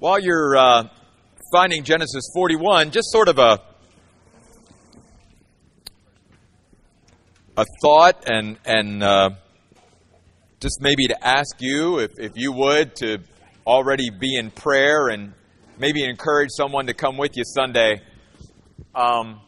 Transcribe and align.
while 0.00 0.18
you're 0.18 0.56
uh, 0.56 0.88
finding 1.52 1.84
Genesis 1.84 2.24
41, 2.34 2.90
just 2.90 3.12
sort 3.12 3.28
of 3.28 3.38
a 3.38 3.60
a 7.56 7.66
thought 7.82 8.24
and 8.26 8.56
and 8.64 9.02
uh, 9.02 9.30
just 10.58 10.80
maybe 10.80 11.06
to 11.06 11.26
ask 11.26 11.60
you 11.60 11.98
if, 11.98 12.12
if 12.18 12.32
you 12.34 12.50
would 12.50 12.96
to 12.96 13.18
already 13.66 14.08
be 14.08 14.36
in 14.36 14.50
prayer 14.50 15.08
and 15.08 15.34
maybe 15.78 16.02
encourage 16.02 16.48
someone 16.56 16.86
to 16.86 16.94
come 16.94 17.18
with 17.18 17.36
you 17.36 17.44
Sunday. 17.44 18.00
Um, 18.94 19.42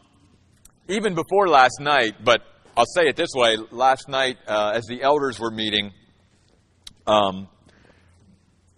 even 0.86 1.14
before 1.14 1.48
last 1.48 1.80
night, 1.80 2.16
but 2.22 2.42
I'll 2.76 2.84
say 2.84 3.08
it 3.08 3.16
this 3.16 3.30
way: 3.34 3.56
last 3.70 4.06
night, 4.06 4.36
uh, 4.46 4.72
as 4.74 4.84
the 4.84 5.02
elders 5.02 5.40
were 5.40 5.50
meeting. 5.50 5.92
Um, 7.06 7.48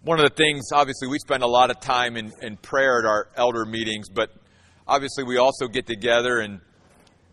one 0.05 0.19
of 0.19 0.29
the 0.29 0.35
things, 0.35 0.69
obviously, 0.71 1.07
we 1.07 1.17
spend 1.17 1.41
a 1.41 1.47
lot 1.47 1.71
of 1.71 1.79
time 1.79 2.15
in, 2.15 2.31
in 2.43 2.57
prayer 2.57 2.99
at 2.99 3.05
our 3.05 3.27
elder 3.35 3.65
meetings, 3.65 4.07
but 4.07 4.29
obviously, 4.87 5.23
we 5.23 5.37
also 5.37 5.67
get 5.67 5.87
together 5.87 6.39
and 6.39 6.61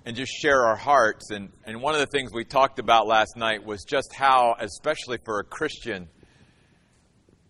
and 0.04 0.16
just 0.16 0.32
share 0.32 0.66
our 0.66 0.74
hearts. 0.74 1.30
And, 1.30 1.50
and 1.64 1.80
one 1.80 1.94
of 1.94 2.00
the 2.00 2.06
things 2.06 2.32
we 2.32 2.44
talked 2.44 2.78
about 2.78 3.06
last 3.06 3.36
night 3.36 3.64
was 3.64 3.84
just 3.84 4.12
how, 4.12 4.56
especially 4.58 5.18
for 5.24 5.38
a 5.38 5.44
Christian, 5.44 6.08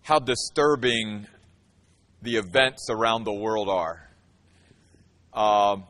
how 0.02 0.18
disturbing 0.18 1.26
the 2.20 2.36
events 2.36 2.88
around 2.90 3.24
the 3.24 3.32
world 3.32 3.70
are. 3.70 4.06
Um, 5.32 5.84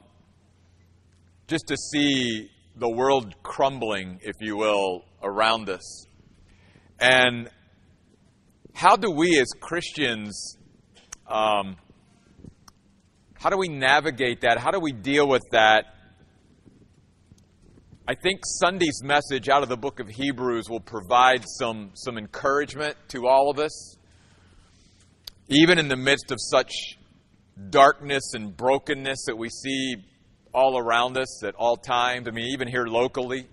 just 1.48 1.66
to 1.66 1.76
see 1.76 2.48
the 2.76 2.88
world 2.88 3.34
crumbling, 3.42 4.20
if 4.22 4.36
you 4.40 4.56
will, 4.56 5.04
around 5.20 5.68
us. 5.68 6.06
And 7.00 7.50
how 8.74 8.96
do 8.96 9.10
we 9.10 9.38
as 9.38 9.48
Christians, 9.60 10.56
um, 11.28 11.76
how 13.34 13.50
do 13.50 13.58
we 13.58 13.68
navigate 13.68 14.42
that? 14.42 14.58
How 14.58 14.70
do 14.70 14.80
we 14.80 14.92
deal 14.92 15.28
with 15.28 15.42
that? 15.52 15.86
I 18.06 18.14
think 18.14 18.40
Sunday's 18.44 19.00
message 19.02 19.48
out 19.48 19.62
of 19.62 19.68
the 19.68 19.76
book 19.76 20.00
of 20.00 20.08
Hebrews 20.08 20.68
will 20.68 20.80
provide 20.80 21.44
some, 21.46 21.90
some 21.94 22.18
encouragement 22.18 22.96
to 23.08 23.28
all 23.28 23.50
of 23.50 23.58
us. 23.58 23.96
Even 25.48 25.78
in 25.78 25.88
the 25.88 25.96
midst 25.96 26.32
of 26.32 26.38
such 26.40 26.72
darkness 27.70 28.32
and 28.34 28.56
brokenness 28.56 29.24
that 29.26 29.36
we 29.36 29.48
see 29.48 29.96
all 30.52 30.78
around 30.78 31.16
us 31.16 31.44
at 31.44 31.54
all 31.54 31.76
times, 31.76 32.26
I 32.26 32.32
mean, 32.32 32.48
even 32.52 32.66
here 32.66 32.86
locally, 32.86 33.46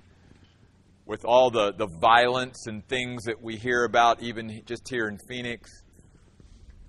with 1.09 1.25
all 1.25 1.49
the, 1.49 1.73
the 1.73 1.87
violence 1.87 2.67
and 2.67 2.87
things 2.87 3.23
that 3.23 3.41
we 3.41 3.55
hear 3.55 3.83
about, 3.83 4.21
even 4.21 4.61
just 4.67 4.87
here 4.87 5.07
in 5.07 5.17
Phoenix. 5.27 5.67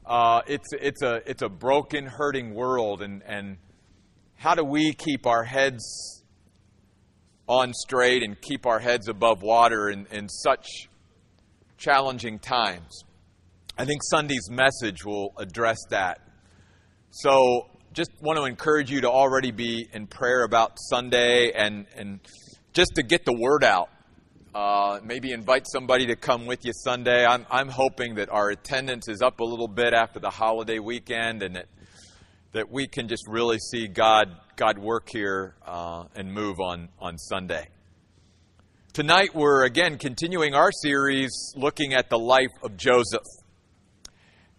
Uh, 0.05 0.43
it's, 0.47 0.69
it's, 0.75 1.01
a, 1.03 1.23
it's 1.25 1.41
a 1.41 1.49
broken, 1.49 2.05
hurting 2.05 2.53
world, 2.55 3.01
and, 3.01 3.23
and 3.25 3.57
how 4.37 4.55
do 4.55 4.63
we 4.63 4.93
keep 4.93 5.27
our 5.27 5.43
heads 5.43 6.23
on 7.49 7.73
straight 7.73 8.23
and 8.23 8.39
keep 8.43 8.67
our 8.67 8.79
heads 8.79 9.09
above 9.09 9.41
water 9.41 9.89
in, 9.89 10.07
in 10.13 10.29
such 10.29 10.67
challenging 11.79 12.39
times? 12.39 13.05
I 13.79 13.87
think 13.87 14.03
Sunday's 14.11 14.51
message 14.51 15.03
will 15.03 15.33
address 15.39 15.79
that. 15.89 16.21
So, 17.11 17.71
just 17.95 18.11
want 18.21 18.39
to 18.39 18.45
encourage 18.45 18.91
you 18.91 19.01
to 19.01 19.11
already 19.11 19.51
be 19.51 19.89
in 19.95 20.07
prayer 20.07 20.45
about 20.45 20.73
Sunday 20.79 21.53
and, 21.53 21.87
and 21.97 22.21
just 22.75 22.91
to 22.97 23.03
get 23.03 23.25
the 23.25 23.33
word 23.33 23.65
out 23.65 23.89
uh, 24.55 24.99
maybe 25.05 25.33
invite 25.33 25.67
somebody 25.71 26.07
to 26.07 26.17
come 26.17 26.47
with 26.47 26.65
you 26.65 26.73
Sunday. 26.75 27.25
I'm, 27.25 27.47
I'm 27.51 27.69
hoping 27.69 28.17
that 28.17 28.29
our 28.31 28.51
attendance 28.51 29.09
is 29.09 29.23
up 29.23 29.41
a 29.41 29.45
little 29.45 29.69
bit 29.69 29.95
after 29.95 30.19
the 30.19 30.31
holiday 30.31 30.81
weekend 30.81 31.43
and 31.43 31.55
that, 31.55 31.67
that 32.53 32.71
we 32.71 32.89
can 32.89 33.07
just 33.07 33.29
really 33.29 33.59
see 33.59 33.87
God, 33.87 34.29
God 34.57 34.79
work 34.79 35.09
here 35.09 35.55
uh, 35.65 36.05
and 36.17 36.33
move 36.33 36.59
on, 36.59 36.89
on 36.99 37.17
Sunday. 37.17 37.69
Tonight, 38.93 39.37
we're 39.37 39.65
again 39.65 39.99
continuing 39.99 40.55
our 40.55 40.73
series 40.73 41.55
looking 41.55 41.95
at 41.95 42.11
the 42.11 42.19
life 42.19 42.51
of 42.65 42.77
Joseph. 42.77 43.23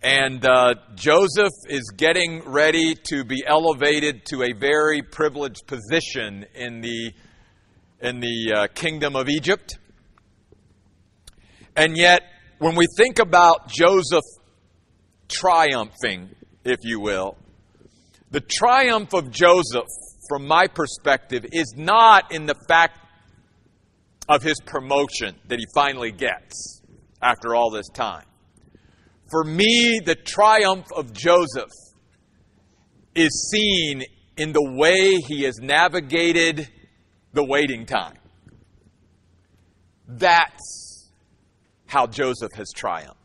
And 0.01 0.43
uh, 0.47 0.75
Joseph 0.95 1.51
is 1.67 1.91
getting 1.95 2.43
ready 2.45 2.95
to 3.09 3.25
be 3.25 3.43
elevated 3.45 4.25
to 4.27 4.43
a 4.43 4.53
very 4.53 5.01
privileged 5.01 5.67
position 5.67 6.45
in 6.55 6.79
the 6.79 7.11
in 8.01 8.19
the 8.19 8.53
uh, 8.55 8.67
kingdom 8.73 9.15
of 9.15 9.29
Egypt. 9.29 9.77
And 11.75 11.97
yet, 11.97 12.21
when 12.59 12.75
we 12.75 12.85
think 12.97 13.19
about 13.19 13.69
Joseph 13.69 14.23
triumphing, 15.27 16.29
if 16.63 16.79
you 16.83 16.99
will, 16.99 17.37
the 18.29 18.41
triumph 18.41 19.13
of 19.13 19.31
Joseph, 19.31 19.87
from 20.29 20.47
my 20.47 20.67
perspective, 20.67 21.45
is 21.51 21.73
not 21.75 22.31
in 22.31 22.45
the 22.45 22.55
fact 22.67 22.99
of 24.29 24.43
his 24.43 24.59
promotion 24.65 25.35
that 25.47 25.59
he 25.59 25.65
finally 25.73 26.11
gets 26.11 26.81
after 27.21 27.55
all 27.55 27.69
this 27.71 27.89
time. 27.89 28.25
For 29.29 29.43
me, 29.43 30.01
the 30.03 30.15
triumph 30.15 30.87
of 30.95 31.13
Joseph 31.13 31.71
is 33.15 33.49
seen 33.51 34.03
in 34.37 34.53
the 34.53 34.71
way 34.77 35.15
he 35.27 35.43
has 35.43 35.57
navigated 35.59 36.69
the 37.33 37.43
waiting 37.43 37.85
time. 37.85 38.17
That's 40.07 40.90
how 41.91 42.07
Joseph 42.07 42.51
has 42.55 42.71
triumphed. 42.73 43.17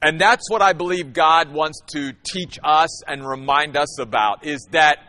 And 0.00 0.18
that's 0.18 0.48
what 0.48 0.62
I 0.62 0.72
believe 0.72 1.12
God 1.12 1.52
wants 1.52 1.82
to 1.92 2.14
teach 2.24 2.58
us 2.64 3.04
and 3.06 3.26
remind 3.26 3.76
us 3.76 4.00
about 4.00 4.46
is 4.46 4.66
that 4.70 5.00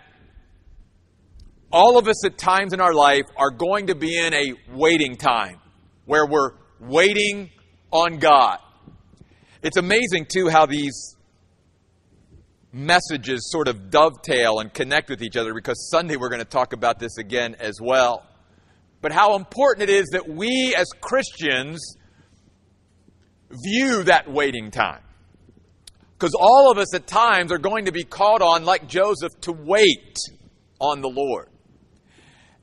all 1.71 1.97
of 1.97 2.09
us 2.09 2.25
at 2.25 2.37
times 2.37 2.73
in 2.73 2.81
our 2.81 2.93
life 2.93 3.23
are 3.37 3.49
going 3.49 3.87
to 3.87 3.95
be 3.95 4.17
in 4.17 4.33
a 4.33 4.53
waiting 4.73 5.15
time 5.15 5.61
where 6.03 6.25
we're 6.25 6.51
waiting 6.81 7.49
on 7.91 8.17
God. 8.17 8.57
It's 9.63 9.77
amazing, 9.77 10.25
too, 10.29 10.49
how 10.49 10.65
these 10.65 11.15
messages 12.73 13.49
sort 13.49 13.69
of 13.69 13.89
dovetail 13.89 14.59
and 14.59 14.73
connect 14.73 15.09
with 15.09 15.21
each 15.21 15.37
other 15.37 15.53
because 15.53 15.89
Sunday 15.89 16.17
we're 16.17 16.29
going 16.29 16.39
to 16.39 16.45
talk 16.45 16.73
about 16.73 16.99
this 16.99 17.17
again 17.17 17.55
as 17.61 17.79
well. 17.81 18.25
But 18.99 19.13
how 19.13 19.37
important 19.37 19.89
it 19.89 19.93
is 19.93 20.09
that 20.09 20.27
we 20.27 20.75
as 20.77 20.87
Christians 20.99 21.97
view 23.63 24.03
that 24.03 24.31
waiting 24.31 24.71
time. 24.71 25.01
Because 26.17 26.33
all 26.39 26.71
of 26.71 26.77
us 26.77 26.93
at 26.93 27.07
times 27.07 27.51
are 27.51 27.57
going 27.57 27.85
to 27.85 27.91
be 27.91 28.03
called 28.03 28.41
on, 28.41 28.63
like 28.63 28.87
Joseph, 28.87 29.31
to 29.41 29.51
wait 29.51 30.17
on 30.79 31.01
the 31.01 31.09
Lord. 31.09 31.49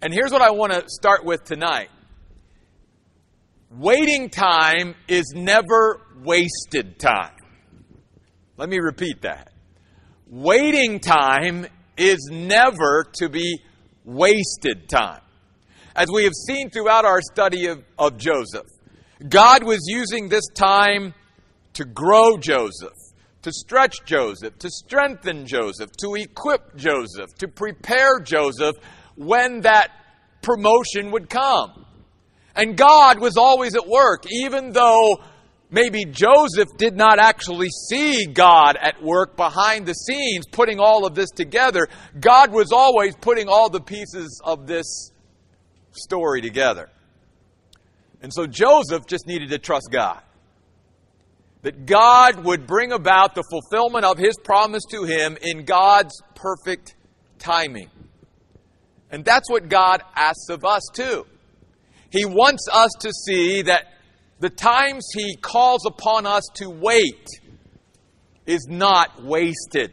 And 0.01 0.15
here's 0.15 0.31
what 0.31 0.43
I 0.43 0.53
want 0.53 0.73
to 0.73 0.85
start 0.89 1.25
with 1.25 1.45
tonight 1.45 1.89
waiting 3.71 4.31
time 4.31 4.95
is 5.09 5.33
never 5.35 6.01
wasted 6.23 6.99
time. 6.99 7.35
Let 8.57 8.69
me 8.69 8.79
repeat 8.79 9.23
that. 9.23 9.53
Waiting 10.29 11.01
time 11.01 11.67
is 11.97 12.29
never 12.31 13.07
to 13.15 13.29
be 13.29 13.61
wasted 14.05 14.89
time. 14.89 15.21
As 15.95 16.09
we 16.13 16.25
have 16.25 16.33
seen 16.47 16.71
throughout 16.71 17.05
our 17.05 17.21
study 17.21 17.67
of, 17.67 17.83
of 17.99 18.19
Joseph, 18.19 18.67
God 19.27 19.65
was 19.65 19.81
using 19.89 20.29
this 20.29 20.47
time 20.55 21.15
to 21.75 21.85
grow 21.85 22.37
Joseph, 22.37 22.97
to 23.43 23.53
stretch 23.53 24.05
Joseph, 24.05 24.59
to 24.59 24.71
strengthen 24.71 25.47
Joseph, 25.47 25.91
to 26.01 26.15
equip 26.15 26.77
Joseph, 26.77 27.35
to 27.39 27.49
prepare 27.49 28.21
Joseph 28.21 28.77
when 29.17 29.63
that 29.63 29.91
promotion 30.43 31.11
would 31.11 31.29
come. 31.29 31.85
And 32.55 32.77
God 32.77 33.21
was 33.21 33.37
always 33.37 33.75
at 33.75 33.87
work, 33.87 34.25
even 34.31 34.73
though 34.73 35.21
maybe 35.71 36.05
Joseph 36.05 36.69
did 36.77 36.97
not 36.97 37.19
actually 37.19 37.69
see 37.89 38.27
God 38.27 38.77
at 38.81 39.03
work 39.03 39.37
behind 39.37 39.87
the 39.87 39.95
scenes 39.95 40.47
putting 40.47 40.79
all 40.79 41.07
of 41.07 41.15
this 41.15 41.31
together. 41.31 41.89
God 42.19 42.53
was 42.53 42.73
always 42.73 43.15
putting 43.17 43.49
all 43.49 43.69
the 43.69 43.81
pieces 43.81 44.41
of 44.45 44.67
this 44.67 45.13
story 45.93 46.41
together. 46.41 46.91
And 48.23 48.33
so 48.33 48.47
Joseph 48.47 49.07
just 49.07 49.27
needed 49.27 49.51
to 49.51 49.59
trust 49.59 49.89
God. 49.91 50.21
That 51.63 51.87
God 51.87 52.45
would 52.45 52.67
bring 52.67 52.93
about 52.93 53.35
the 53.35 53.45
fulfillment 53.51 54.05
of 54.05 54.19
his 54.19 54.37
promise 54.43 54.85
to 54.91 55.05
him 55.05 55.37
in 55.43 55.65
God's 55.65 56.15
perfect 56.35 56.95
timing. 57.39 57.91
And 59.11 59.25
that's 59.25 59.51
what 59.51 59.69
God 59.69 60.03
asks 60.15 60.49
of 60.51 60.65
us 60.65 60.83
too. 60.93 61.27
He 62.11 62.25
wants 62.25 62.67
us 62.73 62.91
to 63.01 63.13
see 63.13 63.63
that 63.63 63.87
the 64.41 64.51
times 64.51 65.07
he 65.15 65.37
calls 65.37 65.85
upon 65.87 66.27
us 66.27 66.45
to 66.57 66.71
wait 66.71 67.27
is 68.47 68.67
not 68.69 69.23
wasted. 69.23 69.93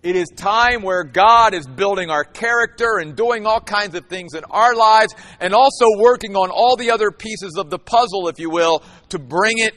It 0.00 0.14
is 0.14 0.28
time 0.36 0.82
where 0.82 1.02
God 1.02 1.54
is 1.54 1.66
building 1.66 2.08
our 2.08 2.22
character 2.22 2.98
and 3.00 3.16
doing 3.16 3.46
all 3.46 3.60
kinds 3.60 3.96
of 3.96 4.06
things 4.06 4.34
in 4.34 4.44
our 4.44 4.76
lives 4.76 5.12
and 5.40 5.52
also 5.52 5.86
working 5.98 6.36
on 6.36 6.50
all 6.50 6.76
the 6.76 6.92
other 6.92 7.10
pieces 7.10 7.56
of 7.58 7.68
the 7.68 7.80
puzzle, 7.80 8.28
if 8.28 8.38
you 8.38 8.48
will, 8.48 8.82
to 9.08 9.18
bring 9.18 9.58
it 9.58 9.74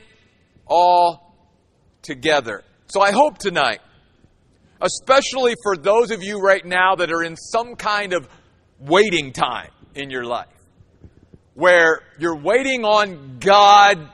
all 0.68 1.36
together. 2.04 2.64
So 2.88 3.02
I 3.02 3.12
hope 3.12 3.40
tonight, 3.40 3.80
especially 4.80 5.56
for 5.64 5.76
those 5.76 6.12
of 6.12 6.22
you 6.22 6.40
right 6.40 6.64
now 6.64 6.96
that 6.96 7.12
are 7.12 7.24
in 7.24 7.36
some 7.36 7.76
kind 7.76 8.14
of 8.14 8.28
waiting 8.80 9.34
time 9.34 9.72
in 9.96 10.12
your 10.12 10.24
life, 10.24 10.48
where 11.56 12.02
you're 12.20 12.38
waiting 12.38 12.86
on 12.86 13.40
God 13.40 14.08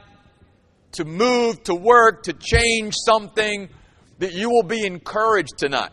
to 0.94 1.04
move, 1.04 1.64
to 1.66 1.76
work, 1.76 2.24
to 2.24 2.34
change 2.34 2.94
something, 2.96 3.70
that 4.20 4.34
you 4.34 4.50
will 4.50 4.64
be 4.64 4.86
encouraged 4.86 5.58
tonight. 5.58 5.92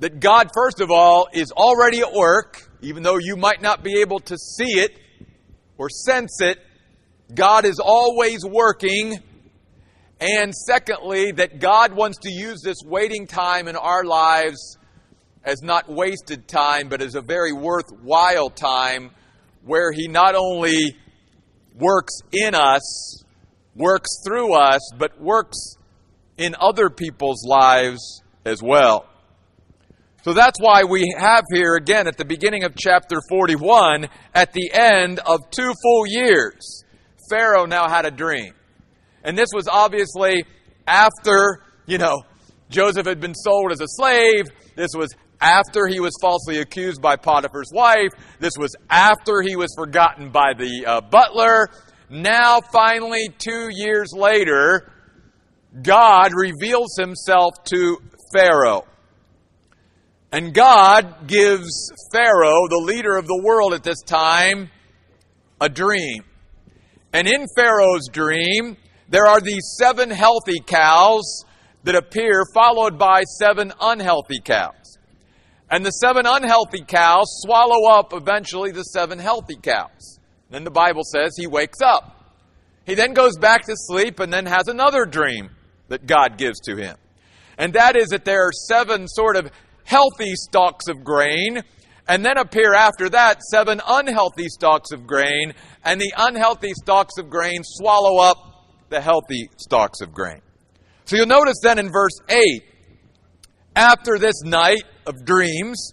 That 0.00 0.20
God, 0.20 0.50
first 0.54 0.80
of 0.80 0.90
all, 0.90 1.28
is 1.32 1.50
already 1.52 2.00
at 2.00 2.12
work, 2.12 2.70
even 2.82 3.02
though 3.02 3.18
you 3.18 3.36
might 3.36 3.62
not 3.62 3.82
be 3.82 4.00
able 4.00 4.20
to 4.20 4.36
see 4.36 4.80
it 4.80 4.98
or 5.78 5.88
sense 5.88 6.40
it. 6.40 6.58
God 7.34 7.64
is 7.64 7.80
always 7.82 8.44
working. 8.44 9.18
And 10.20 10.54
secondly, 10.54 11.32
that 11.32 11.58
God 11.58 11.92
wants 11.92 12.18
to 12.22 12.30
use 12.30 12.60
this 12.62 12.78
waiting 12.84 13.26
time 13.26 13.68
in 13.68 13.76
our 13.76 14.04
lives 14.04 14.78
as 15.44 15.62
not 15.62 15.88
wasted 15.88 16.48
time, 16.48 16.88
but 16.88 17.02
as 17.02 17.14
a 17.14 17.20
very 17.20 17.52
worthwhile 17.52 18.50
time 18.50 19.10
where 19.64 19.92
He 19.92 20.08
not 20.08 20.34
only 20.34 20.96
works 21.74 22.20
in 22.32 22.54
us, 22.54 23.24
works 23.74 24.22
through 24.24 24.54
us, 24.54 24.80
but 24.96 25.20
works 25.20 25.76
in 26.36 26.54
other 26.58 26.90
people's 26.90 27.44
lives 27.46 28.22
as 28.44 28.62
well. 28.62 29.08
So 30.22 30.32
that's 30.32 30.58
why 30.58 30.84
we 30.84 31.14
have 31.18 31.44
here 31.52 31.76
again 31.76 32.06
at 32.06 32.16
the 32.16 32.24
beginning 32.24 32.64
of 32.64 32.74
chapter 32.76 33.20
41, 33.28 34.08
at 34.34 34.52
the 34.54 34.72
end 34.72 35.18
of 35.20 35.50
two 35.50 35.72
full 35.82 36.06
years, 36.06 36.84
Pharaoh 37.28 37.66
now 37.66 37.88
had 37.88 38.06
a 38.06 38.10
dream. 38.10 38.54
And 39.22 39.36
this 39.36 39.50
was 39.54 39.68
obviously 39.68 40.44
after, 40.86 41.60
you 41.86 41.98
know, 41.98 42.22
Joseph 42.70 43.06
had 43.06 43.20
been 43.20 43.34
sold 43.34 43.70
as 43.72 43.80
a 43.80 43.86
slave. 43.86 44.46
This 44.76 44.92
was 44.96 45.14
after 45.40 45.86
he 45.86 46.00
was 46.00 46.16
falsely 46.22 46.58
accused 46.58 47.02
by 47.02 47.16
Potiphar's 47.16 47.70
wife. 47.72 48.10
This 48.40 48.54
was 48.58 48.74
after 48.88 49.42
he 49.42 49.56
was 49.56 49.74
forgotten 49.76 50.30
by 50.30 50.54
the 50.54 50.86
uh, 50.86 51.00
butler. 51.02 51.68
Now, 52.08 52.60
finally, 52.72 53.28
two 53.38 53.68
years 53.70 54.12
later, 54.14 54.90
God 55.82 56.32
reveals 56.34 56.96
himself 56.98 57.52
to 57.64 57.98
Pharaoh. 58.32 58.84
And 60.30 60.54
God 60.54 61.26
gives 61.26 61.92
Pharaoh, 62.12 62.68
the 62.68 62.82
leader 62.84 63.16
of 63.16 63.26
the 63.26 63.40
world 63.44 63.74
at 63.74 63.82
this 63.82 64.00
time, 64.02 64.70
a 65.60 65.68
dream. 65.68 66.24
And 67.12 67.28
in 67.28 67.46
Pharaoh's 67.56 68.08
dream, 68.12 68.76
there 69.08 69.26
are 69.26 69.40
these 69.40 69.76
seven 69.78 70.10
healthy 70.10 70.60
cows 70.64 71.44
that 71.84 71.94
appear, 71.94 72.44
followed 72.54 72.98
by 72.98 73.22
seven 73.38 73.72
unhealthy 73.80 74.40
cows. 74.40 74.98
And 75.70 75.84
the 75.84 75.90
seven 75.90 76.24
unhealthy 76.26 76.84
cows 76.86 77.26
swallow 77.44 77.90
up 77.90 78.12
eventually 78.12 78.70
the 78.70 78.82
seven 78.82 79.18
healthy 79.18 79.56
cows. 79.56 80.18
Then 80.50 80.64
the 80.64 80.70
Bible 80.70 81.02
says 81.04 81.34
he 81.36 81.46
wakes 81.46 81.80
up. 81.80 82.32
He 82.86 82.94
then 82.94 83.12
goes 83.12 83.36
back 83.38 83.62
to 83.66 83.74
sleep 83.74 84.20
and 84.20 84.32
then 84.32 84.46
has 84.46 84.68
another 84.68 85.04
dream 85.04 85.50
that 85.88 86.06
God 86.06 86.38
gives 86.38 86.60
to 86.60 86.76
him. 86.76 86.96
And 87.58 87.74
that 87.74 87.96
is 87.96 88.08
that 88.08 88.24
there 88.24 88.46
are 88.46 88.52
seven 88.52 89.06
sort 89.08 89.36
of 89.36 89.50
healthy 89.84 90.34
stalks 90.34 90.88
of 90.88 91.04
grain, 91.04 91.62
and 92.08 92.24
then 92.24 92.36
appear 92.36 92.74
after 92.74 93.08
that 93.10 93.42
seven 93.42 93.80
unhealthy 93.86 94.48
stalks 94.48 94.90
of 94.92 95.06
grain, 95.06 95.54
and 95.84 96.00
the 96.00 96.12
unhealthy 96.16 96.72
stalks 96.74 97.18
of 97.18 97.30
grain 97.30 97.60
swallow 97.62 98.18
up 98.18 98.36
the 98.88 99.00
healthy 99.00 99.48
stalks 99.56 100.00
of 100.00 100.12
grain. 100.12 100.40
So 101.04 101.16
you'll 101.16 101.26
notice 101.26 101.56
then 101.62 101.78
in 101.78 101.90
verse 101.92 102.18
8, 102.28 102.40
after 103.76 104.18
this 104.18 104.42
night 104.42 104.84
of 105.06 105.24
dreams, 105.24 105.92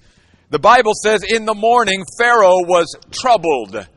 the 0.49 0.59
Bible 0.59 0.93
says, 1.03 1.23
In 1.27 1.45
the 1.45 1.53
morning, 1.53 2.03
Pharaoh 2.19 2.63
was 2.63 2.93
troubled. 3.11 3.87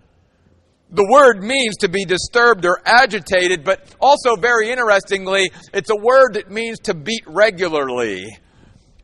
The 0.94 1.06
word 1.10 1.42
means 1.42 1.76
to 1.78 1.88
be 1.88 2.04
disturbed 2.04 2.64
or 2.64 2.80
agitated, 2.84 3.64
but 3.64 3.94
also 4.00 4.36
very 4.36 4.70
interestingly, 4.70 5.50
it's 5.72 5.90
a 5.90 5.96
word 5.96 6.34
that 6.34 6.50
means 6.50 6.78
to 6.80 6.94
beat 6.94 7.24
regularly. 7.26 8.24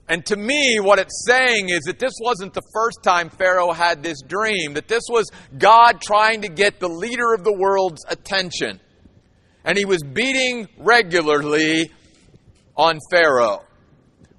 And 0.09 0.25
to 0.27 0.37
me, 0.37 0.79
what 0.81 0.99
it's 0.99 1.25
saying 1.27 1.69
is 1.69 1.83
that 1.83 1.99
this 1.99 2.15
wasn't 2.21 2.55
the 2.55 2.63
first 2.73 3.03
time 3.03 3.29
Pharaoh 3.29 3.73
had 3.73 4.03
this 4.03 4.23
dream, 4.23 4.75
that 4.75 4.89
this 4.89 5.05
was 5.09 5.31
God 5.57 6.01
trying 6.01 6.43
to 6.43 6.49
get 6.49 6.81
the 6.81 6.89
leader 6.89 7.35
of 7.35 7.45
the 7.45 7.53
world's 7.53 8.05
attention 8.09 8.81
and 9.65 9.77
he 9.77 9.85
was 9.85 10.03
beating 10.03 10.69
regularly 10.79 11.91
on 12.77 12.99
Pharaoh. 13.11 13.65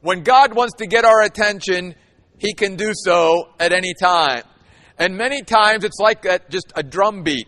When 0.02 0.24
God 0.24 0.56
wants 0.56 0.76
to 0.76 0.88
get 0.88 1.06
our 1.06 1.22
attention, 1.22 1.96
he 2.40 2.54
can 2.54 2.76
do 2.76 2.92
so 2.94 3.50
at 3.60 3.72
any 3.72 3.94
time. 3.94 4.44
And 5.02 5.18
many 5.18 5.42
times 5.42 5.84
it's 5.84 5.98
like 5.98 6.22
that, 6.22 6.52
just 6.52 6.72
a 6.76 6.84
drum 6.84 7.24
beat. 7.24 7.48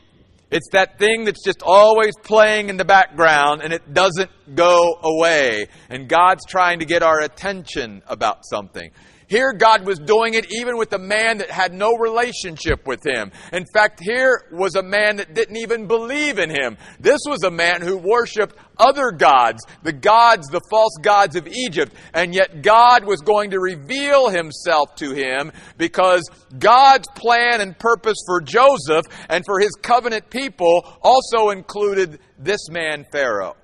It's 0.49 0.69
that 0.71 0.97
thing 0.97 1.25
that's 1.25 1.43
just 1.45 1.61
always 1.61 2.13
playing 2.23 2.69
in 2.69 2.77
the 2.77 2.83
background 2.83 3.61
and 3.61 3.71
it 3.71 3.93
doesn't 3.93 4.31
go 4.55 4.97
away. 5.03 5.67
And 5.87 6.09
God's 6.09 6.43
trying 6.47 6.79
to 6.79 6.85
get 6.85 7.03
our 7.03 7.21
attention 7.21 8.01
about 8.07 8.39
something. 8.43 8.89
Here, 9.33 9.51
God 9.51 9.83
was 9.83 9.97
doing 9.97 10.35
it 10.35 10.53
even 10.53 10.77
with 10.77 10.93
a 10.93 10.99
man 10.99 11.39
that 11.39 11.49
had 11.49 11.73
no 11.73 11.93
relationship 11.97 12.85
with 12.85 13.03
him. 13.03 13.31
In 13.51 13.65
fact, 13.73 13.99
here 13.99 14.43
was 14.51 14.75
a 14.75 14.83
man 14.83 15.15
that 15.15 15.33
didn't 15.33 15.57
even 15.57 15.87
believe 15.87 16.37
in 16.37 16.51
him. 16.51 16.77
This 16.99 17.19
was 17.27 17.41
a 17.41 17.49
man 17.49 17.81
who 17.81 17.97
worshiped 17.97 18.55
other 18.77 19.09
gods, 19.09 19.65
the 19.81 19.91
gods, 19.91 20.49
the 20.49 20.61
false 20.69 20.95
gods 21.01 21.35
of 21.35 21.47
Egypt. 21.47 21.95
And 22.13 22.35
yet 22.35 22.61
God 22.61 23.05
was 23.05 23.21
going 23.21 23.49
to 23.49 23.59
reveal 23.59 24.29
himself 24.29 24.93
to 24.97 25.15
him 25.15 25.51
because 25.79 26.21
God's 26.59 27.07
plan 27.15 27.59
and 27.59 27.75
purpose 27.79 28.19
for 28.27 28.39
Joseph 28.39 29.07
and 29.29 29.43
for 29.47 29.59
his 29.59 29.71
covenant 29.81 30.29
people 30.29 30.87
also 31.01 31.49
included 31.49 32.19
this 32.37 32.69
man, 32.69 33.03
Pharaoh. 33.11 33.55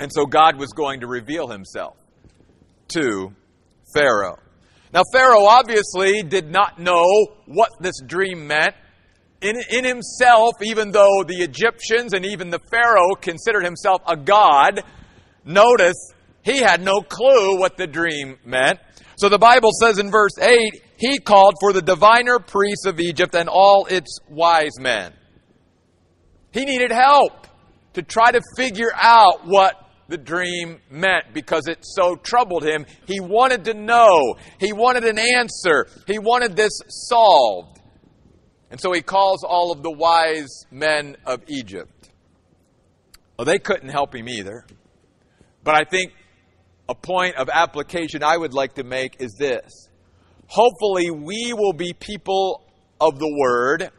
And 0.00 0.10
so 0.10 0.24
God 0.24 0.58
was 0.58 0.70
going 0.70 1.00
to 1.00 1.06
reveal 1.06 1.48
himself 1.48 1.98
to 2.94 3.30
Pharaoh. 3.94 4.38
Now, 4.94 5.02
Pharaoh 5.12 5.46
obviously 5.46 6.22
did 6.22 6.52
not 6.52 6.78
know 6.78 7.04
what 7.46 7.70
this 7.80 8.00
dream 8.06 8.46
meant. 8.46 8.76
In, 9.40 9.56
in 9.68 9.84
himself, 9.84 10.54
even 10.62 10.92
though 10.92 11.24
the 11.26 11.42
Egyptians 11.42 12.12
and 12.12 12.24
even 12.24 12.50
the 12.50 12.60
Pharaoh 12.70 13.16
considered 13.20 13.64
himself 13.64 14.02
a 14.06 14.16
god, 14.16 14.84
notice 15.44 15.96
he 16.44 16.58
had 16.58 16.80
no 16.80 17.00
clue 17.00 17.58
what 17.58 17.76
the 17.76 17.88
dream 17.88 18.38
meant. 18.44 18.78
So 19.16 19.28
the 19.28 19.38
Bible 19.38 19.70
says 19.80 19.98
in 19.98 20.12
verse 20.12 20.38
8, 20.40 20.80
he 20.96 21.18
called 21.18 21.54
for 21.60 21.72
the 21.72 21.82
diviner 21.82 22.38
priests 22.38 22.86
of 22.86 23.00
Egypt 23.00 23.34
and 23.34 23.48
all 23.48 23.86
its 23.86 24.20
wise 24.30 24.78
men. 24.78 25.12
He 26.52 26.64
needed 26.64 26.92
help 26.92 27.48
to 27.94 28.02
try 28.02 28.30
to 28.30 28.40
figure 28.56 28.92
out 28.94 29.44
what 29.44 29.83
the 30.08 30.18
dream 30.18 30.80
meant 30.90 31.32
because 31.32 31.66
it 31.66 31.78
so 31.82 32.16
troubled 32.16 32.64
him. 32.64 32.86
He 33.06 33.20
wanted 33.20 33.64
to 33.64 33.74
know. 33.74 34.36
He 34.58 34.72
wanted 34.72 35.04
an 35.04 35.18
answer. 35.18 35.86
He 36.06 36.18
wanted 36.18 36.56
this 36.56 36.72
solved. 36.88 37.80
And 38.70 38.80
so 38.80 38.92
he 38.92 39.02
calls 39.02 39.44
all 39.44 39.72
of 39.72 39.82
the 39.82 39.90
wise 39.90 40.64
men 40.70 41.16
of 41.24 41.42
Egypt. 41.46 42.10
Well, 43.38 43.44
they 43.44 43.58
couldn't 43.58 43.88
help 43.88 44.14
him 44.14 44.28
either. 44.28 44.64
But 45.62 45.74
I 45.74 45.84
think 45.84 46.12
a 46.88 46.94
point 46.94 47.36
of 47.36 47.48
application 47.48 48.22
I 48.22 48.36
would 48.36 48.52
like 48.52 48.74
to 48.74 48.84
make 48.84 49.20
is 49.20 49.34
this. 49.38 49.88
Hopefully, 50.46 51.10
we 51.10 51.54
will 51.56 51.72
be 51.72 51.94
people 51.94 52.62
of 53.00 53.18
the 53.18 53.34
Word 53.38 53.90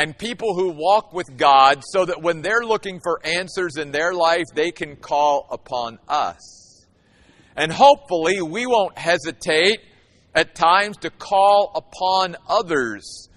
and 0.00 0.16
people 0.16 0.54
who 0.54 0.70
walk 0.70 1.12
with 1.12 1.36
God 1.36 1.82
so 1.84 2.06
that 2.06 2.22
when 2.22 2.40
they're 2.40 2.64
looking 2.64 3.00
for 3.00 3.20
answers 3.22 3.76
in 3.76 3.90
their 3.90 4.14
life, 4.14 4.46
they 4.54 4.70
can 4.70 4.96
call 4.96 5.46
upon 5.50 5.98
us. 6.08 6.86
And 7.54 7.70
hopefully, 7.70 8.40
we 8.40 8.64
won't 8.64 8.96
hesitate 8.96 9.80
at 10.34 10.54
times 10.54 10.96
to 11.02 11.10
call 11.10 11.72
upon 11.74 12.36
others 12.48 13.28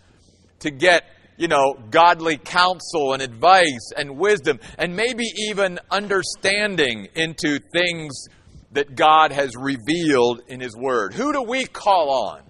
to 0.60 0.72
get, 0.72 1.04
you 1.36 1.50
know, 1.50 1.74
godly 1.92 2.38
counsel 2.38 3.12
and 3.12 3.22
advice 3.22 3.92
and 3.98 4.18
wisdom 4.18 4.58
and 4.78 4.96
maybe 4.96 5.26
even 5.50 5.80
understanding 5.92 7.10
into 7.14 7.60
things 7.74 8.30
that 8.72 8.96
God 8.96 9.34
has 9.34 9.52
revealed 9.58 10.44
in 10.48 10.62
His 10.62 10.78
Word. 10.78 11.14
Who 11.14 11.34
do 11.34 11.42
we 11.42 11.66
call 11.66 12.30
on? 12.30 12.44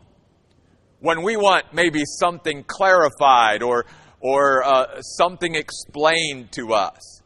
When 1.00 1.24
we 1.24 1.36
want 1.36 1.74
maybe 1.74 2.04
something 2.06 2.64
clarified 2.64 3.62
or 3.64 3.86
or 4.24 4.64
uh, 4.64 5.02
something 5.02 5.54
explained 5.54 6.52
to 6.54 6.74
us? 6.74 7.22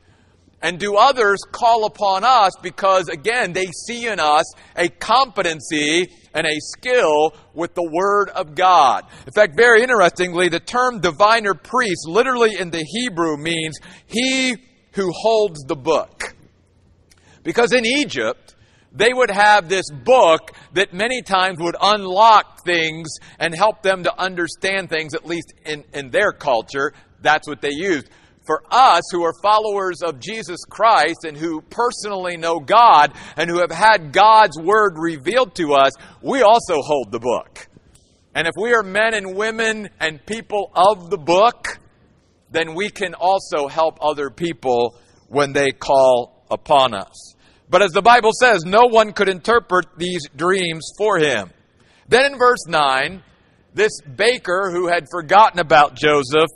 And 0.61 0.79
do 0.79 0.95
others 0.95 1.37
call 1.51 1.85
upon 1.85 2.23
us 2.23 2.51
because, 2.63 3.07
again, 3.09 3.53
they 3.53 3.67
see 3.85 4.07
in 4.07 4.19
us 4.19 4.51
a 4.75 4.89
competency 4.89 6.09
and 6.33 6.47
a 6.47 6.59
skill 6.59 7.35
with 7.53 7.75
the 7.75 7.87
Word 7.87 8.29
of 8.31 8.55
God? 8.55 9.05
In 9.27 9.33
fact, 9.33 9.55
very 9.55 9.83
interestingly, 9.83 10.49
the 10.49 10.59
term 10.59 10.99
diviner 10.99 11.53
priest 11.53 12.07
literally 12.07 12.55
in 12.59 12.71
the 12.71 12.83
Hebrew 12.83 13.37
means 13.37 13.77
he 14.07 14.55
who 14.93 15.11
holds 15.13 15.63
the 15.65 15.75
book. 15.75 16.35
Because 17.43 17.71
in 17.71 17.85
Egypt, 17.85 18.46
they 18.97 19.13
would 19.13 19.29
have 19.29 19.69
this 19.69 19.89
book 19.91 20.51
that 20.73 20.93
many 20.93 21.21
times 21.21 21.59
would 21.59 21.75
unlock 21.79 22.65
things 22.65 23.07
and 23.37 23.53
help 23.53 23.83
them 23.83 24.03
to 24.03 24.19
understand 24.19 24.89
things, 24.89 25.13
at 25.13 25.25
least 25.25 25.53
in, 25.65 25.83
in 25.93 26.09
their 26.09 26.31
culture. 26.31 26.93
That's 27.21 27.47
what 27.47 27.61
they 27.61 27.71
used. 27.71 28.09
For 28.45 28.63
us 28.71 29.03
who 29.11 29.23
are 29.23 29.33
followers 29.43 30.01
of 30.01 30.19
Jesus 30.19 30.59
Christ 30.67 31.25
and 31.25 31.37
who 31.37 31.61
personally 31.61 32.37
know 32.37 32.59
God 32.59 33.13
and 33.35 33.49
who 33.49 33.59
have 33.59 33.71
had 33.71 34.11
God's 34.13 34.57
Word 34.57 34.93
revealed 34.97 35.53
to 35.55 35.73
us, 35.73 35.91
we 36.21 36.41
also 36.41 36.81
hold 36.81 37.11
the 37.11 37.19
book. 37.19 37.67
And 38.33 38.47
if 38.47 38.53
we 38.59 38.73
are 38.73 38.83
men 38.83 39.13
and 39.13 39.35
women 39.35 39.89
and 39.99 40.25
people 40.25 40.71
of 40.73 41.09
the 41.09 41.17
book, 41.17 41.79
then 42.49 42.73
we 42.73 42.89
can 42.89 43.13
also 43.13 43.67
help 43.67 43.99
other 44.01 44.29
people 44.29 44.97
when 45.27 45.53
they 45.53 45.71
call 45.71 46.45
upon 46.49 46.93
us. 46.93 47.35
But 47.69 47.81
as 47.81 47.91
the 47.91 48.01
Bible 48.01 48.31
says, 48.33 48.63
no 48.65 48.85
one 48.85 49.13
could 49.13 49.29
interpret 49.29 49.87
these 49.97 50.27
dreams 50.35 50.91
for 50.97 51.17
him. 51.17 51.49
Then 52.07 52.33
in 52.33 52.39
verse 52.39 52.65
9, 52.67 53.21
this 53.73 54.01
baker 54.01 54.71
who 54.71 54.87
had 54.87 55.07
forgotten 55.11 55.59
about 55.59 55.95
Joseph 55.95 56.49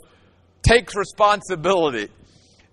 takes 0.62 0.96
responsibility 0.96 2.08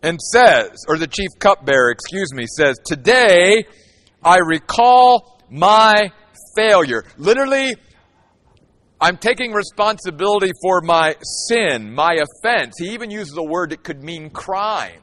and 0.01 0.19
says, 0.21 0.85
or 0.87 0.97
the 0.97 1.07
chief 1.07 1.29
cupbearer, 1.39 1.91
excuse 1.91 2.33
me, 2.33 2.45
says, 2.47 2.77
Today 2.85 3.65
I 4.23 4.37
recall 4.37 5.41
my 5.49 6.11
failure. 6.55 7.03
Literally, 7.17 7.75
I'm 9.01 9.17
taking 9.17 9.53
responsibility 9.53 10.51
for 10.61 10.81
my 10.81 11.15
sin, 11.21 11.93
my 11.93 12.15
offense. 12.15 12.75
He 12.77 12.89
even 12.89 13.11
uses 13.11 13.35
a 13.37 13.43
word 13.43 13.71
that 13.71 13.83
could 13.83 14.03
mean 14.03 14.29
crime. 14.29 15.01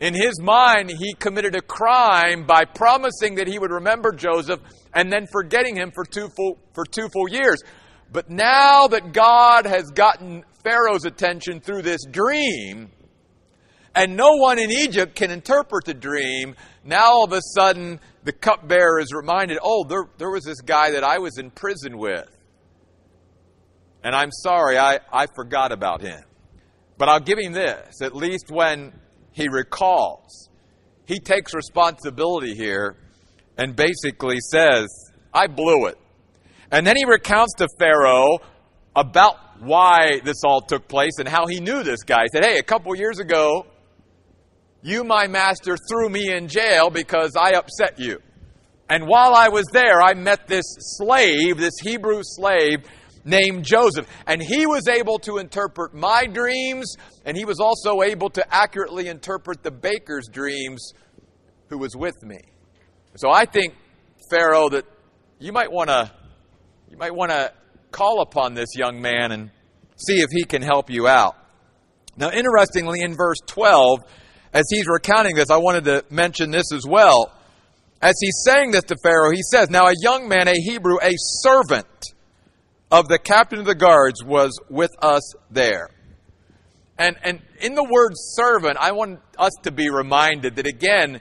In 0.00 0.14
his 0.14 0.40
mind, 0.40 0.90
he 0.90 1.14
committed 1.14 1.56
a 1.56 1.60
crime 1.60 2.46
by 2.46 2.64
promising 2.64 3.34
that 3.36 3.48
he 3.48 3.58
would 3.58 3.72
remember 3.72 4.12
Joseph 4.12 4.60
and 4.94 5.12
then 5.12 5.26
forgetting 5.32 5.76
him 5.76 5.90
for 5.92 6.04
two 6.04 6.28
full, 6.36 6.58
for 6.72 6.84
two 6.84 7.08
full 7.08 7.28
years. 7.28 7.62
But 8.12 8.30
now 8.30 8.86
that 8.88 9.12
God 9.12 9.66
has 9.66 9.90
gotten 9.90 10.44
Pharaoh's 10.62 11.04
attention 11.04 11.60
through 11.60 11.82
this 11.82 12.04
dream, 12.08 12.90
and 13.94 14.16
no 14.16 14.36
one 14.36 14.60
in 14.60 14.70
Egypt 14.70 15.16
can 15.16 15.32
interpret 15.32 15.84
the 15.84 15.94
dream, 15.94 16.54
now 16.84 17.06
all 17.06 17.24
of 17.24 17.32
a 17.32 17.42
sudden 17.56 17.98
the 18.22 18.32
cupbearer 18.32 19.00
is 19.00 19.12
reminded, 19.12 19.58
oh, 19.60 19.84
there, 19.84 20.04
there 20.18 20.30
was 20.30 20.44
this 20.44 20.60
guy 20.60 20.92
that 20.92 21.02
I 21.02 21.18
was 21.18 21.38
in 21.38 21.50
prison 21.50 21.98
with. 21.98 22.28
And 24.04 24.14
I'm 24.14 24.30
sorry, 24.30 24.78
I, 24.78 25.00
I 25.12 25.26
forgot 25.26 25.72
about 25.72 26.02
him. 26.02 26.22
But 26.98 27.08
I'll 27.08 27.20
give 27.20 27.38
him 27.38 27.52
this. 27.52 28.00
At 28.00 28.14
least 28.14 28.50
when 28.50 28.92
he 29.38 29.48
recalls. 29.48 30.50
He 31.06 31.20
takes 31.20 31.54
responsibility 31.54 32.54
here 32.54 32.96
and 33.56 33.74
basically 33.74 34.38
says, 34.40 34.88
I 35.32 35.46
blew 35.46 35.86
it. 35.86 35.96
And 36.70 36.86
then 36.86 36.96
he 36.96 37.04
recounts 37.04 37.54
to 37.58 37.68
Pharaoh 37.78 38.40
about 38.94 39.36
why 39.60 40.20
this 40.24 40.42
all 40.44 40.60
took 40.60 40.88
place 40.88 41.18
and 41.18 41.28
how 41.28 41.46
he 41.46 41.60
knew 41.60 41.82
this 41.82 42.02
guy. 42.02 42.22
He 42.24 42.28
said, 42.32 42.44
Hey, 42.44 42.58
a 42.58 42.62
couple 42.62 42.94
years 42.96 43.20
ago, 43.20 43.66
you, 44.82 45.04
my 45.04 45.28
master, 45.28 45.76
threw 45.88 46.08
me 46.08 46.32
in 46.32 46.48
jail 46.48 46.90
because 46.90 47.36
I 47.36 47.52
upset 47.52 47.98
you. 47.98 48.20
And 48.90 49.06
while 49.06 49.34
I 49.34 49.48
was 49.48 49.66
there, 49.72 50.02
I 50.02 50.14
met 50.14 50.48
this 50.48 50.64
slave, 50.78 51.58
this 51.58 51.78
Hebrew 51.82 52.20
slave, 52.22 52.84
named 53.28 53.64
Joseph. 53.64 54.08
And 54.26 54.42
he 54.42 54.66
was 54.66 54.88
able 54.88 55.18
to 55.20 55.38
interpret 55.38 55.94
my 55.94 56.26
dreams, 56.26 56.96
and 57.24 57.36
he 57.36 57.44
was 57.44 57.60
also 57.60 58.02
able 58.02 58.30
to 58.30 58.54
accurately 58.54 59.08
interpret 59.08 59.62
the 59.62 59.70
baker's 59.70 60.26
dreams 60.32 60.92
who 61.68 61.78
was 61.78 61.94
with 61.94 62.22
me. 62.22 62.38
So 63.16 63.30
I 63.30 63.44
think, 63.44 63.74
Pharaoh, 64.30 64.68
that 64.70 64.84
you 65.38 65.52
might 65.52 65.70
want 65.70 65.90
to 65.90 66.10
you 66.90 66.96
might 66.96 67.14
want 67.14 67.30
to 67.30 67.52
call 67.90 68.22
upon 68.22 68.54
this 68.54 68.68
young 68.74 69.00
man 69.00 69.32
and 69.32 69.50
see 69.96 70.20
if 70.20 70.28
he 70.30 70.44
can 70.44 70.62
help 70.62 70.90
you 70.90 71.06
out. 71.06 71.36
Now, 72.16 72.30
interestingly, 72.30 73.02
in 73.02 73.14
verse 73.14 73.38
12, 73.46 74.00
as 74.52 74.64
he's 74.70 74.86
recounting 74.86 75.36
this, 75.36 75.50
I 75.50 75.58
wanted 75.58 75.84
to 75.84 76.04
mention 76.10 76.50
this 76.50 76.72
as 76.72 76.84
well. 76.88 77.32
As 78.00 78.14
he's 78.20 78.42
saying 78.44 78.70
this 78.70 78.84
to 78.84 78.96
Pharaoh, 79.02 79.30
he 79.30 79.42
says, 79.42 79.70
Now 79.70 79.86
a 79.86 79.94
young 80.00 80.28
man, 80.28 80.48
a 80.48 80.54
Hebrew, 80.54 80.98
a 81.02 81.12
servant 81.16 81.86
of 82.90 83.08
the 83.08 83.18
captain 83.18 83.58
of 83.58 83.66
the 83.66 83.74
guards 83.74 84.24
was 84.24 84.58
with 84.68 84.90
us 85.02 85.34
there. 85.50 85.90
And, 86.98 87.16
and 87.22 87.40
in 87.60 87.74
the 87.74 87.84
word 87.84 88.12
servant, 88.14 88.76
I 88.80 88.92
want 88.92 89.20
us 89.38 89.52
to 89.62 89.70
be 89.70 89.88
reminded 89.88 90.56
that 90.56 90.66
again, 90.66 91.20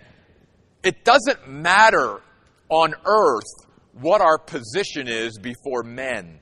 it 0.84 1.04
doesn't 1.04 1.48
matter 1.48 2.22
on 2.70 2.96
earth 3.06 3.68
what 3.94 4.22
our 4.22 4.38
position 4.38 5.08
is 5.08 5.38
before 5.38 5.84
men. 5.84 6.40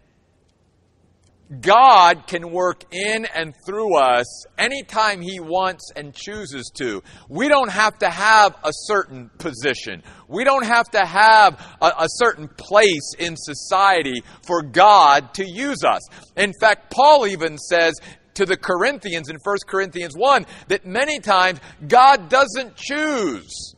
God 1.61 2.25
can 2.25 2.51
work 2.51 2.83
in 2.91 3.25
and 3.25 3.53
through 3.65 3.95
us 3.97 4.45
anytime 4.57 5.21
He 5.21 5.39
wants 5.39 5.91
and 5.95 6.13
chooses 6.13 6.71
to. 6.77 7.03
We 7.29 7.47
don't 7.47 7.69
have 7.69 7.99
to 7.99 8.09
have 8.09 8.57
a 8.63 8.71
certain 8.71 9.29
position. 9.37 10.01
We 10.27 10.43
don't 10.43 10.65
have 10.65 10.89
to 10.91 11.05
have 11.05 11.63
a, 11.81 11.93
a, 11.99 12.07
certain 12.07 12.47
place 12.47 13.13
in 13.19 13.35
society 13.37 14.23
for 14.45 14.63
God 14.63 15.35
to 15.35 15.45
use 15.47 15.83
us. 15.83 16.01
In 16.35 16.51
fact, 16.59 16.89
Paul 16.89 17.27
even 17.27 17.59
says 17.59 17.93
to 18.33 18.45
the 18.45 18.57
Corinthians 18.57 19.29
in 19.29 19.37
1 19.43 19.57
Corinthians 19.67 20.15
1 20.15 20.45
that 20.69 20.85
many 20.85 21.19
times 21.19 21.59
God 21.87 22.27
doesn't 22.27 22.75
choose 22.75 23.74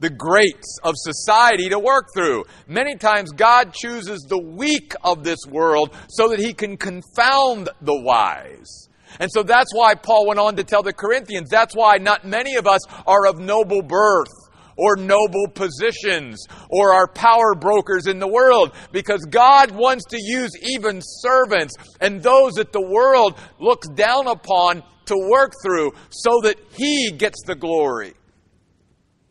the 0.00 0.10
greats 0.10 0.78
of 0.82 0.94
society 0.96 1.68
to 1.68 1.78
work 1.78 2.06
through. 2.14 2.44
Many 2.66 2.96
times 2.96 3.32
God 3.32 3.72
chooses 3.72 4.22
the 4.28 4.38
weak 4.38 4.94
of 5.02 5.24
this 5.24 5.40
world 5.48 5.94
so 6.08 6.28
that 6.28 6.38
he 6.38 6.52
can 6.52 6.76
confound 6.76 7.68
the 7.80 8.00
wise. 8.00 8.88
And 9.20 9.30
so 9.32 9.42
that's 9.42 9.74
why 9.74 9.94
Paul 9.94 10.26
went 10.26 10.38
on 10.38 10.56
to 10.56 10.64
tell 10.64 10.82
the 10.82 10.92
Corinthians, 10.92 11.48
that's 11.50 11.74
why 11.74 11.96
not 11.96 12.24
many 12.24 12.56
of 12.56 12.66
us 12.66 12.80
are 13.06 13.26
of 13.26 13.38
noble 13.38 13.82
birth 13.82 14.28
or 14.76 14.96
noble 14.96 15.48
positions 15.48 16.46
or 16.70 16.94
are 16.94 17.08
power 17.08 17.54
brokers 17.54 18.06
in 18.06 18.20
the 18.20 18.28
world 18.28 18.72
because 18.92 19.24
God 19.28 19.72
wants 19.72 20.04
to 20.10 20.18
use 20.20 20.52
even 20.62 21.00
servants 21.02 21.74
and 22.00 22.22
those 22.22 22.52
that 22.54 22.72
the 22.72 22.86
world 22.86 23.36
looks 23.58 23.88
down 23.88 24.28
upon 24.28 24.84
to 25.06 25.28
work 25.30 25.52
through 25.64 25.90
so 26.10 26.40
that 26.42 26.56
he 26.76 27.10
gets 27.10 27.42
the 27.44 27.56
glory 27.56 28.14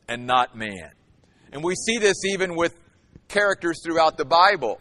and 0.07 0.25
not 0.25 0.55
man. 0.55 0.91
And 1.51 1.63
we 1.63 1.75
see 1.75 1.97
this 1.97 2.25
even 2.25 2.55
with 2.55 2.75
characters 3.27 3.81
throughout 3.83 4.17
the 4.17 4.25
Bible. 4.25 4.79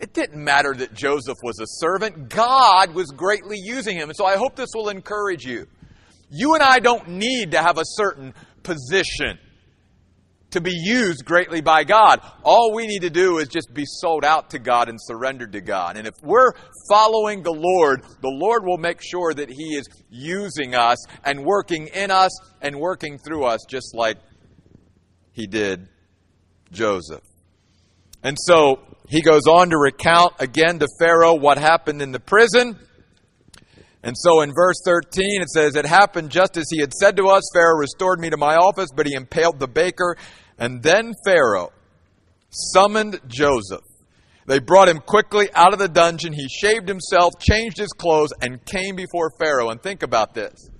It 0.00 0.12
didn't 0.12 0.42
matter 0.42 0.74
that 0.74 0.94
Joseph 0.94 1.38
was 1.42 1.58
a 1.60 1.66
servant, 1.66 2.28
God 2.28 2.94
was 2.94 3.10
greatly 3.10 3.58
using 3.58 3.96
him. 3.96 4.10
And 4.10 4.16
so 4.16 4.26
I 4.26 4.36
hope 4.36 4.56
this 4.56 4.70
will 4.74 4.88
encourage 4.88 5.44
you. 5.44 5.66
You 6.30 6.54
and 6.54 6.62
I 6.62 6.80
don't 6.80 7.08
need 7.08 7.52
to 7.52 7.62
have 7.62 7.78
a 7.78 7.84
certain 7.84 8.34
position 8.62 9.38
to 10.54 10.60
be 10.60 10.72
used 10.72 11.24
greatly 11.24 11.60
by 11.60 11.82
God. 11.82 12.20
All 12.44 12.72
we 12.74 12.86
need 12.86 13.02
to 13.02 13.10
do 13.10 13.38
is 13.38 13.48
just 13.48 13.74
be 13.74 13.84
sold 13.84 14.24
out 14.24 14.50
to 14.50 14.60
God 14.60 14.88
and 14.88 14.98
surrendered 15.00 15.52
to 15.52 15.60
God. 15.60 15.96
And 15.96 16.06
if 16.06 16.14
we're 16.22 16.52
following 16.88 17.42
the 17.42 17.52
Lord, 17.52 18.02
the 18.20 18.30
Lord 18.30 18.64
will 18.64 18.78
make 18.78 19.02
sure 19.02 19.34
that 19.34 19.48
He 19.48 19.74
is 19.74 19.86
using 20.10 20.74
us 20.74 21.04
and 21.24 21.44
working 21.44 21.88
in 21.88 22.12
us 22.12 22.30
and 22.62 22.78
working 22.78 23.18
through 23.18 23.44
us 23.44 23.60
just 23.68 23.94
like 23.94 24.16
he 25.34 25.46
did 25.46 25.88
Joseph. 26.72 27.22
And 28.22 28.38
so 28.40 28.80
he 29.08 29.20
goes 29.20 29.46
on 29.46 29.70
to 29.70 29.76
recount 29.76 30.32
again 30.38 30.78
to 30.78 30.88
Pharaoh 30.98 31.34
what 31.34 31.58
happened 31.58 32.00
in 32.00 32.12
the 32.12 32.20
prison. 32.20 32.78
And 34.02 34.16
so 34.16 34.40
in 34.40 34.52
verse 34.54 34.76
13 34.84 35.42
it 35.42 35.50
says, 35.50 35.76
It 35.76 35.84
happened 35.84 36.30
just 36.30 36.56
as 36.56 36.66
he 36.70 36.80
had 36.80 36.94
said 36.94 37.16
to 37.18 37.26
us. 37.26 37.42
Pharaoh 37.52 37.78
restored 37.78 38.20
me 38.20 38.30
to 38.30 38.36
my 38.36 38.56
office, 38.56 38.88
but 38.94 39.06
he 39.06 39.14
impaled 39.14 39.58
the 39.58 39.68
baker. 39.68 40.16
And 40.58 40.82
then 40.82 41.12
Pharaoh 41.26 41.72
summoned 42.50 43.20
Joseph. 43.26 43.84
They 44.46 44.58
brought 44.58 44.88
him 44.88 45.00
quickly 45.00 45.48
out 45.54 45.72
of 45.72 45.78
the 45.78 45.88
dungeon. 45.88 46.32
He 46.32 46.48
shaved 46.48 46.86
himself, 46.88 47.32
changed 47.40 47.78
his 47.78 47.88
clothes, 47.88 48.32
and 48.40 48.64
came 48.64 48.94
before 48.94 49.30
Pharaoh. 49.38 49.70
And 49.70 49.82
think 49.82 50.02
about 50.02 50.34
this. 50.34 50.70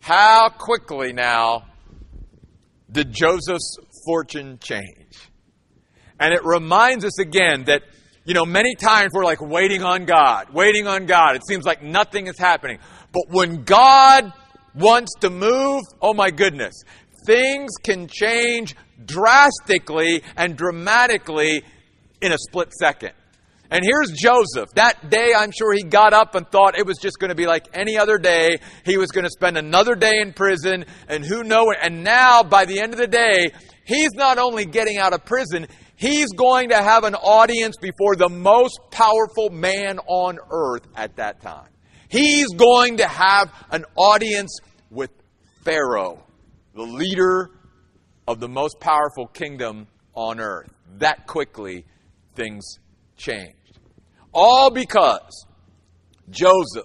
How 0.00 0.48
quickly 0.48 1.12
now 1.12 1.64
did 2.90 3.12
Joseph's 3.12 3.78
fortune 4.04 4.58
change? 4.62 5.30
And 6.18 6.32
it 6.32 6.44
reminds 6.44 7.04
us 7.04 7.18
again 7.18 7.64
that, 7.64 7.82
you 8.24 8.34
know, 8.34 8.44
many 8.44 8.74
times 8.74 9.12
we're 9.12 9.24
like 9.24 9.40
waiting 9.40 9.82
on 9.82 10.04
God, 10.04 10.52
waiting 10.52 10.86
on 10.86 11.06
God. 11.06 11.36
It 11.36 11.42
seems 11.46 11.64
like 11.64 11.82
nothing 11.82 12.26
is 12.26 12.38
happening. 12.38 12.78
But 13.12 13.24
when 13.28 13.64
God 13.64 14.32
wants 14.74 15.12
to 15.20 15.30
move, 15.30 15.82
oh 16.00 16.14
my 16.14 16.30
goodness, 16.30 16.74
things 17.26 17.72
can 17.82 18.08
change 18.08 18.74
drastically 19.04 20.22
and 20.36 20.56
dramatically 20.56 21.62
in 22.20 22.32
a 22.32 22.38
split 22.38 22.72
second. 22.72 23.12
And 23.70 23.84
here's 23.84 24.12
Joseph. 24.12 24.70
That 24.74 25.10
day, 25.10 25.32
I'm 25.36 25.50
sure 25.50 25.72
he 25.72 25.82
got 25.82 26.12
up 26.12 26.34
and 26.34 26.46
thought 26.48 26.78
it 26.78 26.86
was 26.86 26.98
just 26.98 27.18
going 27.18 27.30
to 27.30 27.34
be 27.34 27.46
like 27.46 27.66
any 27.74 27.98
other 27.98 28.18
day. 28.18 28.58
He 28.84 28.96
was 28.96 29.10
going 29.10 29.24
to 29.24 29.30
spend 29.30 29.58
another 29.58 29.94
day 29.94 30.20
in 30.20 30.32
prison, 30.32 30.84
and 31.08 31.24
who 31.24 31.42
knows? 31.42 31.74
And 31.82 32.04
now, 32.04 32.42
by 32.42 32.64
the 32.64 32.80
end 32.80 32.92
of 32.92 32.98
the 32.98 33.08
day, 33.08 33.50
he's 33.84 34.12
not 34.12 34.38
only 34.38 34.66
getting 34.66 34.98
out 34.98 35.12
of 35.12 35.24
prison, 35.24 35.66
he's 35.96 36.30
going 36.32 36.68
to 36.68 36.76
have 36.76 37.04
an 37.04 37.16
audience 37.16 37.76
before 37.80 38.14
the 38.14 38.28
most 38.28 38.78
powerful 38.90 39.50
man 39.50 39.98
on 40.06 40.38
earth 40.50 40.86
at 40.94 41.16
that 41.16 41.40
time. 41.42 41.68
He's 42.08 42.48
going 42.54 42.98
to 42.98 43.08
have 43.08 43.52
an 43.70 43.84
audience 43.96 44.58
with 44.90 45.10
Pharaoh, 45.64 46.24
the 46.74 46.82
leader 46.82 47.50
of 48.28 48.38
the 48.38 48.48
most 48.48 48.78
powerful 48.78 49.26
kingdom 49.26 49.88
on 50.14 50.38
earth. 50.38 50.70
That 50.98 51.26
quickly, 51.26 51.84
things 52.36 52.78
changed. 53.16 53.78
All 54.32 54.70
because 54.70 55.46
Joseph 56.30 56.84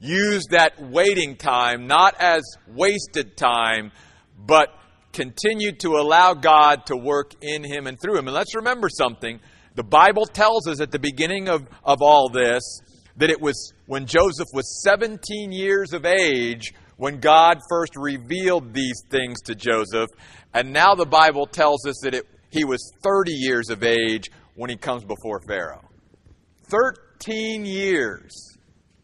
used 0.00 0.50
that 0.50 0.80
waiting 0.80 1.36
time 1.36 1.86
not 1.86 2.14
as 2.20 2.42
wasted 2.68 3.36
time, 3.36 3.92
but 4.38 4.68
continued 5.12 5.80
to 5.80 5.96
allow 5.96 6.34
God 6.34 6.86
to 6.86 6.96
work 6.96 7.32
in 7.40 7.64
him 7.64 7.86
and 7.86 7.98
through 8.00 8.18
him. 8.18 8.28
And 8.28 8.34
let's 8.34 8.54
remember 8.54 8.88
something. 8.88 9.40
The 9.74 9.84
Bible 9.84 10.26
tells 10.26 10.68
us 10.68 10.80
at 10.80 10.90
the 10.90 10.98
beginning 10.98 11.48
of, 11.48 11.66
of 11.84 11.98
all 12.00 12.28
this 12.28 12.62
that 13.16 13.30
it 13.30 13.40
was 13.40 13.72
when 13.86 14.06
Joseph 14.06 14.46
was 14.54 14.82
17 14.84 15.50
years 15.50 15.92
of 15.92 16.04
age 16.04 16.72
when 16.96 17.18
God 17.18 17.58
first 17.68 17.92
revealed 17.96 18.72
these 18.72 19.02
things 19.10 19.40
to 19.42 19.54
Joseph. 19.54 20.10
And 20.54 20.72
now 20.72 20.94
the 20.94 21.06
Bible 21.06 21.46
tells 21.46 21.86
us 21.86 21.98
that 22.02 22.14
it, 22.14 22.26
he 22.50 22.64
was 22.64 22.92
30 23.02 23.32
years 23.32 23.70
of 23.70 23.82
age 23.82 24.30
when 24.58 24.68
he 24.68 24.76
comes 24.76 25.04
before 25.04 25.40
Pharaoh. 25.46 25.88
13 26.70 27.64
years 27.64 28.58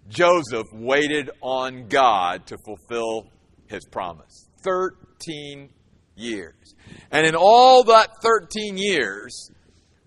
Joseph 0.08 0.66
waited 0.72 1.30
on 1.40 1.88
God 1.88 2.46
to 2.46 2.58
fulfill 2.58 3.26
his 3.66 3.84
promise. 3.86 4.48
13 4.62 5.70
years. 6.16 6.74
And 7.10 7.26
in 7.26 7.34
all 7.34 7.84
that 7.84 8.10
13 8.22 8.76
years, 8.76 9.50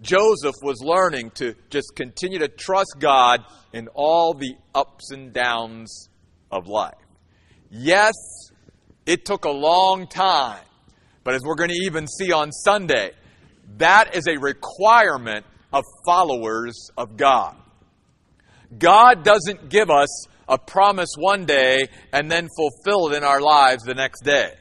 Joseph 0.01 0.55
was 0.61 0.81
learning 0.81 1.31
to 1.31 1.55
just 1.69 1.95
continue 1.95 2.39
to 2.39 2.47
trust 2.47 2.97
God 2.99 3.43
in 3.73 3.87
all 3.93 4.33
the 4.33 4.55
ups 4.75 5.11
and 5.11 5.33
downs 5.33 6.09
of 6.51 6.67
life. 6.67 6.93
Yes, 7.71 8.13
it 9.05 9.25
took 9.25 9.45
a 9.45 9.51
long 9.51 10.07
time, 10.07 10.63
but 11.23 11.33
as 11.33 11.41
we're 11.43 11.55
going 11.55 11.71
to 11.71 11.85
even 11.85 12.07
see 12.07 12.31
on 12.31 12.51
Sunday, 12.51 13.11
that 13.75 14.15
is 14.15 14.27
a 14.27 14.37
requirement 14.37 15.45
of 15.73 15.83
followers 16.05 16.89
of 16.97 17.17
God. 17.17 17.55
God 18.77 19.23
doesn't 19.23 19.69
give 19.69 19.89
us 19.89 20.27
a 20.47 20.57
promise 20.57 21.09
one 21.17 21.45
day 21.45 21.87
and 22.13 22.31
then 22.31 22.47
fulfill 22.55 23.09
it 23.11 23.17
in 23.17 23.23
our 23.23 23.41
lives 23.41 23.83
the 23.83 23.93
next 23.93 24.21
day. 24.23 24.53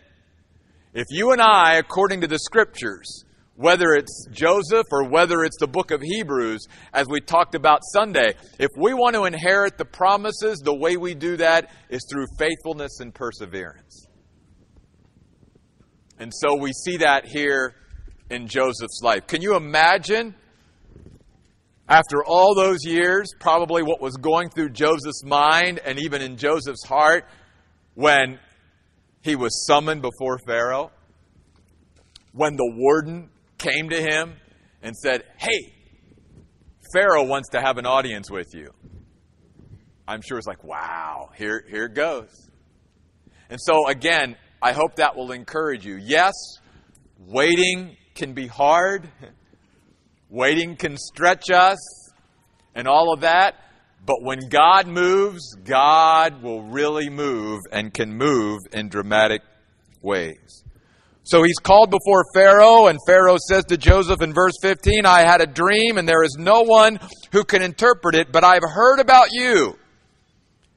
If 0.94 1.06
you 1.10 1.32
and 1.32 1.40
I, 1.40 1.74
according 1.74 2.22
to 2.22 2.26
the 2.26 2.38
scriptures, 2.38 3.24
whether 3.54 3.92
it's 3.92 4.26
Joseph 4.32 4.86
or 4.90 5.08
whether 5.08 5.42
it's 5.42 5.56
the 5.58 5.66
book 5.66 5.90
of 5.90 6.00
Hebrews, 6.02 6.66
as 6.92 7.06
we 7.08 7.20
talked 7.20 7.54
about 7.54 7.80
Sunday, 7.92 8.34
if 8.58 8.70
we 8.76 8.94
want 8.94 9.14
to 9.14 9.24
inherit 9.24 9.78
the 9.78 9.84
promises, 9.84 10.58
the 10.58 10.74
way 10.74 10.96
we 10.96 11.14
do 11.14 11.36
that 11.38 11.70
is 11.88 12.06
through 12.10 12.26
faithfulness 12.38 13.00
and 13.00 13.14
perseverance. 13.14 14.06
And 16.18 16.32
so 16.34 16.56
we 16.56 16.72
see 16.72 16.98
that 16.98 17.26
here 17.26 17.74
in 18.30 18.48
Joseph's 18.48 19.00
life. 19.02 19.26
Can 19.26 19.42
you 19.42 19.56
imagine, 19.56 20.34
after 21.88 22.24
all 22.24 22.54
those 22.54 22.84
years, 22.84 23.28
probably 23.38 23.82
what 23.82 24.00
was 24.00 24.16
going 24.16 24.50
through 24.50 24.70
Joseph's 24.70 25.24
mind 25.24 25.80
and 25.84 25.98
even 25.98 26.22
in 26.22 26.36
Joseph's 26.36 26.84
heart 26.84 27.26
when 27.94 28.38
he 29.22 29.36
was 29.36 29.66
summoned 29.66 30.02
before 30.02 30.38
Pharaoh? 30.46 30.90
When 32.32 32.56
the 32.56 32.72
warden 32.76 33.30
came 33.58 33.88
to 33.90 34.00
him 34.00 34.34
and 34.82 34.94
said, 34.96 35.24
Hey, 35.38 35.72
Pharaoh 36.92 37.24
wants 37.24 37.50
to 37.50 37.60
have 37.60 37.78
an 37.78 37.86
audience 37.86 38.30
with 38.30 38.54
you. 38.54 38.72
I'm 40.08 40.20
sure 40.22 40.38
it's 40.38 40.46
like, 40.46 40.62
wow, 40.62 41.30
here, 41.34 41.64
here 41.68 41.86
it 41.86 41.94
goes. 41.94 42.48
And 43.50 43.60
so, 43.60 43.88
again, 43.88 44.36
I 44.62 44.72
hope 44.72 44.96
that 44.96 45.16
will 45.16 45.32
encourage 45.32 45.84
you. 45.84 45.96
Yes, 45.96 46.32
waiting 47.18 47.96
can 48.16 48.32
be 48.32 48.46
hard, 48.48 49.08
waiting 50.28 50.76
can 50.76 50.96
stretch 50.96 51.50
us, 51.50 51.78
and 52.74 52.88
all 52.88 53.12
of 53.12 53.20
that. 53.20 53.54
But 54.04 54.22
when 54.22 54.48
God 54.48 54.86
moves, 54.86 55.54
God 55.64 56.42
will 56.42 56.62
really 56.62 57.10
move 57.10 57.60
and 57.70 57.92
can 57.92 58.16
move 58.16 58.60
in 58.72 58.88
dramatic 58.88 59.42
ways. 60.02 60.64
So 61.24 61.42
he's 61.42 61.58
called 61.58 61.90
before 61.90 62.24
Pharaoh, 62.34 62.86
and 62.86 62.98
Pharaoh 63.04 63.38
says 63.48 63.64
to 63.64 63.76
Joseph 63.76 64.22
in 64.22 64.32
verse 64.32 64.54
15, 64.62 65.04
I 65.06 65.26
had 65.26 65.40
a 65.40 65.46
dream, 65.46 65.98
and 65.98 66.08
there 66.08 66.22
is 66.22 66.36
no 66.38 66.62
one 66.62 67.00
who 67.32 67.42
can 67.42 67.62
interpret 67.62 68.14
it, 68.14 68.30
but 68.30 68.44
I've 68.44 68.62
heard 68.62 69.00
about 69.00 69.32
you, 69.32 69.76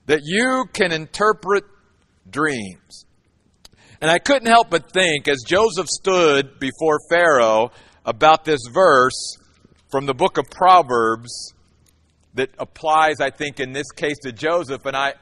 that 0.08 0.22
you 0.24 0.66
can 0.74 0.92
interpret 0.92 1.66
dreams. 2.28 3.06
And 4.02 4.10
I 4.10 4.20
couldn't 4.20 4.48
help 4.48 4.70
but 4.70 4.92
think, 4.92 5.28
as 5.28 5.44
Joseph 5.46 5.88
stood 5.88 6.60
before 6.60 7.00
Pharaoh, 7.10 7.72
about 8.06 8.46
this 8.46 8.62
verse 8.72 9.38
from 9.92 10.06
the 10.06 10.14
book 10.14 10.38
of 10.38 10.50
Proverbs 10.50 11.54
that 12.36 12.50
applies, 12.58 13.20
I 13.20 13.30
think, 13.30 13.60
in 13.60 13.74
this 13.74 13.92
case 13.92 14.18
to 14.24 14.32
Joseph, 14.32 14.86
and 14.86 14.96
I, 14.96 15.16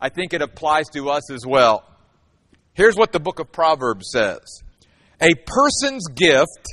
I 0.00 0.10
think 0.10 0.34
it 0.34 0.42
applies 0.42 0.86
to 0.94 1.08
us 1.08 1.32
as 1.32 1.46
well. 1.46 1.84
Here's 2.74 2.96
what 2.96 3.12
the 3.12 3.20
book 3.20 3.38
of 3.38 3.50
Proverbs 3.50 4.10
says 4.12 4.40
A 5.20 5.34
person's 5.46 6.06
gift 6.08 6.66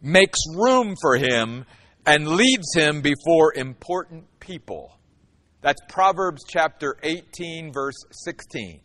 makes 0.00 0.38
room 0.54 0.94
for 1.00 1.16
him 1.16 1.64
and 2.06 2.28
leads 2.28 2.74
him 2.74 3.02
before 3.02 3.52
important 3.54 4.24
people. 4.40 4.98
That's 5.60 5.80
Proverbs 5.88 6.44
chapter 6.48 6.96
18, 7.02 7.72
verse 7.72 7.96
16. 8.10 8.80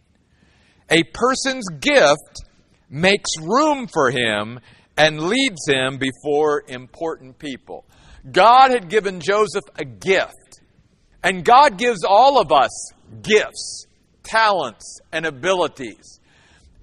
A 0.90 1.04
person's 1.04 1.68
gift 1.80 2.44
makes 2.90 3.30
room 3.40 3.88
for 3.88 4.12
him 4.12 4.60
and 4.98 5.22
leads 5.22 5.68
him 5.68 5.98
before 5.98 6.64
important 6.68 7.40
people. 7.40 7.86
God 8.32 8.72
had 8.72 8.90
given 8.90 9.20
Joseph 9.20 9.64
a 9.78 9.86
gift, 9.86 10.62
and 11.24 11.44
God 11.44 11.78
gives 11.78 12.04
all 12.04 12.40
of 12.40 12.52
us 12.52 12.92
gifts, 13.22 13.88
talents, 14.24 15.00
and 15.12 15.26
abilities. 15.26 16.20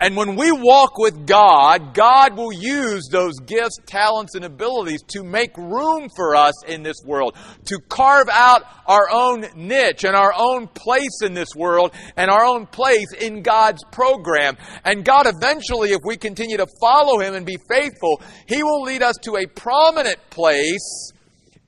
And 0.01 0.17
when 0.17 0.35
we 0.35 0.51
walk 0.51 0.97
with 0.97 1.27
God, 1.27 1.93
God 1.95 2.35
will 2.35 2.53
use 2.53 3.09
those 3.11 3.39
gifts, 3.41 3.77
talents, 3.85 4.35
and 4.35 4.47
abilities 4.47 5.03
to 5.09 5.23
make 5.23 5.55
room 5.59 6.09
for 6.17 6.35
us 6.35 6.65
in 6.65 6.83
this 6.83 6.97
world, 7.05 7.37
to 7.67 7.79
carve 7.89 8.29
out 8.33 8.63
our 8.87 9.11
own 9.11 9.45
niche 9.55 10.05
and 10.05 10.17
our 10.17 10.33
own 10.35 10.69
place 10.69 11.21
in 11.23 11.35
this 11.35 11.55
world 11.55 11.93
and 12.17 12.31
our 12.31 12.47
own 12.47 12.67
place 12.67 13.13
in 13.13 13.43
God's 13.43 13.85
program. 13.93 14.57
And 14.85 15.05
God 15.05 15.27
eventually, 15.27 15.91
if 15.91 16.01
we 16.03 16.17
continue 16.17 16.57
to 16.57 16.67
follow 16.81 17.21
Him 17.21 17.35
and 17.35 17.45
be 17.45 17.59
faithful, 17.69 18.23
He 18.47 18.63
will 18.63 18.83
lead 18.83 19.03
us 19.03 19.17
to 19.25 19.37
a 19.37 19.47
prominent 19.47 20.19
place 20.31 21.13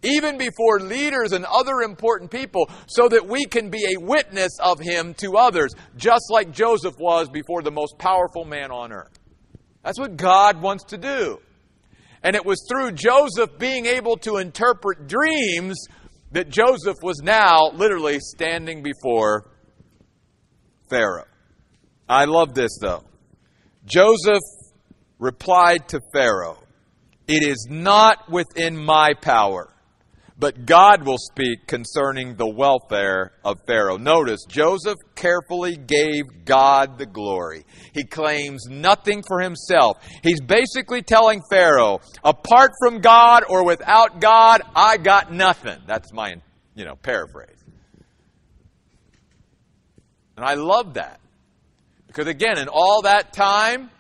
even 0.03 0.39
before 0.39 0.81
leaders 0.81 1.33
and 1.33 1.45
other 1.45 1.81
important 1.83 2.31
people, 2.31 2.69
so 2.87 3.09
that 3.09 3.27
we 3.27 3.45
can 3.45 3.71
be 3.71 3.95
a 3.95 4.01
witness 4.01 4.53
of 4.61 4.81
him 4.81 5.15
to 5.15 5.37
others, 5.37 5.75
just 5.97 6.25
like 6.31 6.53
Joseph 6.53 6.95
was 6.99 7.29
before 7.29 7.63
the 7.63 7.71
most 7.71 7.99
powerful 7.99 8.45
man 8.45 8.71
on 8.71 8.93
earth. 8.93 9.19
That's 9.85 9.99
what 9.99 10.17
God 10.17 10.61
wants 10.61 10.85
to 10.85 10.99
do. 10.99 11.41
And 12.23 12.37
it 12.37 12.45
was 12.45 12.65
through 12.69 12.93
Joseph 12.93 13.59
being 13.59 13.87
able 13.87 14.17
to 14.19 14.37
interpret 14.37 15.09
dreams 15.09 15.77
that 16.31 16.49
Joseph 16.49 16.97
was 17.03 17.21
now 17.23 17.71
literally 17.75 18.19
standing 18.21 18.83
before 18.83 19.51
Pharaoh. 20.89 21.27
I 22.09 22.27
love 22.27 22.55
this 22.55 22.79
though. 22.81 23.05
Joseph 23.85 24.43
replied 25.19 25.89
to 25.89 26.01
Pharaoh, 26.13 26.63
It 27.27 27.43
is 27.43 27.67
not 27.69 28.31
within 28.31 28.77
my 28.77 29.15
power 29.15 29.72
but 30.39 30.67
God 30.67 31.05
will 31.05 31.19
speak 31.19 31.67
concerning 31.67 32.37
the 32.37 32.49
welfare 32.49 33.33
of 33.45 33.59
Pharaoh. 33.67 33.97
Notice, 33.97 34.45
Joseph 34.49 34.99
carefully 35.15 35.77
gave 35.77 36.45
God 36.45 36.99
the 36.99 37.07
glory. 37.07 37.65
He 37.93 38.05
claims 38.05 38.67
nothing 38.69 39.23
for 39.27 39.41
himself. 39.41 39.99
He's 40.23 40.41
basically 40.41 41.03
telling 41.03 41.43
Pharaoh, 41.51 42.01
apart 42.25 42.73
from 42.81 43.01
God 43.01 43.45
or 43.49 43.65
without 43.65 44.21
God, 44.21 44.63
I 44.75 44.97
got 44.97 45.33
nothing. 45.33 45.79
That's 45.87 46.13
my, 46.13 46.37
you 46.75 46.85
know, 46.85 46.97
paraphrase. 46.97 47.63
And 50.37 50.45
I 50.45 50.55
love 50.55 50.95
that. 50.95 51.21
Because 52.07 52.27
again, 52.27 52.59
in 52.59 52.69
all 52.69 53.03
that 53.03 53.33
time 53.33 53.91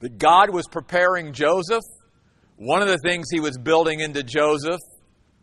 that 0.00 0.18
God 0.18 0.50
was 0.50 0.66
preparing 0.66 1.32
Joseph, 1.32 1.82
One 2.56 2.82
of 2.82 2.88
the 2.88 2.98
things 2.98 3.26
he 3.30 3.40
was 3.40 3.58
building 3.58 4.00
into 4.00 4.22
Joseph 4.22 4.80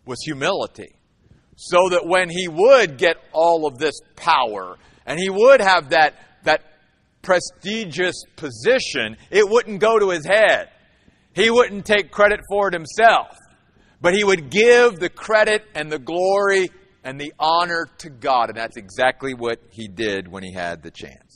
was 0.05 0.19
humility. 0.23 0.95
So 1.57 1.89
that 1.89 2.05
when 2.05 2.29
he 2.29 2.47
would 2.47 2.97
get 2.97 3.17
all 3.33 3.67
of 3.67 3.77
this 3.77 3.95
power 4.15 4.77
and 5.05 5.19
he 5.19 5.29
would 5.29 5.61
have 5.61 5.89
that, 5.89 6.15
that 6.43 6.63
prestigious 7.21 8.15
position, 8.35 9.17
it 9.29 9.47
wouldn't 9.47 9.79
go 9.79 9.99
to 9.99 10.09
his 10.09 10.25
head. 10.25 10.69
He 11.33 11.49
wouldn't 11.49 11.85
take 11.85 12.11
credit 12.11 12.39
for 12.49 12.67
it 12.67 12.73
himself, 12.73 13.37
but 14.01 14.13
he 14.13 14.23
would 14.23 14.49
give 14.49 14.99
the 14.99 15.09
credit 15.09 15.63
and 15.75 15.91
the 15.91 15.99
glory 15.99 16.71
and 17.03 17.19
the 17.19 17.33
honor 17.39 17.87
to 17.99 18.09
God. 18.09 18.49
And 18.49 18.57
that's 18.57 18.77
exactly 18.77 19.33
what 19.33 19.59
he 19.69 19.87
did 19.87 20.27
when 20.27 20.43
he 20.43 20.53
had 20.53 20.81
the 20.81 20.91
chance. 20.91 21.30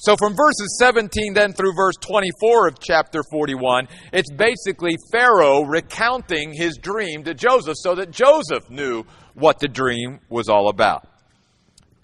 So 0.00 0.16
from 0.16 0.36
verses 0.36 0.76
17 0.78 1.34
then 1.34 1.52
through 1.52 1.74
verse 1.74 1.96
24 2.00 2.68
of 2.68 2.78
chapter 2.80 3.22
41, 3.32 3.88
it's 4.12 4.30
basically 4.30 4.96
Pharaoh 5.10 5.62
recounting 5.62 6.52
his 6.52 6.78
dream 6.80 7.24
to 7.24 7.34
Joseph 7.34 7.74
so 7.76 7.96
that 7.96 8.12
Joseph 8.12 8.70
knew 8.70 9.02
what 9.34 9.58
the 9.58 9.66
dream 9.66 10.20
was 10.28 10.48
all 10.48 10.68
about. 10.68 11.08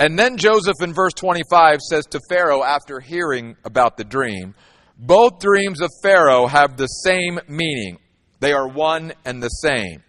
And 0.01 0.19
then 0.19 0.37
Joseph 0.37 0.83
in 0.83 0.93
verse 0.93 1.13
25 1.15 1.81
says 1.81 2.07
to 2.07 2.21
Pharaoh 2.29 2.65
after 2.65 2.99
hearing 2.99 3.57
about 3.65 3.97
the 3.97 4.05
dream, 4.05 4.57
both 4.99 5.39
dreams 5.39 5.81
of 5.81 5.91
Pharaoh 6.03 6.49
have 6.49 6.77
the 6.77 6.89
same 6.89 7.39
meaning. 7.47 7.99
They 8.41 8.53
are 8.53 8.67
one 8.67 9.13
and 9.25 9.41
the 9.41 9.49
same. 9.49 10.03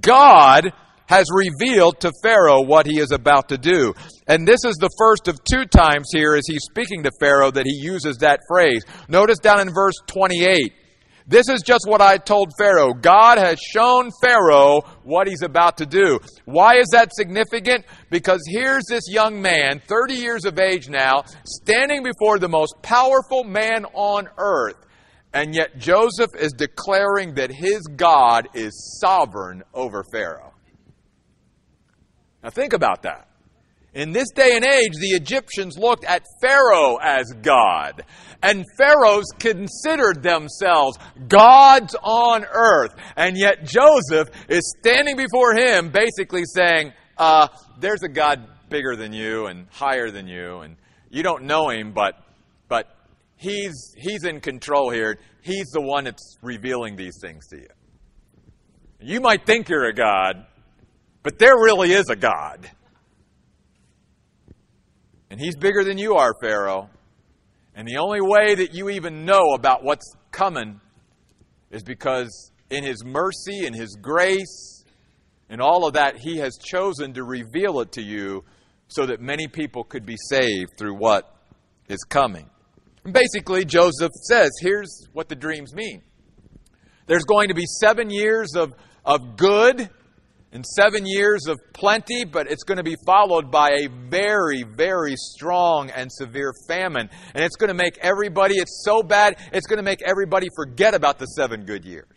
God 0.00 0.72
has 1.06 1.26
revealed 1.32 2.00
to 2.00 2.12
Pharaoh 2.22 2.62
what 2.62 2.86
he 2.86 2.98
is 2.98 3.12
about 3.12 3.48
to 3.48 3.58
do. 3.58 3.94
And 4.26 4.46
this 4.46 4.64
is 4.64 4.76
the 4.76 4.90
first 4.98 5.28
of 5.28 5.42
two 5.44 5.64
times 5.64 6.08
here 6.12 6.34
as 6.34 6.46
he's 6.46 6.64
speaking 6.64 7.02
to 7.04 7.10
Pharaoh 7.20 7.50
that 7.50 7.66
he 7.66 7.74
uses 7.74 8.18
that 8.18 8.40
phrase. 8.48 8.84
Notice 9.08 9.38
down 9.38 9.60
in 9.60 9.72
verse 9.72 9.94
28. 10.06 10.72
This 11.28 11.48
is 11.48 11.62
just 11.62 11.86
what 11.88 12.00
I 12.00 12.18
told 12.18 12.52
Pharaoh. 12.56 12.94
God 12.94 13.38
has 13.38 13.58
shown 13.58 14.10
Pharaoh 14.22 14.82
what 15.02 15.26
he's 15.26 15.42
about 15.42 15.78
to 15.78 15.86
do. 15.86 16.20
Why 16.44 16.76
is 16.76 16.86
that 16.92 17.12
significant? 17.12 17.84
Because 18.10 18.42
here's 18.46 18.84
this 18.88 19.08
young 19.08 19.42
man, 19.42 19.82
30 19.88 20.14
years 20.14 20.44
of 20.44 20.60
age 20.60 20.88
now, 20.88 21.24
standing 21.44 22.04
before 22.04 22.38
the 22.38 22.48
most 22.48 22.74
powerful 22.80 23.42
man 23.42 23.86
on 23.92 24.28
earth. 24.38 24.76
And 25.32 25.52
yet 25.52 25.78
Joseph 25.78 26.30
is 26.38 26.52
declaring 26.52 27.34
that 27.34 27.50
his 27.50 27.82
God 27.96 28.48
is 28.54 28.98
sovereign 29.00 29.64
over 29.74 30.04
Pharaoh. 30.12 30.52
Now 32.46 32.50
think 32.50 32.74
about 32.74 33.02
that. 33.02 33.26
In 33.92 34.12
this 34.12 34.30
day 34.30 34.54
and 34.54 34.64
age, 34.64 34.92
the 35.00 35.16
Egyptians 35.16 35.76
looked 35.76 36.04
at 36.04 36.22
Pharaoh 36.40 36.94
as 37.02 37.24
God. 37.42 38.04
And 38.40 38.64
pharaohs 38.78 39.24
considered 39.36 40.22
themselves 40.22 40.96
gods 41.26 41.96
on 42.04 42.44
earth. 42.44 42.94
And 43.16 43.36
yet 43.36 43.64
Joseph 43.64 44.28
is 44.48 44.76
standing 44.78 45.16
before 45.16 45.56
him 45.56 45.90
basically 45.90 46.44
saying, 46.44 46.92
uh, 47.18 47.48
there's 47.80 48.04
a 48.04 48.08
God 48.08 48.46
bigger 48.68 48.94
than 48.94 49.12
you 49.12 49.46
and 49.46 49.66
higher 49.72 50.12
than 50.12 50.28
you. 50.28 50.58
And 50.58 50.76
you 51.10 51.24
don't 51.24 51.46
know 51.46 51.70
him, 51.70 51.90
but, 51.90 52.14
but 52.68 52.94
he's, 53.34 53.92
he's 53.96 54.22
in 54.22 54.38
control 54.38 54.90
here. 54.90 55.18
He's 55.42 55.70
the 55.72 55.82
one 55.82 56.04
that's 56.04 56.38
revealing 56.42 56.94
these 56.94 57.18
things 57.20 57.48
to 57.48 57.56
you. 57.56 57.68
You 59.00 59.20
might 59.20 59.46
think 59.46 59.68
you're 59.68 59.88
a 59.88 59.92
God, 59.92 60.46
but 61.26 61.40
there 61.40 61.56
really 61.56 61.92
is 61.92 62.08
a 62.08 62.14
God. 62.14 62.70
And 65.28 65.40
he's 65.40 65.56
bigger 65.56 65.82
than 65.82 65.98
you 65.98 66.14
are, 66.14 66.32
Pharaoh. 66.40 66.88
And 67.74 67.88
the 67.88 67.96
only 67.96 68.20
way 68.20 68.54
that 68.54 68.74
you 68.74 68.90
even 68.90 69.24
know 69.24 69.54
about 69.54 69.82
what's 69.82 70.14
coming 70.30 70.80
is 71.72 71.82
because 71.82 72.52
in 72.70 72.84
his 72.84 73.04
mercy 73.04 73.66
and 73.66 73.74
his 73.74 73.98
grace 74.00 74.84
and 75.48 75.60
all 75.60 75.84
of 75.84 75.94
that, 75.94 76.16
he 76.16 76.36
has 76.36 76.58
chosen 76.58 77.14
to 77.14 77.24
reveal 77.24 77.80
it 77.80 77.90
to 77.94 78.02
you 78.02 78.44
so 78.86 79.04
that 79.06 79.20
many 79.20 79.48
people 79.48 79.82
could 79.82 80.06
be 80.06 80.16
saved 80.28 80.78
through 80.78 80.94
what 80.94 81.34
is 81.88 82.04
coming. 82.08 82.48
And 83.02 83.12
basically, 83.12 83.64
Joseph 83.64 84.12
says, 84.28 84.52
here's 84.60 85.08
what 85.12 85.28
the 85.28 85.34
dreams 85.34 85.74
mean. 85.74 86.02
There's 87.06 87.24
going 87.24 87.48
to 87.48 87.54
be 87.54 87.66
seven 87.80 88.10
years 88.10 88.54
of, 88.54 88.74
of 89.04 89.36
good 89.36 89.90
and 90.52 90.64
seven 90.64 91.04
years 91.06 91.46
of 91.46 91.58
plenty, 91.74 92.24
but 92.24 92.50
it's 92.50 92.62
going 92.62 92.78
to 92.78 92.84
be 92.84 92.96
followed 93.04 93.50
by 93.50 93.70
a 93.72 93.88
very, 94.08 94.62
very 94.62 95.14
strong 95.16 95.90
and 95.90 96.10
severe 96.10 96.52
famine. 96.68 97.10
And 97.34 97.44
it's 97.44 97.56
going 97.56 97.68
to 97.68 97.74
make 97.74 97.98
everybody, 97.98 98.56
it's 98.56 98.82
so 98.84 99.02
bad, 99.02 99.36
it's 99.52 99.66
going 99.66 99.78
to 99.78 99.82
make 99.82 100.02
everybody 100.02 100.48
forget 100.54 100.94
about 100.94 101.18
the 101.18 101.26
seven 101.26 101.64
good 101.64 101.84
years. 101.84 102.08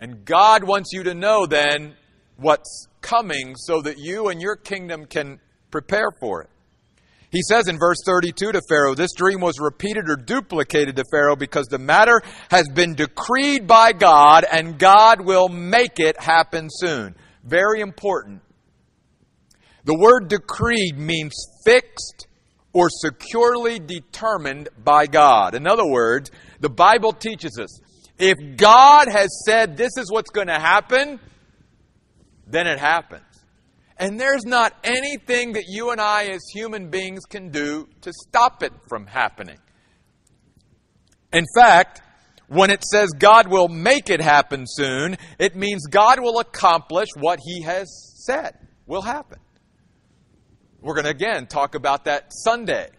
And 0.00 0.24
God 0.24 0.64
wants 0.64 0.90
you 0.92 1.04
to 1.04 1.14
know 1.14 1.46
then 1.46 1.94
what's 2.36 2.88
coming 3.02 3.54
so 3.56 3.82
that 3.82 3.98
you 3.98 4.28
and 4.28 4.40
your 4.40 4.56
kingdom 4.56 5.06
can 5.06 5.38
prepare 5.70 6.10
for 6.18 6.42
it. 6.42 6.50
He 7.32 7.40
says 7.42 7.66
in 7.66 7.78
verse 7.78 7.96
32 8.04 8.52
to 8.52 8.60
Pharaoh, 8.68 8.94
This 8.94 9.14
dream 9.16 9.40
was 9.40 9.58
repeated 9.58 10.10
or 10.10 10.16
duplicated 10.16 10.96
to 10.96 11.04
Pharaoh 11.10 11.34
because 11.34 11.66
the 11.66 11.78
matter 11.78 12.20
has 12.50 12.68
been 12.68 12.94
decreed 12.94 13.66
by 13.66 13.92
God 13.92 14.44
and 14.44 14.78
God 14.78 15.22
will 15.22 15.48
make 15.48 15.98
it 15.98 16.20
happen 16.20 16.68
soon. 16.70 17.16
Very 17.42 17.80
important. 17.80 18.42
The 19.84 19.98
word 19.98 20.28
decreed 20.28 20.98
means 20.98 21.34
fixed 21.64 22.28
or 22.74 22.88
securely 22.90 23.78
determined 23.78 24.68
by 24.84 25.06
God. 25.06 25.54
In 25.54 25.66
other 25.66 25.86
words, 25.86 26.30
the 26.60 26.70
Bible 26.70 27.12
teaches 27.12 27.58
us 27.58 27.80
if 28.18 28.58
God 28.58 29.08
has 29.08 29.42
said 29.46 29.78
this 29.78 29.96
is 29.96 30.12
what's 30.12 30.30
going 30.30 30.48
to 30.48 30.60
happen, 30.60 31.18
then 32.46 32.66
it 32.66 32.78
happens. 32.78 33.24
And 34.02 34.18
there's 34.18 34.44
not 34.44 34.74
anything 34.82 35.52
that 35.52 35.66
you 35.68 35.90
and 35.90 36.00
I 36.00 36.24
as 36.24 36.40
human 36.52 36.90
beings 36.90 37.20
can 37.24 37.50
do 37.50 37.88
to 38.00 38.12
stop 38.12 38.64
it 38.64 38.72
from 38.88 39.06
happening. 39.06 39.58
In 41.32 41.44
fact, 41.56 42.02
when 42.48 42.70
it 42.70 42.82
says 42.82 43.10
God 43.16 43.46
will 43.46 43.68
make 43.68 44.10
it 44.10 44.20
happen 44.20 44.64
soon, 44.66 45.16
it 45.38 45.54
means 45.54 45.86
God 45.86 46.18
will 46.18 46.40
accomplish 46.40 47.10
what 47.14 47.38
He 47.44 47.62
has 47.62 47.86
said 48.26 48.58
will 48.86 49.02
happen. 49.02 49.38
We're 50.80 50.94
going 50.94 51.04
to 51.04 51.10
again 51.10 51.46
talk 51.46 51.76
about 51.76 52.06
that 52.06 52.32
Sunday. 52.32 52.90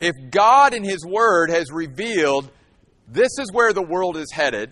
If 0.00 0.14
God 0.30 0.74
in 0.74 0.84
His 0.84 1.02
Word 1.02 1.48
has 1.48 1.72
revealed 1.72 2.50
this 3.08 3.38
is 3.38 3.50
where 3.54 3.72
the 3.72 3.82
world 3.82 4.18
is 4.18 4.30
headed, 4.30 4.70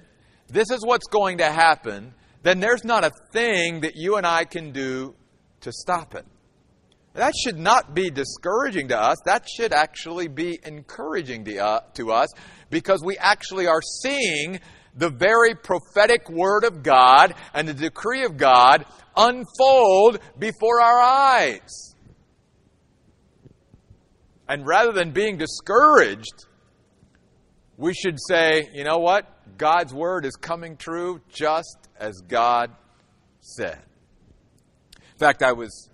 this 0.49 0.71
is 0.71 0.85
what's 0.85 1.07
going 1.07 1.39
to 1.39 1.51
happen, 1.51 2.13
then 2.43 2.61
there's 2.61 2.85
not 2.85 3.05
a 3.05 3.11
thing 3.33 3.81
that 3.81 3.97
you 3.97 4.17
and 4.17 4.27
I 4.27 4.45
can 4.45 4.73
do 4.73 5.15
to 5.61 5.73
stop 5.73 6.15
it. 6.15 6.27
That 7.15 7.35
should 7.37 7.59
not 7.59 7.95
be 7.95 8.11
discouraging 8.11 8.89
to 8.89 8.99
us. 8.99 9.19
That 9.27 9.47
should 9.49 9.73
actually 9.73 10.29
be 10.29 10.59
encouraging 10.65 11.45
to, 11.45 11.59
uh, 11.59 11.81
to 11.95 12.11
us 12.11 12.29
because 12.71 13.03
we 13.05 13.19
actually 13.19 13.67
are 13.67 13.83
seeing 13.83 14.61
the 14.97 15.11
very 15.11 15.55
prophetic 15.55 16.29
word 16.31 16.65
of 16.65 16.83
God 16.83 17.35
and 17.53 17.69
the 17.69 17.75
decree 17.75 18.25
of 18.25 18.37
God 18.37 18.87
unfold 19.17 20.21
before 20.39 20.81
our 20.81 21.01
eyes. 21.01 21.95
And 24.49 24.67
rather 24.67 24.93
than 24.93 25.13
being 25.13 25.37
discouraged, 25.39 26.47
we 27.77 27.95
should 27.95 28.19
say, 28.29 28.69
you 28.75 28.85
know 28.85 28.99
what? 28.99 29.59
God's 29.59 29.95
word 29.95 30.25
is 30.25 30.37
coming 30.37 30.77
true 30.77 31.21
just 31.31 31.82
as 32.03 32.21
God 32.23 32.73
said. 33.41 33.79
In 34.97 35.19
fact, 35.19 35.43
I 35.43 35.53
was 35.53 35.89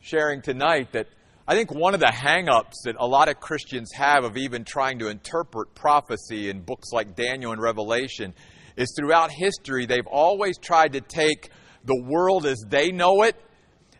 sharing 0.00 0.40
tonight 0.40 0.92
that 0.92 1.06
I 1.46 1.54
think 1.54 1.70
one 1.70 1.92
of 1.92 2.00
the 2.00 2.10
hang-ups 2.10 2.84
that 2.84 2.96
a 2.98 3.06
lot 3.06 3.28
of 3.28 3.40
Christians 3.40 3.90
have 3.94 4.24
of 4.24 4.38
even 4.38 4.64
trying 4.64 5.00
to 5.00 5.08
interpret 5.08 5.74
prophecy 5.74 6.48
in 6.48 6.62
books 6.62 6.92
like 6.92 7.14
Daniel 7.14 7.52
and 7.52 7.60
Revelation 7.60 8.32
is 8.76 8.94
throughout 8.98 9.30
history 9.30 9.84
they've 9.84 10.06
always 10.06 10.56
tried 10.56 10.94
to 10.94 11.02
take 11.02 11.50
the 11.84 12.02
world 12.08 12.46
as 12.46 12.64
they 12.66 12.90
know 12.90 13.22
it 13.22 13.36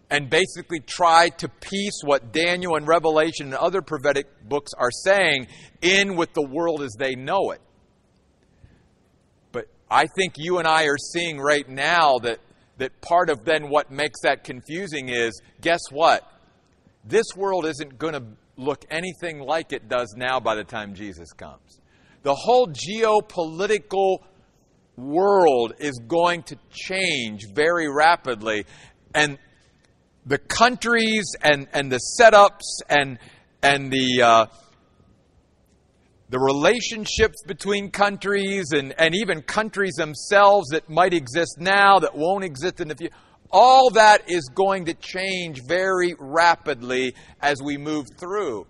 and 0.08 0.30
basically 0.30 0.80
try 0.80 1.28
to 1.28 1.48
piece 1.48 2.00
what 2.04 2.32
Daniel 2.32 2.76
and 2.76 2.88
Revelation 2.88 3.48
and 3.48 3.54
other 3.54 3.82
prophetic 3.82 4.26
books 4.48 4.72
are 4.78 4.90
saying 4.90 5.46
in 5.82 6.16
with 6.16 6.32
the 6.32 6.46
world 6.46 6.82
as 6.82 6.94
they 6.98 7.14
know 7.16 7.50
it. 7.50 7.60
I 9.90 10.06
think 10.06 10.34
you 10.36 10.58
and 10.58 10.68
I 10.68 10.84
are 10.84 10.98
seeing 10.98 11.38
right 11.38 11.68
now 11.68 12.18
that, 12.18 12.38
that 12.78 13.00
part 13.00 13.28
of 13.28 13.44
then 13.44 13.68
what 13.68 13.90
makes 13.90 14.20
that 14.22 14.44
confusing 14.44 15.08
is 15.08 15.40
guess 15.60 15.80
what? 15.90 16.30
This 17.04 17.26
world 17.34 17.66
isn't 17.66 17.98
going 17.98 18.14
to 18.14 18.24
look 18.56 18.84
anything 18.90 19.40
like 19.40 19.72
it 19.72 19.88
does 19.88 20.14
now 20.16 20.38
by 20.38 20.54
the 20.54 20.64
time 20.64 20.94
Jesus 20.94 21.32
comes. 21.32 21.80
The 22.22 22.34
whole 22.34 22.68
geopolitical 22.68 24.18
world 24.96 25.72
is 25.78 25.98
going 26.06 26.42
to 26.44 26.58
change 26.70 27.46
very 27.52 27.88
rapidly. 27.88 28.66
And 29.14 29.38
the 30.26 30.38
countries 30.38 31.34
and, 31.40 31.66
and 31.72 31.90
the 31.90 32.00
setups 32.20 32.82
and, 32.88 33.18
and 33.62 33.90
the, 33.90 34.22
uh, 34.22 34.46
the 36.30 36.38
relationships 36.38 37.42
between 37.44 37.90
countries 37.90 38.70
and, 38.72 38.94
and 38.98 39.16
even 39.16 39.42
countries 39.42 39.94
themselves 39.94 40.68
that 40.70 40.88
might 40.88 41.12
exist 41.12 41.56
now 41.58 41.98
that 41.98 42.16
won't 42.16 42.44
exist 42.44 42.80
in 42.80 42.86
the 42.86 42.94
future. 42.94 43.14
All 43.50 43.90
that 43.90 44.30
is 44.30 44.48
going 44.54 44.84
to 44.84 44.94
change 44.94 45.60
very 45.66 46.14
rapidly 46.20 47.16
as 47.40 47.60
we 47.60 47.76
move 47.76 48.06
through 48.16 48.68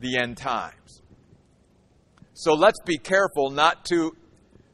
the 0.00 0.16
end 0.16 0.38
times. 0.38 1.02
So 2.32 2.54
let's 2.54 2.80
be 2.86 2.96
careful 2.96 3.50
not 3.50 3.84
to 3.86 4.16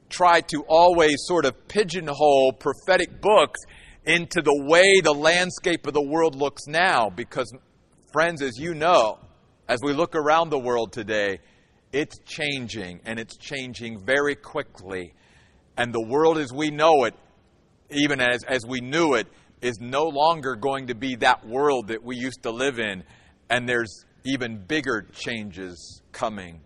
try 0.08 0.42
to 0.42 0.64
always 0.68 1.16
sort 1.26 1.44
of 1.44 1.66
pigeonhole 1.66 2.52
prophetic 2.52 3.20
books 3.20 3.60
into 4.04 4.40
the 4.40 4.64
way 4.68 5.00
the 5.00 5.12
landscape 5.12 5.86
of 5.88 5.94
the 5.94 6.02
world 6.02 6.36
looks 6.36 6.68
now, 6.68 7.10
because, 7.10 7.52
friends, 8.12 8.40
as 8.40 8.56
you 8.56 8.72
know, 8.72 9.18
as 9.70 9.80
we 9.84 9.92
look 9.92 10.16
around 10.16 10.50
the 10.50 10.58
world 10.58 10.92
today, 10.92 11.38
it's 11.92 12.18
changing 12.26 13.00
and 13.04 13.20
it's 13.20 13.36
changing 13.36 14.04
very 14.04 14.34
quickly. 14.34 15.14
And 15.76 15.94
the 15.94 16.04
world 16.04 16.38
as 16.38 16.52
we 16.52 16.72
know 16.72 17.04
it, 17.04 17.14
even 17.88 18.20
as, 18.20 18.42
as 18.42 18.66
we 18.66 18.80
knew 18.80 19.14
it, 19.14 19.28
is 19.62 19.78
no 19.80 20.06
longer 20.06 20.56
going 20.56 20.88
to 20.88 20.96
be 20.96 21.14
that 21.16 21.46
world 21.46 21.86
that 21.88 22.02
we 22.02 22.16
used 22.16 22.42
to 22.42 22.50
live 22.50 22.80
in. 22.80 23.04
And 23.48 23.68
there's 23.68 24.04
even 24.24 24.58
bigger 24.66 25.06
changes 25.12 26.02
coming. 26.10 26.60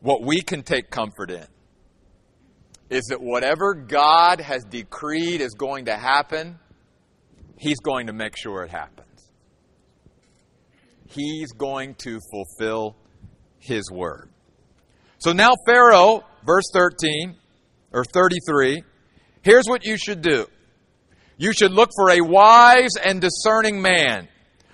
What 0.00 0.22
we 0.22 0.40
can 0.40 0.62
take 0.62 0.88
comfort 0.88 1.30
in 1.30 1.46
is 2.94 3.06
that 3.06 3.20
whatever 3.20 3.74
God 3.74 4.40
has 4.40 4.64
decreed 4.64 5.40
is 5.40 5.54
going 5.54 5.86
to 5.86 5.96
happen, 5.96 6.58
He's 7.58 7.78
going 7.80 8.06
to 8.08 8.12
make 8.12 8.36
sure 8.36 8.62
it 8.62 8.70
happens. 8.70 9.30
He's 11.08 11.52
going 11.52 11.94
to 11.96 12.20
fulfill 12.30 12.96
His 13.58 13.90
word. 13.90 14.30
So 15.18 15.32
now, 15.32 15.52
Pharaoh, 15.66 16.24
verse 16.44 16.64
13 16.72 17.36
or 17.92 18.04
33, 18.04 18.82
here's 19.42 19.66
what 19.66 19.84
you 19.84 19.96
should 19.96 20.22
do. 20.22 20.46
You 21.36 21.52
should 21.52 21.72
look 21.72 21.90
for 21.96 22.10
a 22.10 22.20
wise 22.20 22.96
and 23.02 23.20
discerning 23.20 23.82
man, 23.82 24.28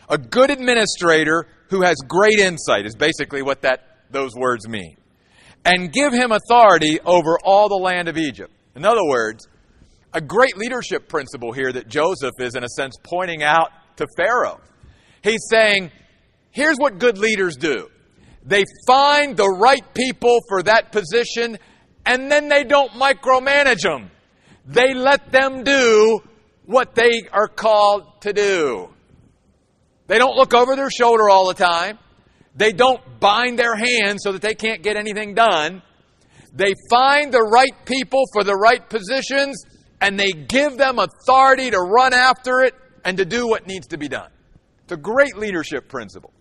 a 0.08 0.18
good 0.18 0.50
administrator 0.50 1.46
who 1.68 1.82
has 1.82 1.96
great 2.06 2.38
insight, 2.38 2.84
is 2.84 2.96
basically 2.96 3.42
what 3.42 3.62
that, 3.62 3.80
those 4.10 4.34
words 4.34 4.68
mean 4.68 4.96
and 5.64 5.92
give 5.92 6.12
him 6.12 6.32
authority 6.32 7.00
over 7.00 7.38
all 7.44 7.68
the 7.68 7.76
land 7.76 8.08
of 8.08 8.16
Egypt. 8.16 8.52
In 8.74 8.84
other 8.84 9.04
words, 9.04 9.46
a 10.12 10.20
great 10.20 10.56
leadership 10.56 11.08
principle 11.08 11.52
here 11.52 11.72
that 11.72 11.88
Joseph 11.88 12.34
is, 12.38 12.54
in 12.54 12.64
a 12.64 12.68
sense, 12.68 12.96
pointing 13.02 13.42
out 13.42 13.70
to 13.96 14.06
Pharaoh. 14.16 14.60
He's 15.22 15.46
saying, 15.48 15.90
here's 16.50 16.76
what 16.78 16.98
good 16.98 17.18
leaders 17.18 17.56
do 17.56 17.88
they 18.44 18.64
find 18.86 19.36
the 19.36 19.48
right 19.60 19.84
people 19.94 20.40
for 20.48 20.62
that 20.62 20.92
position, 20.92 21.58
and 22.06 22.30
then 22.30 22.48
they 22.48 22.64
don't 22.64 22.92
micromanage 22.92 23.82
them. 23.82 24.10
They 24.66 24.94
let 24.94 25.30
them 25.30 25.62
do 25.62 26.20
what 26.64 26.94
they 26.94 27.22
are 27.32 27.48
called 27.48 28.22
to 28.22 28.32
do. 28.32 28.88
They 30.06 30.18
don't 30.18 30.36
look 30.36 30.54
over 30.54 30.74
their 30.74 30.90
shoulder 30.90 31.28
all 31.28 31.48
the 31.48 31.54
time. 31.54 31.98
They 32.54 32.72
don't 32.72 33.00
bind 33.20 33.58
their 33.58 33.76
hands 33.76 34.22
so 34.22 34.32
that 34.32 34.42
they 34.42 34.54
can't 34.54 34.82
get 34.82 34.96
anything 34.96 35.34
done. 35.34 35.82
They 36.52 36.74
find 36.90 37.32
the 37.32 37.42
right 37.42 37.84
people 37.84 38.24
for 38.32 38.42
the 38.42 38.56
right 38.56 38.88
positions 38.88 39.64
and 40.00 40.18
they 40.18 40.32
give 40.32 40.76
them 40.76 40.98
authority 40.98 41.70
to 41.70 41.78
run 41.78 42.12
after 42.12 42.60
it 42.60 42.74
and 43.04 43.16
to 43.18 43.24
do 43.24 43.46
what 43.46 43.66
needs 43.66 43.86
to 43.88 43.98
be 43.98 44.08
done. 44.08 44.30
It's 44.82 44.92
a 44.92 44.96
great 44.96 45.36
leadership 45.36 45.88
principle 45.88 46.32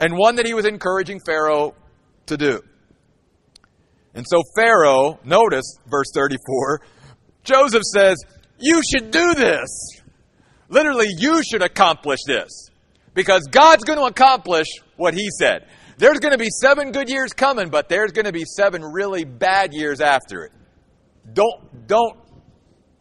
and 0.00 0.16
one 0.16 0.36
that 0.36 0.46
he 0.46 0.54
was 0.54 0.64
encouraging 0.64 1.20
Pharaoh 1.26 1.74
to 2.26 2.36
do. 2.36 2.60
And 4.14 4.24
so 4.28 4.42
Pharaoh, 4.56 5.18
notice 5.24 5.78
verse 5.86 6.08
34, 6.14 6.80
Joseph 7.44 7.82
says, 7.82 8.16
You 8.58 8.82
should 8.82 9.10
do 9.10 9.34
this. 9.34 9.68
Literally, 10.68 11.08
you 11.18 11.42
should 11.42 11.62
accomplish 11.62 12.20
this. 12.26 12.70
Because 13.14 13.42
God's 13.50 13.84
going 13.84 13.98
to 13.98 14.06
accomplish 14.06 14.66
what 14.96 15.14
he 15.14 15.28
said. 15.38 15.66
There's 15.98 16.18
going 16.18 16.32
to 16.32 16.38
be 16.38 16.48
seven 16.48 16.92
good 16.92 17.08
years 17.08 17.32
coming, 17.32 17.68
but 17.68 17.88
there's 17.88 18.12
going 18.12 18.24
to 18.24 18.32
be 18.32 18.44
seven 18.44 18.82
really 18.82 19.24
bad 19.24 19.72
years 19.72 20.00
after 20.00 20.44
it. 20.44 20.52
Don't, 21.32 21.86
don't 21.86 22.18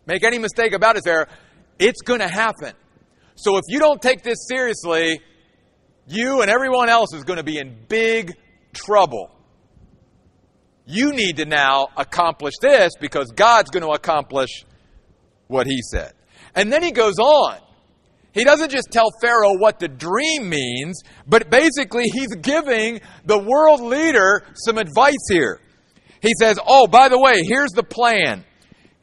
make 0.05 0.23
any 0.23 0.37
mistake 0.37 0.73
about 0.73 0.97
it 0.97 1.03
there. 1.03 1.27
It's 1.79 2.01
going 2.01 2.19
to 2.19 2.27
happen. 2.27 2.73
So 3.35 3.57
if 3.57 3.63
you 3.69 3.79
don't 3.79 4.01
take 4.01 4.21
this 4.21 4.45
seriously, 4.47 5.21
you 6.05 6.41
and 6.41 6.51
everyone 6.51 6.89
else 6.89 7.13
is 7.13 7.23
going 7.23 7.37
to 7.37 7.43
be 7.43 7.57
in 7.57 7.85
big 7.87 8.33
trouble. 8.73 9.31
You 10.85 11.11
need 11.13 11.37
to 11.37 11.45
now 11.45 11.87
accomplish 11.95 12.53
this 12.61 12.91
because 12.99 13.31
God's 13.31 13.69
going 13.71 13.83
to 13.83 13.91
accomplish 13.91 14.65
what 15.47 15.65
he 15.65 15.81
said. 15.81 16.13
And 16.53 16.71
then 16.71 16.83
he 16.83 16.91
goes 16.91 17.17
on 17.17 17.57
he 18.33 18.43
doesn't 18.43 18.71
just 18.71 18.91
tell 18.91 19.09
Pharaoh 19.21 19.57
what 19.57 19.79
the 19.79 19.87
dream 19.87 20.49
means, 20.49 21.01
but 21.27 21.49
basically 21.49 22.05
he's 22.05 22.33
giving 22.35 23.01
the 23.25 23.37
world 23.37 23.81
leader 23.81 24.43
some 24.53 24.77
advice 24.77 25.27
here. 25.29 25.59
He 26.21 26.33
says, 26.39 26.57
Oh, 26.65 26.87
by 26.87 27.09
the 27.09 27.19
way, 27.19 27.41
here's 27.43 27.71
the 27.71 27.83
plan. 27.83 28.45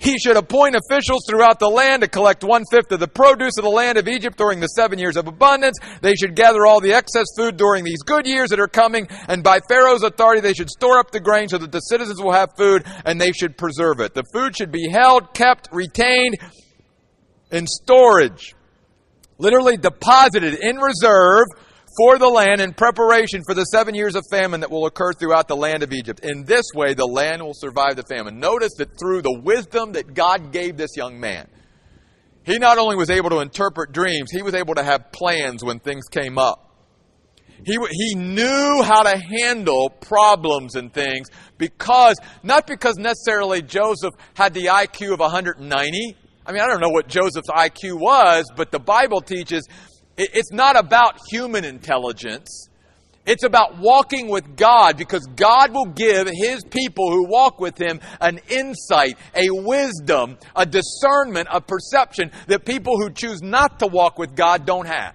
He 0.00 0.16
should 0.16 0.36
appoint 0.36 0.76
officials 0.76 1.24
throughout 1.28 1.58
the 1.58 1.68
land 1.68 2.02
to 2.02 2.08
collect 2.08 2.44
one 2.44 2.62
fifth 2.70 2.92
of 2.92 3.00
the 3.00 3.08
produce 3.08 3.58
of 3.58 3.64
the 3.64 3.70
land 3.70 3.98
of 3.98 4.06
Egypt 4.06 4.38
during 4.38 4.60
the 4.60 4.68
seven 4.68 4.96
years 4.96 5.16
of 5.16 5.26
abundance. 5.26 5.76
They 6.00 6.14
should 6.14 6.36
gather 6.36 6.64
all 6.64 6.80
the 6.80 6.92
excess 6.92 7.26
food 7.36 7.56
during 7.56 7.84
these 7.84 8.02
good 8.04 8.24
years 8.24 8.50
that 8.50 8.60
are 8.60 8.68
coming, 8.68 9.08
and 9.26 9.42
by 9.42 9.58
Pharaoh's 9.68 10.04
authority, 10.04 10.40
they 10.40 10.54
should 10.54 10.70
store 10.70 10.98
up 10.98 11.10
the 11.10 11.18
grain 11.18 11.48
so 11.48 11.58
that 11.58 11.72
the 11.72 11.80
citizens 11.80 12.22
will 12.22 12.32
have 12.32 12.50
food 12.56 12.84
and 13.04 13.20
they 13.20 13.32
should 13.32 13.58
preserve 13.58 13.98
it. 13.98 14.14
The 14.14 14.22
food 14.32 14.56
should 14.56 14.70
be 14.70 14.88
held, 14.88 15.34
kept, 15.34 15.68
retained 15.72 16.38
in 17.50 17.66
storage 17.66 18.54
literally 19.38 19.76
deposited 19.76 20.54
in 20.54 20.76
reserve 20.76 21.46
for 21.96 22.18
the 22.18 22.28
land 22.28 22.60
in 22.60 22.74
preparation 22.74 23.42
for 23.46 23.54
the 23.54 23.64
seven 23.64 23.94
years 23.94 24.14
of 24.14 24.24
famine 24.30 24.60
that 24.60 24.70
will 24.70 24.86
occur 24.86 25.12
throughout 25.12 25.48
the 25.48 25.56
land 25.56 25.82
of 25.82 25.92
Egypt. 25.92 26.20
In 26.22 26.44
this 26.44 26.66
way, 26.74 26.94
the 26.94 27.06
land 27.06 27.42
will 27.42 27.54
survive 27.54 27.96
the 27.96 28.02
famine. 28.02 28.38
Notice 28.38 28.72
that 28.78 28.98
through 28.98 29.22
the 29.22 29.40
wisdom 29.42 29.92
that 29.92 30.14
God 30.14 30.52
gave 30.52 30.76
this 30.76 30.96
young 30.96 31.18
man, 31.18 31.48
he 32.44 32.58
not 32.58 32.78
only 32.78 32.96
was 32.96 33.10
able 33.10 33.30
to 33.30 33.40
interpret 33.40 33.92
dreams, 33.92 34.30
he 34.30 34.42
was 34.42 34.54
able 34.54 34.74
to 34.74 34.82
have 34.82 35.12
plans 35.12 35.64
when 35.64 35.80
things 35.80 36.04
came 36.08 36.38
up. 36.38 36.64
He, 37.64 37.76
he 37.90 38.14
knew 38.14 38.82
how 38.84 39.02
to 39.02 39.18
handle 39.18 39.90
problems 39.90 40.76
and 40.76 40.92
things 40.92 41.28
because, 41.56 42.16
not 42.42 42.66
because 42.66 42.96
necessarily 42.96 43.62
Joseph 43.62 44.14
had 44.34 44.54
the 44.54 44.66
IQ 44.66 45.14
of 45.14 45.20
190, 45.20 46.16
I 46.48 46.52
mean, 46.52 46.62
I 46.62 46.66
don't 46.66 46.80
know 46.80 46.88
what 46.88 47.08
Joseph's 47.08 47.50
IQ 47.50 48.00
was, 48.00 48.46
but 48.56 48.72
the 48.72 48.78
Bible 48.78 49.20
teaches 49.20 49.68
it's 50.16 50.50
not 50.50 50.78
about 50.78 51.18
human 51.28 51.62
intelligence. 51.62 52.70
It's 53.26 53.44
about 53.44 53.76
walking 53.76 54.28
with 54.28 54.56
God 54.56 54.96
because 54.96 55.26
God 55.36 55.74
will 55.74 55.84
give 55.84 56.26
His 56.32 56.64
people 56.64 57.10
who 57.10 57.28
walk 57.28 57.60
with 57.60 57.76
Him 57.76 58.00
an 58.22 58.40
insight, 58.48 59.18
a 59.34 59.50
wisdom, 59.50 60.38
a 60.56 60.64
discernment, 60.64 61.48
a 61.52 61.60
perception 61.60 62.30
that 62.46 62.64
people 62.64 62.96
who 62.96 63.10
choose 63.10 63.42
not 63.42 63.78
to 63.80 63.86
walk 63.86 64.18
with 64.18 64.34
God 64.34 64.64
don't 64.64 64.86
have. 64.86 65.14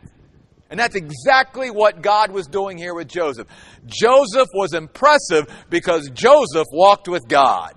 And 0.70 0.80
that's 0.80 0.96
exactly 0.96 1.72
what 1.72 2.04
God 2.04 2.32
was 2.32 2.46
doing 2.46 2.78
here 2.78 2.94
with 2.94 3.08
Joseph. 3.08 3.48
Joseph 3.88 4.50
was 4.54 4.76
impressive 4.76 5.48
because 5.72 6.12
Joseph 6.12 6.68
walked 6.72 7.08
with 7.08 7.28
God. 7.28 7.74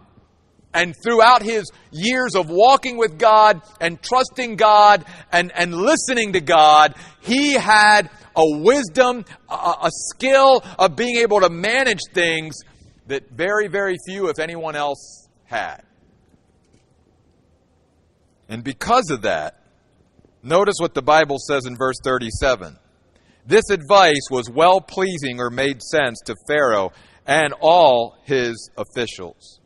And 0.76 0.94
throughout 1.02 1.40
his 1.40 1.72
years 1.90 2.34
of 2.34 2.50
walking 2.50 2.98
with 2.98 3.18
God 3.18 3.62
and 3.80 4.00
trusting 4.02 4.56
God 4.56 5.06
and, 5.32 5.50
and 5.56 5.74
listening 5.74 6.34
to 6.34 6.42
God, 6.42 6.94
he 7.22 7.54
had 7.54 8.10
a 8.36 8.44
wisdom, 8.58 9.24
a, 9.48 9.54
a 9.54 9.90
skill 9.90 10.62
of 10.78 10.94
being 10.94 11.16
able 11.16 11.40
to 11.40 11.48
manage 11.48 12.00
things 12.12 12.58
that 13.06 13.30
very, 13.30 13.68
very 13.68 13.96
few, 14.06 14.28
if 14.28 14.38
anyone 14.38 14.76
else, 14.76 15.30
had. 15.44 15.80
And 18.50 18.62
because 18.62 19.08
of 19.08 19.22
that, 19.22 19.62
notice 20.42 20.76
what 20.78 20.92
the 20.92 21.00
Bible 21.00 21.38
says 21.38 21.64
in 21.64 21.78
verse 21.78 21.96
37. 22.04 22.76
This 23.46 23.70
advice 23.70 24.28
was 24.30 24.50
well 24.50 24.82
pleasing 24.82 25.40
or 25.40 25.48
made 25.48 25.82
sense 25.82 26.20
to 26.26 26.34
Pharaoh 26.46 26.92
and 27.26 27.54
all 27.60 28.18
his 28.24 28.70
officials. 28.76 29.60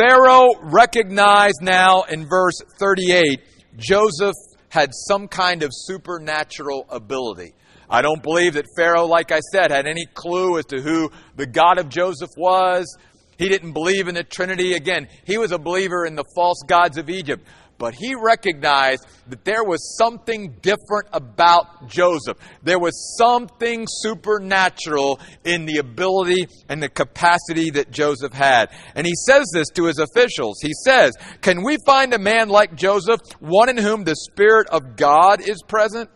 Pharaoh 0.00 0.48
recognized 0.62 1.60
now 1.60 2.04
in 2.04 2.26
verse 2.26 2.58
38 2.78 3.42
Joseph 3.76 4.34
had 4.70 4.92
some 4.94 5.28
kind 5.28 5.62
of 5.62 5.68
supernatural 5.74 6.86
ability. 6.88 7.52
I 7.90 8.00
don't 8.00 8.22
believe 8.22 8.54
that 8.54 8.64
Pharaoh, 8.78 9.04
like 9.04 9.30
I 9.30 9.40
said, 9.52 9.70
had 9.70 9.86
any 9.86 10.06
clue 10.14 10.58
as 10.58 10.64
to 10.66 10.80
who 10.80 11.10
the 11.36 11.44
God 11.44 11.78
of 11.78 11.90
Joseph 11.90 12.30
was. 12.38 12.96
He 13.36 13.50
didn't 13.50 13.72
believe 13.72 14.08
in 14.08 14.14
the 14.14 14.24
Trinity. 14.24 14.72
Again, 14.72 15.06
he 15.26 15.36
was 15.36 15.52
a 15.52 15.58
believer 15.58 16.06
in 16.06 16.14
the 16.14 16.24
false 16.34 16.62
gods 16.66 16.96
of 16.96 17.10
Egypt. 17.10 17.46
But 17.80 17.94
he 17.94 18.14
recognized 18.14 19.06
that 19.30 19.42
there 19.46 19.64
was 19.64 19.96
something 19.96 20.54
different 20.60 21.08
about 21.14 21.88
Joseph. 21.88 22.36
There 22.62 22.78
was 22.78 23.16
something 23.16 23.86
supernatural 23.88 25.18
in 25.44 25.64
the 25.64 25.78
ability 25.78 26.46
and 26.68 26.82
the 26.82 26.90
capacity 26.90 27.70
that 27.70 27.90
Joseph 27.90 28.34
had. 28.34 28.68
And 28.94 29.06
he 29.06 29.14
says 29.26 29.50
this 29.54 29.68
to 29.76 29.84
his 29.86 29.98
officials. 29.98 30.58
He 30.60 30.74
says, 30.84 31.14
Can 31.40 31.64
we 31.64 31.78
find 31.86 32.12
a 32.12 32.18
man 32.18 32.50
like 32.50 32.76
Joseph, 32.76 33.20
one 33.38 33.70
in 33.70 33.78
whom 33.78 34.04
the 34.04 34.14
Spirit 34.14 34.68
of 34.68 34.96
God 34.96 35.40
is 35.40 35.62
present? 35.66 36.10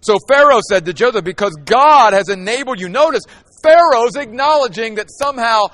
So 0.00 0.16
Pharaoh 0.26 0.62
said 0.66 0.86
to 0.86 0.94
Joseph, 0.94 1.22
Because 1.22 1.54
God 1.66 2.14
has 2.14 2.30
enabled 2.30 2.80
you. 2.80 2.88
Notice, 2.88 3.24
Pharaoh's 3.62 4.16
acknowledging 4.16 4.94
that 4.94 5.10
somehow 5.10 5.66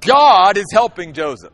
God 0.00 0.56
is 0.56 0.66
helping 0.72 1.14
Joseph. 1.14 1.52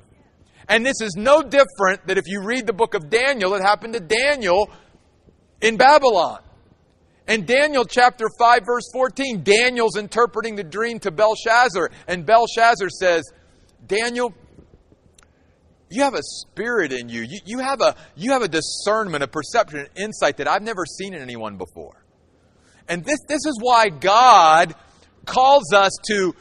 And 0.72 0.86
this 0.86 1.02
is 1.02 1.16
no 1.18 1.42
different 1.42 2.06
that 2.06 2.16
if 2.16 2.24
you 2.26 2.42
read 2.42 2.66
the 2.66 2.72
book 2.72 2.94
of 2.94 3.10
Daniel, 3.10 3.54
it 3.54 3.60
happened 3.60 3.92
to 3.92 4.00
Daniel 4.00 4.70
in 5.60 5.76
Babylon. 5.76 6.40
In 7.28 7.44
Daniel 7.44 7.84
chapter 7.84 8.24
5, 8.38 8.62
verse 8.64 8.84
14, 8.94 9.42
Daniel's 9.42 9.98
interpreting 9.98 10.56
the 10.56 10.64
dream 10.64 10.98
to 11.00 11.10
Belshazzar, 11.10 11.90
and 12.08 12.24
Belshazzar 12.24 12.88
says, 12.88 13.22
Daniel, 13.86 14.32
you 15.90 16.04
have 16.04 16.14
a 16.14 16.22
spirit 16.22 16.90
in 16.90 17.10
you. 17.10 17.20
you. 17.20 17.40
You, 17.44 17.58
have 17.58 17.82
a, 17.82 17.94
you 18.16 18.32
have 18.32 18.40
a 18.40 18.48
discernment, 18.48 19.22
a 19.22 19.28
perception, 19.28 19.80
an 19.80 19.88
insight 19.94 20.38
that 20.38 20.48
I've 20.48 20.62
never 20.62 20.86
seen 20.86 21.12
in 21.12 21.20
anyone 21.20 21.58
before. 21.58 22.02
And 22.88 23.04
this, 23.04 23.18
this 23.28 23.44
is 23.44 23.58
why 23.60 23.90
God 23.90 24.74
calls 25.26 25.74
us 25.74 25.92
to, 26.06 26.34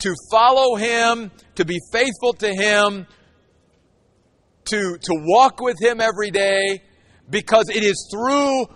to 0.00 0.12
follow 0.32 0.74
Him, 0.74 1.30
to 1.54 1.64
be 1.64 1.78
faithful 1.92 2.32
to 2.40 2.52
Him, 2.52 3.06
to, 4.66 4.98
to 4.98 5.12
walk 5.26 5.60
with 5.60 5.76
Him 5.80 6.00
every 6.00 6.30
day 6.30 6.82
because 7.28 7.68
it 7.68 7.82
is 7.82 8.08
through 8.10 8.66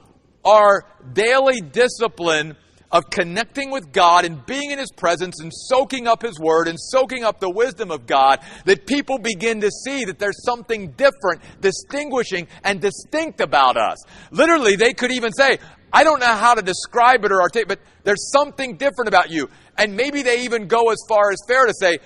our 0.44 0.86
daily 1.12 1.60
discipline 1.60 2.56
of 2.92 3.08
connecting 3.08 3.70
with 3.70 3.92
God 3.92 4.24
and 4.24 4.44
being 4.46 4.72
in 4.72 4.78
His 4.78 4.90
presence 4.90 5.40
and 5.40 5.52
soaking 5.54 6.08
up 6.08 6.22
His 6.22 6.38
Word 6.40 6.66
and 6.66 6.78
soaking 6.78 7.24
up 7.24 7.38
the 7.38 7.50
wisdom 7.50 7.90
of 7.90 8.06
God 8.06 8.40
that 8.64 8.86
people 8.86 9.18
begin 9.18 9.60
to 9.60 9.70
see 9.70 10.04
that 10.06 10.18
there's 10.18 10.42
something 10.44 10.92
different, 10.92 11.42
distinguishing, 11.60 12.48
and 12.64 12.80
distinct 12.80 13.40
about 13.40 13.76
us. 13.76 14.02
Literally, 14.32 14.76
they 14.76 14.92
could 14.92 15.12
even 15.12 15.32
say, 15.32 15.58
I 15.92 16.04
don't 16.04 16.20
know 16.20 16.34
how 16.34 16.54
to 16.54 16.62
describe 16.62 17.24
it 17.24 17.32
or 17.32 17.40
articulate, 17.40 17.78
but 17.80 18.04
there's 18.04 18.30
something 18.32 18.76
different 18.76 19.08
about 19.08 19.30
you. 19.30 19.48
And 19.76 19.96
maybe 19.96 20.22
they 20.22 20.44
even 20.44 20.66
go 20.66 20.90
as 20.90 20.98
far 21.08 21.30
as 21.30 21.38
fair 21.46 21.66
to 21.66 21.74
say, 21.78 21.98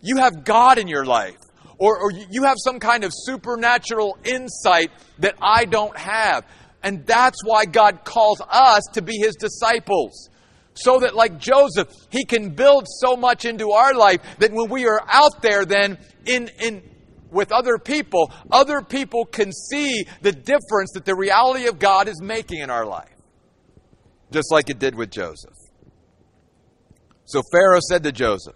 you 0.00 0.16
have 0.18 0.44
God 0.44 0.78
in 0.78 0.88
your 0.88 1.04
life 1.04 1.36
or, 1.78 1.98
or 1.98 2.10
you 2.10 2.44
have 2.44 2.56
some 2.58 2.80
kind 2.80 3.04
of 3.04 3.12
supernatural 3.14 4.16
insight 4.24 4.90
that 5.18 5.34
I 5.40 5.64
don't 5.64 5.96
have. 5.96 6.44
And 6.82 7.04
that's 7.06 7.38
why 7.44 7.64
God 7.64 8.04
calls 8.04 8.40
us 8.48 8.84
to 8.94 9.02
be 9.02 9.18
his 9.18 9.34
disciples. 9.36 10.30
So 10.74 11.00
that, 11.00 11.14
like 11.14 11.38
Joseph, 11.38 11.88
he 12.10 12.24
can 12.24 12.50
build 12.50 12.86
so 12.86 13.16
much 13.16 13.44
into 13.44 13.70
our 13.70 13.94
life 13.94 14.20
that 14.38 14.52
when 14.52 14.70
we 14.70 14.86
are 14.86 15.00
out 15.08 15.42
there, 15.42 15.64
then 15.64 15.98
in, 16.26 16.50
in, 16.60 16.82
with 17.30 17.50
other 17.50 17.78
people, 17.78 18.30
other 18.50 18.82
people 18.82 19.24
can 19.24 19.52
see 19.52 20.06
the 20.20 20.32
difference 20.32 20.92
that 20.94 21.04
the 21.04 21.16
reality 21.16 21.66
of 21.66 21.78
God 21.78 22.08
is 22.08 22.20
making 22.20 22.60
in 22.60 22.70
our 22.70 22.84
life. 22.84 23.08
Just 24.30 24.52
like 24.52 24.70
it 24.70 24.78
did 24.78 24.94
with 24.94 25.10
Joseph. 25.10 25.54
So 27.24 27.42
Pharaoh 27.50 27.80
said 27.88 28.02
to 28.04 28.12
Joseph, 28.12 28.54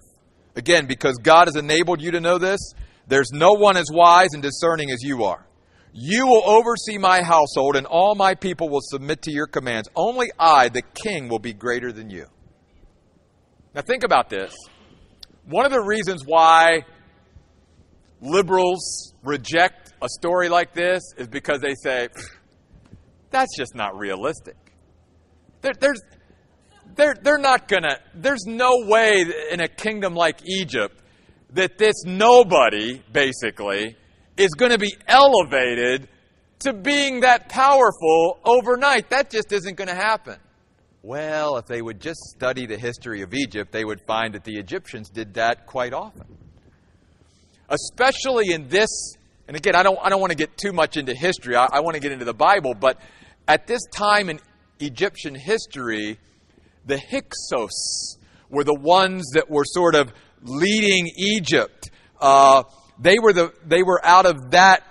again, 0.56 0.86
because 0.86 1.16
God 1.16 1.48
has 1.48 1.56
enabled 1.56 2.00
you 2.00 2.10
to 2.12 2.20
know 2.20 2.38
this, 2.38 2.60
there's 3.10 3.32
no 3.32 3.52
one 3.52 3.76
as 3.76 3.86
wise 3.92 4.30
and 4.32 4.42
discerning 4.42 4.90
as 4.90 5.02
you 5.02 5.24
are. 5.24 5.44
You 5.92 6.28
will 6.28 6.48
oversee 6.48 6.96
my 6.96 7.22
household, 7.22 7.74
and 7.74 7.84
all 7.84 8.14
my 8.14 8.36
people 8.36 8.68
will 8.68 8.80
submit 8.80 9.22
to 9.22 9.32
your 9.32 9.48
commands. 9.48 9.88
Only 9.96 10.28
I, 10.38 10.68
the 10.68 10.82
king, 10.82 11.28
will 11.28 11.40
be 11.40 11.52
greater 11.52 11.90
than 11.90 12.08
you. 12.08 12.26
Now, 13.74 13.82
think 13.82 14.04
about 14.04 14.30
this. 14.30 14.54
One 15.44 15.66
of 15.66 15.72
the 15.72 15.82
reasons 15.82 16.22
why 16.24 16.82
liberals 18.20 19.12
reject 19.24 19.92
a 20.00 20.08
story 20.08 20.48
like 20.48 20.72
this 20.72 21.02
is 21.18 21.26
because 21.26 21.60
they 21.60 21.74
say, 21.74 22.08
that's 23.30 23.56
just 23.56 23.74
not 23.74 23.98
realistic. 23.98 24.56
There, 25.62 25.72
there's, 25.80 26.00
they're, 26.94 27.16
they're 27.20 27.38
not 27.38 27.66
going 27.66 27.82
to, 27.82 27.98
there's 28.14 28.44
no 28.46 28.84
way 28.86 29.24
in 29.50 29.60
a 29.60 29.68
kingdom 29.68 30.14
like 30.14 30.46
Egypt 30.46 30.99
that 31.52 31.78
this 31.78 32.04
nobody, 32.04 33.02
basically, 33.12 33.96
is 34.36 34.50
going 34.50 34.72
to 34.72 34.78
be 34.78 34.96
elevated 35.06 36.08
to 36.60 36.72
being 36.72 37.20
that 37.20 37.48
powerful 37.48 38.38
overnight. 38.44 39.10
That 39.10 39.30
just 39.30 39.52
isn't 39.52 39.76
going 39.76 39.88
to 39.88 39.94
happen. 39.94 40.36
Well, 41.02 41.56
if 41.56 41.66
they 41.66 41.80
would 41.80 42.00
just 42.00 42.20
study 42.36 42.66
the 42.66 42.76
history 42.76 43.22
of 43.22 43.32
Egypt, 43.32 43.72
they 43.72 43.84
would 43.84 44.02
find 44.06 44.34
that 44.34 44.44
the 44.44 44.58
Egyptians 44.58 45.08
did 45.08 45.34
that 45.34 45.66
quite 45.66 45.94
often. 45.94 46.26
Especially 47.70 48.52
in 48.52 48.68
this, 48.68 49.14
and 49.48 49.56
again, 49.56 49.74
I 49.74 49.82
don't, 49.82 49.98
I 50.02 50.10
don't 50.10 50.20
want 50.20 50.32
to 50.32 50.36
get 50.36 50.58
too 50.58 50.72
much 50.72 50.96
into 50.98 51.14
history, 51.14 51.56
I, 51.56 51.68
I 51.72 51.80
want 51.80 51.94
to 51.94 52.00
get 52.00 52.12
into 52.12 52.26
the 52.26 52.34
Bible, 52.34 52.74
but 52.74 53.00
at 53.48 53.66
this 53.66 53.80
time 53.94 54.28
in 54.28 54.40
Egyptian 54.78 55.34
history, 55.34 56.18
the 56.84 56.98
Hyksos 56.98 58.18
were 58.50 58.64
the 58.64 58.74
ones 58.74 59.30
that 59.34 59.48
were 59.48 59.64
sort 59.64 59.94
of 59.94 60.12
leading 60.42 61.10
Egypt. 61.16 61.90
Uh, 62.20 62.64
they 62.98 63.18
were 63.18 63.32
the 63.32 63.52
they 63.66 63.82
were 63.82 64.04
out 64.04 64.26
of 64.26 64.50
that 64.50 64.82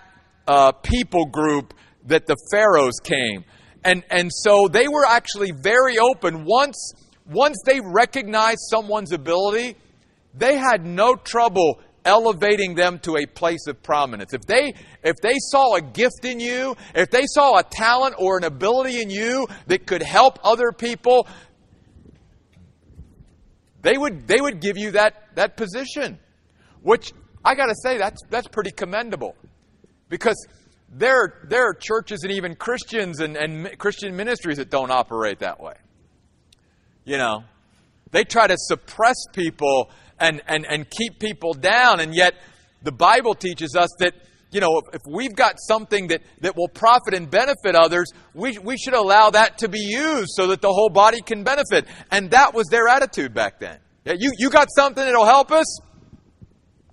uh, 0.47 0.71
people 0.71 1.25
group 1.25 1.73
that 2.05 2.25
the 2.25 2.35
pharaohs 2.51 2.99
came, 3.03 3.45
and 3.83 4.03
and 4.09 4.31
so 4.33 4.67
they 4.67 4.87
were 4.87 5.05
actually 5.05 5.51
very 5.51 5.99
open. 5.99 6.45
Once 6.45 6.93
once 7.25 7.57
they 7.65 7.79
recognized 7.79 8.61
someone's 8.69 9.11
ability, 9.11 9.75
they 10.33 10.57
had 10.57 10.85
no 10.85 11.15
trouble 11.15 11.79
elevating 12.05 12.75
them 12.75 12.97
to 12.99 13.17
a 13.17 13.25
place 13.25 13.67
of 13.67 13.81
prominence. 13.83 14.33
If 14.33 14.41
they 14.41 14.73
if 15.03 15.17
they 15.21 15.35
saw 15.37 15.75
a 15.75 15.81
gift 15.81 16.23
in 16.25 16.39
you, 16.39 16.75
if 16.95 17.11
they 17.11 17.25
saw 17.25 17.57
a 17.59 17.63
talent 17.63 18.15
or 18.17 18.37
an 18.37 18.43
ability 18.43 19.01
in 19.01 19.09
you 19.09 19.47
that 19.67 19.85
could 19.85 20.01
help 20.01 20.39
other 20.43 20.71
people, 20.71 21.27
they 23.81 23.97
would, 23.97 24.27
they 24.27 24.41
would 24.41 24.59
give 24.59 24.77
you 24.77 24.91
that, 24.91 25.35
that 25.35 25.57
position, 25.57 26.19
which 26.81 27.13
I 27.43 27.55
got 27.55 27.67
to 27.67 27.75
say, 27.75 27.97
that's, 27.97 28.21
that's 28.29 28.47
pretty 28.47 28.71
commendable. 28.71 29.35
Because 30.09 30.47
there, 30.91 31.41
there 31.47 31.69
are 31.69 31.73
churches 31.73 32.23
and 32.23 32.31
even 32.31 32.55
Christians 32.55 33.19
and, 33.19 33.37
and 33.37 33.77
Christian 33.77 34.15
ministries 34.15 34.57
that 34.57 34.69
don't 34.69 34.91
operate 34.91 35.39
that 35.39 35.61
way. 35.61 35.75
You 37.05 37.17
know, 37.17 37.43
they 38.11 38.23
try 38.23 38.47
to 38.47 38.55
suppress 38.57 39.15
people 39.33 39.91
and, 40.19 40.41
and, 40.47 40.65
and 40.69 40.89
keep 40.89 41.19
people 41.19 41.53
down, 41.53 41.99
and 41.99 42.13
yet 42.13 42.33
the 42.81 42.91
Bible 42.91 43.35
teaches 43.35 43.75
us 43.75 43.89
that 43.99 44.13
you 44.51 44.61
know, 44.61 44.81
if 44.93 45.01
we've 45.07 45.35
got 45.35 45.55
something 45.59 46.07
that, 46.07 46.21
that 46.41 46.55
will 46.55 46.67
profit 46.67 47.13
and 47.13 47.29
benefit 47.29 47.75
others, 47.75 48.11
we, 48.33 48.57
we 48.57 48.77
should 48.77 48.95
allow 48.95 49.29
that 49.29 49.59
to 49.59 49.67
be 49.67 49.79
used 49.79 50.29
so 50.31 50.47
that 50.47 50.61
the 50.61 50.73
whole 50.73 50.89
body 50.89 51.21
can 51.21 51.43
benefit. 51.43 51.85
And 52.09 52.31
that 52.31 52.53
was 52.53 52.67
their 52.67 52.87
attitude 52.87 53.33
back 53.33 53.59
then. 53.59 53.77
Yeah, 54.05 54.13
you, 54.17 54.31
you 54.37 54.49
got 54.49 54.69
something 54.75 55.03
that'll 55.03 55.25
help 55.25 55.51
us? 55.51 55.79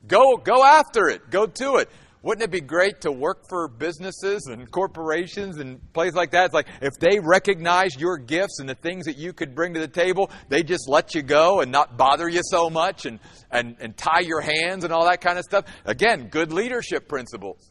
Go, 0.07 0.37
go 0.37 0.65
after 0.65 1.09
it. 1.09 1.31
Go 1.31 1.47
to 1.47 1.77
it. 1.77 1.89
Wouldn't 2.27 2.43
it 2.43 2.51
be 2.51 2.61
great 2.61 3.03
to 3.03 3.13
work 3.13 3.45
for 3.49 3.69
businesses 3.69 4.49
and 4.51 4.69
corporations 4.69 5.59
and 5.59 5.81
places 5.93 6.17
like 6.17 6.33
that? 6.33 6.47
It's 6.47 6.55
like 6.55 6.67
if 6.83 6.95
they 6.99 7.21
recognize 7.21 7.95
your 7.97 8.19
gifts 8.19 8.59
and 8.59 8.69
the 8.69 8.75
things 8.75 9.05
that 9.05 9.17
you 9.17 9.33
could 9.33 9.55
bring 9.55 9.75
to 9.75 9.81
the 9.81 9.87
table, 9.87 10.33
they 10.49 10.65
just 10.65 10.89
let 10.89 11.15
you 11.15 11.23
go 11.23 11.61
and 11.61 11.71
not 11.71 11.97
bother 11.97 12.29
you 12.29 12.41
so 12.43 12.69
much 12.69 13.07
and, 13.07 13.21
and, 13.53 13.77
and 13.79 13.97
tie 13.97 14.23
your 14.23 14.41
hands 14.41 14.83
and 14.83 14.93
all 14.93 15.05
that 15.05 15.21
kind 15.21 15.39
of 15.39 15.45
stuff. 15.45 15.67
Again, 15.85 16.27
good 16.27 16.53
leadership 16.53 17.07
principles. 17.07 17.71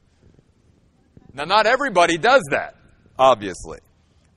Now, 1.33 1.43
not 1.43 1.67
everybody 1.67 2.17
does 2.17 2.43
that, 2.51 2.77
obviously. 3.19 3.79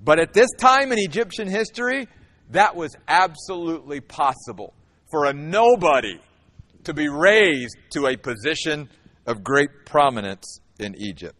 But 0.00 0.18
at 0.18 0.32
this 0.32 0.50
time 0.58 0.90
in 0.90 0.98
Egyptian 0.98 1.46
history, 1.46 2.08
that 2.50 2.74
was 2.74 2.96
absolutely 3.06 4.00
possible 4.00 4.74
for 5.12 5.26
a 5.26 5.32
nobody 5.32 6.18
to 6.82 6.92
be 6.92 7.08
raised 7.08 7.76
to 7.90 8.08
a 8.08 8.16
position 8.16 8.88
of 9.28 9.44
great 9.44 9.70
prominence 9.84 10.60
in 10.80 10.96
Egypt. 10.96 11.36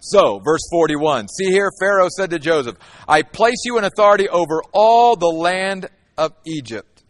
So, 0.00 0.38
verse 0.38 0.60
41 0.70 1.28
See 1.28 1.50
here, 1.50 1.70
Pharaoh 1.80 2.08
said 2.14 2.30
to 2.30 2.38
Joseph, 2.38 2.76
I 3.08 3.22
place 3.22 3.64
you 3.64 3.78
in 3.78 3.84
authority 3.84 4.28
over 4.28 4.62
all 4.72 5.16
the 5.16 5.26
land 5.26 5.88
of 6.16 6.32
Egypt. 6.46 7.02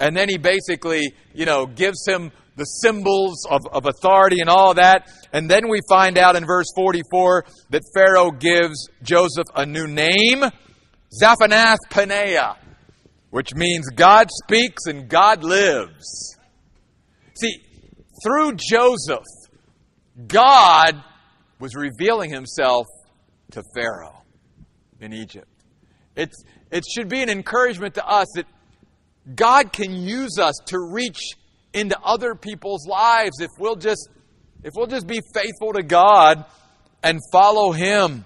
And 0.00 0.16
then 0.16 0.28
he 0.28 0.36
basically, 0.36 1.12
you 1.32 1.46
know, 1.46 1.66
gives 1.66 2.06
him 2.06 2.30
the 2.56 2.64
symbols 2.64 3.46
of, 3.48 3.60
of 3.70 3.86
authority 3.86 4.40
and 4.40 4.50
all 4.50 4.74
that. 4.74 5.08
And 5.32 5.48
then 5.48 5.68
we 5.68 5.80
find 5.88 6.18
out 6.18 6.36
in 6.36 6.44
verse 6.44 6.66
44 6.74 7.44
that 7.70 7.82
Pharaoh 7.94 8.32
gives 8.32 8.88
Joseph 9.02 9.46
a 9.54 9.64
new 9.64 9.86
name, 9.86 10.44
Zaphenath 11.22 11.78
Paneah, 11.90 12.56
which 13.30 13.54
means 13.54 13.88
God 13.90 14.28
speaks 14.44 14.86
and 14.86 15.08
God 15.08 15.44
lives. 15.44 16.36
See, 17.40 17.62
through 18.22 18.54
Joseph, 18.54 19.24
God 20.26 21.02
was 21.58 21.74
revealing 21.74 22.30
himself 22.30 22.86
to 23.52 23.62
Pharaoh 23.74 24.22
in 25.00 25.12
Egypt. 25.12 25.48
It's, 26.16 26.44
it 26.70 26.84
should 26.84 27.08
be 27.08 27.22
an 27.22 27.30
encouragement 27.30 27.94
to 27.94 28.06
us 28.06 28.28
that 28.34 28.46
God 29.34 29.72
can 29.72 29.92
use 29.94 30.38
us 30.38 30.54
to 30.66 30.78
reach 30.78 31.20
into 31.72 31.98
other 32.00 32.34
people's 32.34 32.86
lives 32.86 33.40
if 33.40 33.50
we'll 33.58 33.76
just 33.76 34.08
if 34.64 34.72
we'll 34.74 34.86
just 34.86 35.06
be 35.06 35.20
faithful 35.32 35.72
to 35.74 35.82
God 35.82 36.44
and 37.02 37.20
follow 37.30 37.70
him. 37.70 38.24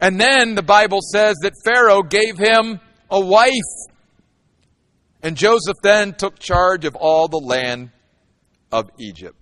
And 0.00 0.18
then 0.18 0.54
the 0.54 0.62
Bible 0.62 1.00
says 1.02 1.36
that 1.42 1.52
Pharaoh 1.64 2.02
gave 2.02 2.38
him 2.38 2.80
a 3.10 3.20
wife. 3.20 3.52
And 5.22 5.36
Joseph 5.36 5.76
then 5.82 6.14
took 6.14 6.38
charge 6.38 6.86
of 6.86 6.96
all 6.96 7.28
the 7.28 7.38
land 7.38 7.90
of 8.74 8.90
Egypt. 8.98 9.36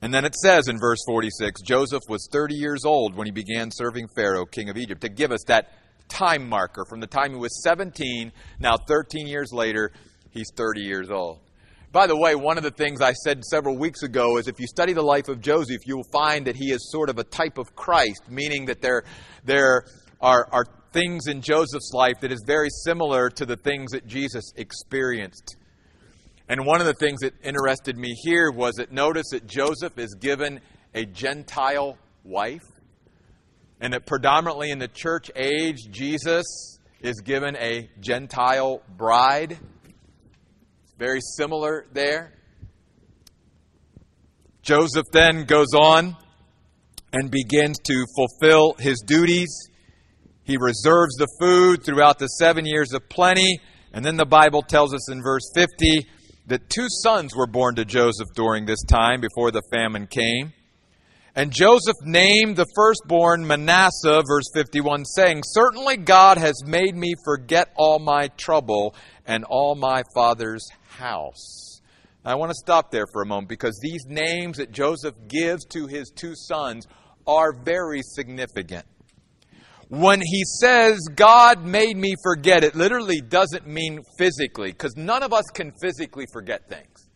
And 0.00 0.12
then 0.12 0.24
it 0.24 0.34
says 0.34 0.68
in 0.68 0.78
verse 0.78 1.00
46 1.06 1.60
Joseph 1.62 2.02
was 2.08 2.26
30 2.32 2.54
years 2.54 2.84
old 2.86 3.14
when 3.14 3.26
he 3.26 3.30
began 3.30 3.70
serving 3.70 4.08
Pharaoh, 4.16 4.46
king 4.46 4.70
of 4.70 4.78
Egypt, 4.78 5.02
to 5.02 5.10
give 5.10 5.30
us 5.30 5.44
that 5.48 5.70
time 6.08 6.48
marker 6.48 6.86
from 6.86 7.00
the 7.00 7.06
time 7.06 7.32
he 7.32 7.38
was 7.38 7.62
17, 7.62 8.32
now 8.58 8.76
13 8.88 9.26
years 9.26 9.52
later, 9.52 9.92
he's 10.30 10.50
30 10.56 10.80
years 10.80 11.10
old. 11.10 11.40
By 11.92 12.06
the 12.06 12.16
way, 12.16 12.34
one 12.34 12.56
of 12.56 12.64
the 12.64 12.70
things 12.70 13.00
I 13.02 13.12
said 13.12 13.44
several 13.44 13.76
weeks 13.76 14.02
ago 14.02 14.38
is 14.38 14.48
if 14.48 14.58
you 14.58 14.66
study 14.66 14.94
the 14.94 15.02
life 15.02 15.28
of 15.28 15.40
Joseph, 15.40 15.86
you 15.86 15.96
will 15.96 16.10
find 16.10 16.46
that 16.46 16.56
he 16.56 16.72
is 16.72 16.90
sort 16.90 17.08
of 17.08 17.18
a 17.18 17.24
type 17.24 17.58
of 17.58 17.76
Christ, 17.76 18.22
meaning 18.28 18.64
that 18.66 18.80
there, 18.80 19.04
there 19.44 19.84
are, 20.20 20.48
are 20.50 20.64
things 20.92 21.26
in 21.26 21.42
Joseph's 21.42 21.92
life 21.92 22.20
that 22.22 22.32
is 22.32 22.42
very 22.46 22.70
similar 22.70 23.28
to 23.30 23.46
the 23.46 23.56
things 23.56 23.92
that 23.92 24.06
Jesus 24.06 24.52
experienced. 24.56 25.56
And 26.48 26.66
one 26.66 26.80
of 26.80 26.86
the 26.86 26.94
things 26.94 27.20
that 27.20 27.32
interested 27.42 27.96
me 27.96 28.14
here 28.22 28.50
was 28.50 28.74
that 28.74 28.92
notice 28.92 29.30
that 29.30 29.46
Joseph 29.46 29.98
is 29.98 30.14
given 30.20 30.60
a 30.94 31.06
Gentile 31.06 31.96
wife, 32.22 32.64
and 33.80 33.94
that 33.94 34.06
predominantly 34.06 34.70
in 34.70 34.78
the 34.78 34.88
church 34.88 35.30
age, 35.34 35.78
Jesus 35.90 36.78
is 37.00 37.20
given 37.20 37.56
a 37.56 37.88
Gentile 38.00 38.82
bride. 38.96 39.52
It's 39.52 40.94
very 40.98 41.20
similar 41.20 41.86
there. 41.92 42.32
Joseph 44.62 45.06
then 45.12 45.44
goes 45.44 45.74
on 45.74 46.16
and 47.12 47.30
begins 47.30 47.78
to 47.84 48.04
fulfill 48.16 48.74
his 48.78 49.02
duties. 49.06 49.48
He 50.44 50.56
reserves 50.58 51.14
the 51.16 51.28
food 51.40 51.84
throughout 51.84 52.18
the 52.18 52.26
seven 52.26 52.66
years 52.66 52.92
of 52.92 53.08
plenty. 53.08 53.60
And 53.92 54.04
then 54.04 54.16
the 54.16 54.26
Bible 54.26 54.62
tells 54.62 54.94
us 54.94 55.10
in 55.10 55.22
verse 55.22 55.50
50 55.54 56.06
that 56.46 56.68
two 56.68 56.86
sons 56.88 57.34
were 57.34 57.46
born 57.46 57.76
to 57.76 57.84
Joseph 57.84 58.28
during 58.34 58.66
this 58.66 58.82
time 58.84 59.20
before 59.20 59.50
the 59.50 59.62
famine 59.72 60.06
came. 60.06 60.52
And 61.36 61.50
Joseph 61.50 61.96
named 62.02 62.56
the 62.56 62.66
firstborn 62.76 63.44
Manasseh, 63.46 64.22
verse 64.26 64.44
51, 64.54 65.04
saying, 65.04 65.42
Certainly 65.44 65.98
God 65.98 66.38
has 66.38 66.54
made 66.64 66.94
me 66.94 67.14
forget 67.24 67.72
all 67.76 67.98
my 67.98 68.28
trouble 68.36 68.94
and 69.26 69.44
all 69.44 69.74
my 69.74 70.02
father's 70.14 70.68
house. 70.86 71.80
I 72.24 72.36
want 72.36 72.50
to 72.50 72.56
stop 72.56 72.90
there 72.90 73.06
for 73.12 73.22
a 73.22 73.26
moment 73.26 73.48
because 73.48 73.78
these 73.82 74.06
names 74.06 74.58
that 74.58 74.70
Joseph 74.70 75.14
gives 75.28 75.64
to 75.66 75.86
his 75.86 76.10
two 76.14 76.34
sons 76.36 76.86
are 77.26 77.52
very 77.52 78.00
significant. 78.02 78.86
When 79.94 80.20
he 80.20 80.42
says, 80.60 80.98
God 81.14 81.64
made 81.64 81.96
me 81.96 82.16
forget, 82.20 82.64
it 82.64 82.74
literally 82.74 83.20
doesn't 83.20 83.64
mean 83.64 84.00
physically 84.18 84.72
because 84.72 84.96
none 84.96 85.22
of 85.22 85.32
us 85.32 85.44
can 85.54 85.72
physically 85.80 86.26
forget 86.32 86.68
things. 86.68 87.08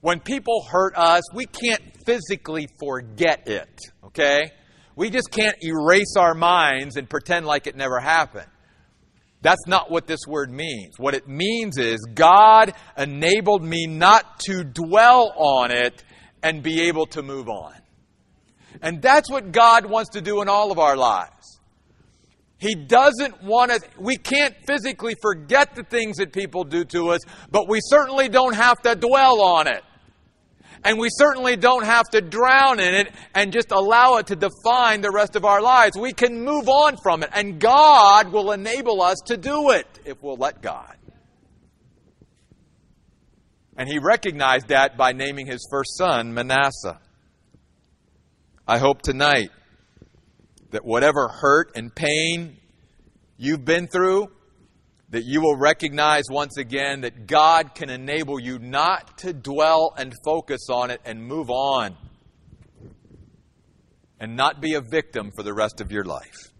When 0.00 0.20
people 0.20 0.62
hurt 0.70 0.94
us, 0.96 1.24
we 1.34 1.46
can't 1.46 1.82
physically 2.06 2.68
forget 2.78 3.48
it, 3.48 3.80
okay? 4.04 4.52
We 4.94 5.10
just 5.10 5.32
can't 5.32 5.56
erase 5.64 6.14
our 6.16 6.32
minds 6.32 6.96
and 6.96 7.10
pretend 7.10 7.44
like 7.44 7.66
it 7.66 7.74
never 7.74 7.98
happened. 7.98 8.46
That's 9.42 9.66
not 9.66 9.90
what 9.90 10.06
this 10.06 10.20
word 10.28 10.52
means. 10.52 10.94
What 10.96 11.14
it 11.14 11.26
means 11.26 11.76
is 11.76 11.98
God 12.14 12.72
enabled 12.96 13.64
me 13.64 13.86
not 13.88 14.38
to 14.46 14.62
dwell 14.62 15.32
on 15.36 15.72
it 15.72 16.04
and 16.40 16.62
be 16.62 16.82
able 16.82 17.06
to 17.06 17.22
move 17.22 17.48
on. 17.48 17.74
And 18.80 19.02
that's 19.02 19.28
what 19.28 19.50
God 19.50 19.86
wants 19.86 20.10
to 20.10 20.20
do 20.20 20.40
in 20.40 20.48
all 20.48 20.70
of 20.70 20.78
our 20.78 20.96
lives. 20.96 21.39
He 22.60 22.74
doesn't 22.74 23.42
want 23.42 23.70
us, 23.70 23.80
we 23.98 24.16
can't 24.16 24.54
physically 24.66 25.14
forget 25.22 25.74
the 25.74 25.82
things 25.82 26.18
that 26.18 26.30
people 26.30 26.62
do 26.64 26.84
to 26.84 27.08
us, 27.08 27.20
but 27.50 27.68
we 27.68 27.80
certainly 27.82 28.28
don't 28.28 28.54
have 28.54 28.78
to 28.82 28.94
dwell 28.94 29.40
on 29.40 29.66
it. 29.66 29.82
And 30.84 30.98
we 30.98 31.08
certainly 31.10 31.56
don't 31.56 31.84
have 31.84 32.08
to 32.10 32.20
drown 32.20 32.78
in 32.78 32.94
it 32.94 33.12
and 33.34 33.50
just 33.50 33.70
allow 33.70 34.16
it 34.16 34.26
to 34.28 34.36
define 34.36 35.00
the 35.00 35.10
rest 35.10 35.36
of 35.36 35.44
our 35.46 35.62
lives. 35.62 35.96
We 35.98 36.12
can 36.12 36.44
move 36.44 36.68
on 36.68 36.96
from 37.02 37.22
it, 37.22 37.30
and 37.32 37.58
God 37.58 38.30
will 38.30 38.52
enable 38.52 39.00
us 39.00 39.18
to 39.26 39.38
do 39.38 39.70
it 39.70 39.86
if 40.04 40.22
we'll 40.22 40.36
let 40.36 40.60
God. 40.60 40.96
And 43.76 43.88
he 43.88 43.98
recognized 43.98 44.68
that 44.68 44.98
by 44.98 45.12
naming 45.12 45.46
his 45.46 45.66
first 45.70 45.96
son 45.96 46.34
Manasseh. 46.34 47.00
I 48.68 48.76
hope 48.76 49.00
tonight 49.00 49.50
that 50.70 50.84
whatever 50.84 51.28
hurt 51.28 51.72
and 51.76 51.94
pain 51.94 52.56
you've 53.36 53.64
been 53.64 53.88
through, 53.88 54.28
that 55.10 55.24
you 55.24 55.40
will 55.40 55.56
recognize 55.56 56.24
once 56.30 56.56
again 56.56 57.00
that 57.00 57.26
God 57.26 57.74
can 57.74 57.90
enable 57.90 58.38
you 58.38 58.58
not 58.58 59.18
to 59.18 59.32
dwell 59.32 59.92
and 59.96 60.14
focus 60.24 60.68
on 60.70 60.90
it 60.90 61.00
and 61.04 61.22
move 61.22 61.50
on 61.50 61.96
and 64.20 64.36
not 64.36 64.60
be 64.60 64.74
a 64.74 64.80
victim 64.80 65.30
for 65.34 65.42
the 65.42 65.52
rest 65.52 65.80
of 65.80 65.90
your 65.90 66.04
life. 66.04 66.52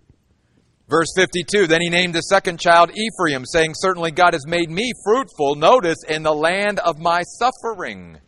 Verse 0.88 1.12
52 1.14 1.68
Then 1.68 1.80
he 1.80 1.88
named 1.88 2.14
the 2.14 2.22
second 2.22 2.58
child 2.58 2.90
Ephraim, 2.90 3.44
saying, 3.46 3.74
Certainly 3.76 4.10
God 4.12 4.32
has 4.32 4.46
made 4.46 4.70
me 4.70 4.90
fruitful, 5.04 5.54
notice, 5.54 5.98
in 6.08 6.24
the 6.24 6.34
land 6.34 6.80
of 6.80 6.98
my 6.98 7.22
suffering. 7.38 8.18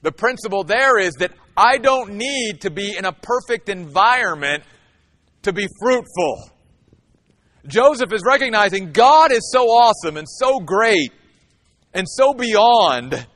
The 0.00 0.10
principle 0.10 0.64
there 0.64 0.98
is 0.98 1.12
that 1.20 1.30
I 1.56 1.78
don't 1.78 2.14
need 2.14 2.62
to 2.62 2.70
be 2.70 2.96
in 2.96 3.04
a 3.04 3.12
perfect 3.12 3.68
environment 3.68 4.64
to 5.42 5.52
be 5.52 5.66
fruitful. 5.80 6.50
Joseph 7.66 8.12
is 8.12 8.22
recognizing 8.26 8.92
God 8.92 9.32
is 9.32 9.50
so 9.52 9.66
awesome 9.66 10.16
and 10.16 10.26
so 10.28 10.58
great 10.58 11.12
and 11.94 12.08
so 12.08 12.32
beyond, 12.32 13.26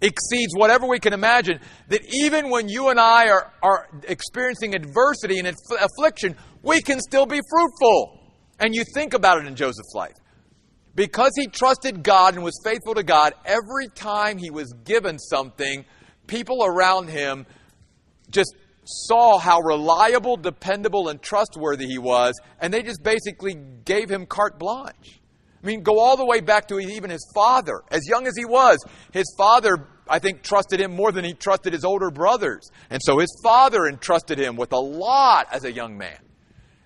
exceeds 0.00 0.54
whatever 0.56 0.86
we 0.86 0.98
can 0.98 1.12
imagine, 1.12 1.60
that 1.88 2.00
even 2.12 2.50
when 2.50 2.68
you 2.68 2.88
and 2.88 2.98
I 2.98 3.28
are, 3.28 3.52
are 3.62 3.88
experiencing 4.08 4.74
adversity 4.74 5.38
and 5.38 5.48
affliction, 5.80 6.36
we 6.62 6.80
can 6.80 7.00
still 7.00 7.26
be 7.26 7.40
fruitful. 7.50 8.20
And 8.58 8.74
you 8.74 8.82
think 8.94 9.14
about 9.14 9.38
it 9.38 9.46
in 9.46 9.54
Joseph's 9.54 9.94
life. 9.94 10.14
Because 10.94 11.32
he 11.36 11.46
trusted 11.46 12.02
God 12.02 12.34
and 12.34 12.42
was 12.42 12.58
faithful 12.64 12.94
to 12.94 13.02
God, 13.02 13.34
every 13.44 13.88
time 13.94 14.38
he 14.38 14.50
was 14.50 14.72
given 14.84 15.18
something, 15.18 15.84
people 16.26 16.64
around 16.64 17.08
him 17.08 17.46
just 18.30 18.54
saw 18.84 19.38
how 19.38 19.60
reliable, 19.60 20.36
dependable, 20.36 21.08
and 21.08 21.20
trustworthy 21.20 21.86
he 21.86 21.98
was, 21.98 22.38
and 22.60 22.72
they 22.72 22.82
just 22.82 23.02
basically 23.02 23.54
gave 23.84 24.08
him 24.08 24.26
carte 24.26 24.58
blanche. 24.58 25.20
I 25.62 25.66
mean, 25.66 25.82
go 25.82 25.98
all 25.98 26.16
the 26.16 26.24
way 26.24 26.40
back 26.40 26.68
to 26.68 26.78
even 26.78 27.10
his 27.10 27.26
father. 27.34 27.82
As 27.90 28.06
young 28.06 28.26
as 28.26 28.36
he 28.36 28.44
was, 28.44 28.78
his 29.12 29.24
father, 29.36 29.88
I 30.08 30.20
think, 30.20 30.42
trusted 30.42 30.80
him 30.80 30.94
more 30.94 31.10
than 31.10 31.24
he 31.24 31.32
trusted 31.32 31.72
his 31.72 31.84
older 31.84 32.10
brothers. 32.10 32.70
And 32.90 33.02
so 33.02 33.18
his 33.18 33.34
father 33.42 33.86
entrusted 33.86 34.38
him 34.38 34.54
with 34.54 34.72
a 34.72 34.78
lot 34.78 35.48
as 35.50 35.64
a 35.64 35.72
young 35.72 35.98
man. 35.98 36.18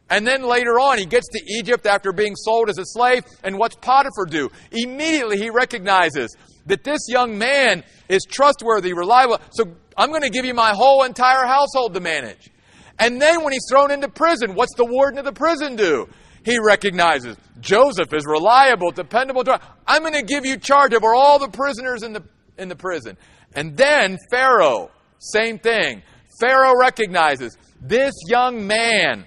And 0.09 0.27
then 0.27 0.43
later 0.43 0.81
on, 0.81 0.99
he 0.99 1.07
gets 1.07 1.29
to 1.29 1.41
Egypt 1.59 1.87
after 1.87 2.13
being 2.13 2.35
sold 2.35 2.69
as 2.71 2.79
a 2.79 2.85
slave, 2.85 3.23
and 3.45 3.59
what's 3.59 3.77
Potiphar 3.77 4.27
do? 4.27 4.51
Immediately 4.73 5.39
he 5.39 5.51
recognizes 5.51 6.35
that 6.71 6.85
this 6.85 7.01
young 7.09 7.39
man 7.39 7.85
is 8.09 8.25
trustworthy, 8.29 8.93
reliable. 8.93 9.41
So 9.53 9.65
I'm 9.97 10.11
going 10.11 10.23
to 10.23 10.31
give 10.31 10.45
you 10.45 10.55
my 10.55 10.71
whole 10.71 11.05
entire 11.05 11.47
household 11.47 11.95
to 11.95 12.01
manage. 12.01 12.51
And 12.99 13.21
then 13.21 13.43
when 13.43 13.53
he's 13.53 13.67
thrown 13.71 13.91
into 13.91 14.09
prison, 14.09 14.55
what's 14.55 14.75
the 14.77 14.85
warden 14.85 15.19
of 15.19 15.25
the 15.25 15.33
prison 15.33 15.77
do? 15.77 16.09
He 16.45 16.59
recognizes 16.59 17.37
Joseph 17.61 18.13
is 18.13 18.25
reliable, 18.27 18.91
dependable. 18.91 19.45
I'm 19.87 20.03
going 20.03 20.15
to 20.15 20.23
give 20.23 20.47
you 20.47 20.57
charge 20.57 20.95
over 20.95 21.15
all 21.15 21.39
the 21.39 21.49
prisoners 21.49 22.03
in 22.03 22.13
the, 22.13 22.23
in 22.57 22.69
the 22.69 22.77
prison. 22.77 23.17
And 23.55 23.77
then 23.77 24.19
Pharaoh, 24.31 24.91
same 25.19 25.59
thing. 25.59 26.03
Pharaoh 26.41 26.79
recognizes 26.79 27.57
this 27.81 28.15
young 28.29 28.67
man 28.67 29.27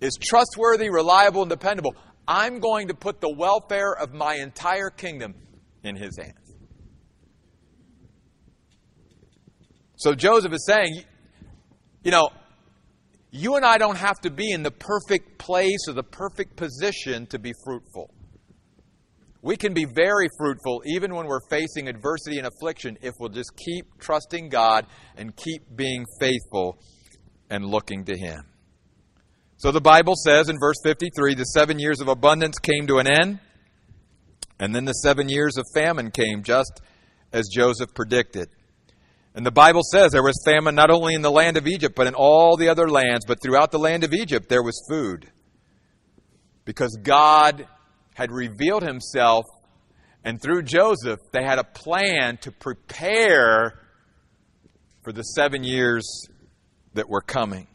is 0.00 0.16
trustworthy, 0.20 0.90
reliable, 0.90 1.42
and 1.42 1.50
dependable. 1.50 1.94
I'm 2.26 2.60
going 2.60 2.88
to 2.88 2.94
put 2.94 3.20
the 3.20 3.28
welfare 3.28 3.92
of 3.92 4.14
my 4.14 4.36
entire 4.36 4.90
kingdom 4.90 5.34
in 5.82 5.96
his 5.96 6.16
hands. 6.18 6.50
So 9.96 10.14
Joseph 10.14 10.52
is 10.52 10.64
saying, 10.66 11.02
you 12.02 12.10
know, 12.10 12.30
you 13.30 13.56
and 13.56 13.64
I 13.64 13.78
don't 13.78 13.98
have 13.98 14.20
to 14.22 14.30
be 14.30 14.50
in 14.50 14.62
the 14.62 14.70
perfect 14.70 15.38
place 15.38 15.86
or 15.88 15.92
the 15.92 16.02
perfect 16.02 16.56
position 16.56 17.26
to 17.26 17.38
be 17.38 17.52
fruitful. 17.64 18.10
We 19.42 19.56
can 19.56 19.72
be 19.72 19.84
very 19.84 20.28
fruitful 20.38 20.82
even 20.86 21.14
when 21.14 21.26
we're 21.26 21.46
facing 21.48 21.88
adversity 21.88 22.38
and 22.38 22.46
affliction 22.46 22.98
if 23.00 23.14
we'll 23.18 23.30
just 23.30 23.52
keep 23.56 23.86
trusting 23.98 24.48
God 24.48 24.86
and 25.16 25.34
keep 25.34 25.62
being 25.74 26.04
faithful 26.18 26.78
and 27.48 27.64
looking 27.64 28.04
to 28.04 28.16
Him. 28.16 28.44
So 29.56 29.70
the 29.70 29.80
Bible 29.80 30.14
says 30.16 30.48
in 30.48 30.56
verse 30.58 30.76
53 30.82 31.34
the 31.34 31.44
seven 31.44 31.78
years 31.78 32.00
of 32.00 32.08
abundance 32.08 32.58
came 32.58 32.86
to 32.86 32.98
an 32.98 33.06
end, 33.06 33.38
and 34.60 34.74
then 34.74 34.84
the 34.84 34.92
seven 34.92 35.28
years 35.28 35.56
of 35.56 35.64
famine 35.74 36.10
came, 36.10 36.42
just 36.42 36.82
as 37.32 37.48
Joseph 37.48 37.94
predicted. 37.94 38.48
And 39.34 39.46
the 39.46 39.50
Bible 39.50 39.80
says 39.82 40.12
there 40.12 40.22
was 40.22 40.42
famine 40.44 40.74
not 40.74 40.90
only 40.90 41.14
in 41.14 41.22
the 41.22 41.30
land 41.30 41.56
of 41.56 41.66
Egypt, 41.66 41.94
but 41.96 42.06
in 42.06 42.14
all 42.14 42.56
the 42.56 42.68
other 42.68 42.88
lands. 42.88 43.24
But 43.26 43.38
throughout 43.42 43.70
the 43.70 43.78
land 43.78 44.04
of 44.04 44.12
Egypt, 44.12 44.48
there 44.50 44.62
was 44.62 44.84
food. 44.88 45.30
Because 46.66 46.98
God 47.02 47.66
had 48.14 48.30
revealed 48.30 48.82
himself, 48.82 49.46
and 50.24 50.42
through 50.42 50.64
Joseph, 50.64 51.20
they 51.32 51.42
had 51.42 51.58
a 51.58 51.64
plan 51.64 52.36
to 52.42 52.52
prepare 52.52 53.80
for 55.02 55.12
the 55.12 55.22
seven 55.22 55.64
years 55.64 56.26
that 56.92 57.08
were 57.08 57.22
coming. 57.22 57.66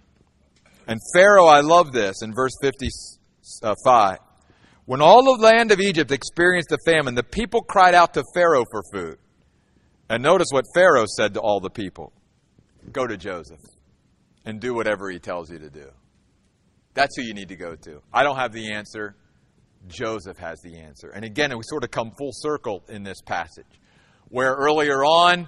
And 0.87 0.99
Pharaoh, 1.15 1.47
I 1.47 1.61
love 1.61 1.93
this 1.93 2.21
in 2.21 2.31
verse 2.35 2.53
55. 2.61 2.99
Uh, 3.63 4.24
When 4.85 5.01
all 5.01 5.23
the 5.23 5.41
land 5.43 5.71
of 5.71 5.79
Egypt 5.79 6.11
experienced 6.11 6.71
a 6.71 6.77
famine, 6.85 7.15
the 7.15 7.23
people 7.23 7.61
cried 7.61 7.95
out 7.95 8.13
to 8.13 8.23
Pharaoh 8.35 8.65
for 8.69 8.83
food. 8.93 9.17
And 10.09 10.21
notice 10.21 10.47
what 10.51 10.65
Pharaoh 10.75 11.05
said 11.07 11.33
to 11.33 11.39
all 11.39 11.59
the 11.59 11.69
people 11.69 12.13
Go 12.91 13.07
to 13.07 13.17
Joseph 13.17 13.61
and 14.45 14.59
do 14.59 14.75
whatever 14.75 15.09
he 15.09 15.17
tells 15.17 15.49
you 15.49 15.57
to 15.57 15.69
do. 15.69 15.89
That's 16.93 17.15
who 17.17 17.23
you 17.23 17.33
need 17.33 17.49
to 17.49 17.55
go 17.55 17.75
to. 17.75 18.01
I 18.13 18.23
don't 18.23 18.37
have 18.37 18.53
the 18.53 18.73
answer. 18.73 19.15
Joseph 19.87 20.37
has 20.37 20.59
the 20.61 20.77
answer. 20.79 21.09
And 21.09 21.25
again, 21.25 21.55
we 21.55 21.63
sort 21.63 21.83
of 21.83 21.91
come 21.91 22.11
full 22.11 22.31
circle 22.31 22.83
in 22.87 23.03
this 23.03 23.21
passage, 23.21 23.65
where 24.29 24.53
earlier 24.53 25.03
on, 25.03 25.47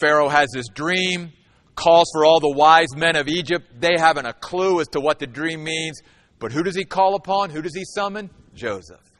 Pharaoh 0.00 0.28
has 0.28 0.48
this 0.52 0.68
dream, 0.68 1.32
calls 1.74 2.08
for 2.12 2.24
all 2.24 2.40
the 2.40 2.54
wise 2.54 2.94
men 2.96 3.16
of 3.16 3.28
Egypt. 3.28 3.66
They 3.80 3.96
haven't 3.96 4.26
a 4.26 4.34
clue 4.34 4.80
as 4.80 4.88
to 4.88 5.00
what 5.00 5.18
the 5.18 5.26
dream 5.26 5.64
means. 5.64 6.00
But 6.38 6.52
who 6.52 6.62
does 6.62 6.76
he 6.76 6.84
call 6.84 7.14
upon? 7.14 7.50
Who 7.50 7.62
does 7.62 7.74
he 7.74 7.84
summon? 7.84 8.30
Joseph. 8.58 9.12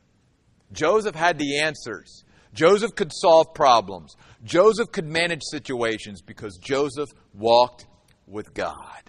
Joseph 0.72 1.14
had 1.14 1.38
the 1.38 1.60
answers. 1.60 2.24
Joseph 2.52 2.94
could 2.94 3.12
solve 3.14 3.54
problems. 3.54 4.16
Joseph 4.44 4.90
could 4.92 5.06
manage 5.06 5.42
situations 5.50 6.20
because 6.22 6.58
Joseph 6.58 7.08
walked 7.34 7.86
with 8.26 8.52
God. 8.52 9.02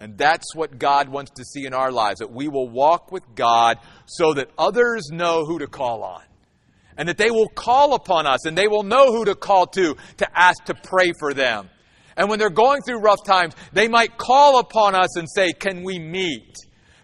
And 0.00 0.18
that's 0.18 0.54
what 0.54 0.78
God 0.78 1.08
wants 1.08 1.30
to 1.36 1.44
see 1.44 1.64
in 1.64 1.74
our 1.74 1.92
lives 1.92 2.18
that 2.18 2.32
we 2.32 2.48
will 2.48 2.68
walk 2.68 3.12
with 3.12 3.22
God 3.36 3.78
so 4.06 4.34
that 4.34 4.50
others 4.58 5.10
know 5.12 5.44
who 5.44 5.60
to 5.60 5.68
call 5.68 6.02
on. 6.02 6.22
And 6.96 7.08
that 7.08 7.18
they 7.18 7.30
will 7.30 7.48
call 7.48 7.94
upon 7.94 8.26
us 8.26 8.44
and 8.44 8.58
they 8.58 8.66
will 8.66 8.82
know 8.82 9.12
who 9.12 9.24
to 9.26 9.34
call 9.34 9.66
to 9.68 9.96
to 10.18 10.38
ask 10.38 10.64
to 10.64 10.74
pray 10.74 11.12
for 11.18 11.32
them. 11.32 11.70
And 12.16 12.28
when 12.28 12.38
they're 12.38 12.50
going 12.50 12.82
through 12.82 12.98
rough 12.98 13.24
times, 13.24 13.54
they 13.72 13.88
might 13.88 14.18
call 14.18 14.58
upon 14.58 14.94
us 14.94 15.16
and 15.16 15.26
say, 15.30 15.52
Can 15.52 15.84
we 15.84 15.98
meet? 15.98 16.54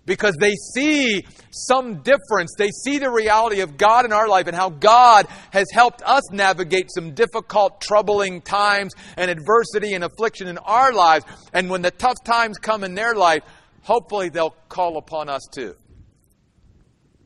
Because 0.08 0.34
they 0.40 0.54
see 0.74 1.22
some 1.50 2.00
difference. 2.00 2.54
They 2.56 2.70
see 2.70 2.98
the 2.98 3.10
reality 3.10 3.60
of 3.60 3.76
God 3.76 4.06
in 4.06 4.12
our 4.12 4.26
life 4.26 4.46
and 4.46 4.56
how 4.56 4.70
God 4.70 5.26
has 5.52 5.66
helped 5.70 6.02
us 6.02 6.32
navigate 6.32 6.90
some 6.90 7.12
difficult, 7.12 7.82
troubling 7.82 8.40
times 8.40 8.94
and 9.18 9.30
adversity 9.30 9.92
and 9.92 10.02
affliction 10.02 10.48
in 10.48 10.56
our 10.58 10.94
lives. 10.94 11.26
And 11.52 11.68
when 11.68 11.82
the 11.82 11.90
tough 11.90 12.24
times 12.24 12.56
come 12.56 12.84
in 12.84 12.94
their 12.94 13.14
life, 13.14 13.42
hopefully 13.82 14.30
they'll 14.30 14.56
call 14.70 14.96
upon 14.96 15.28
us 15.28 15.46
too. 15.52 15.76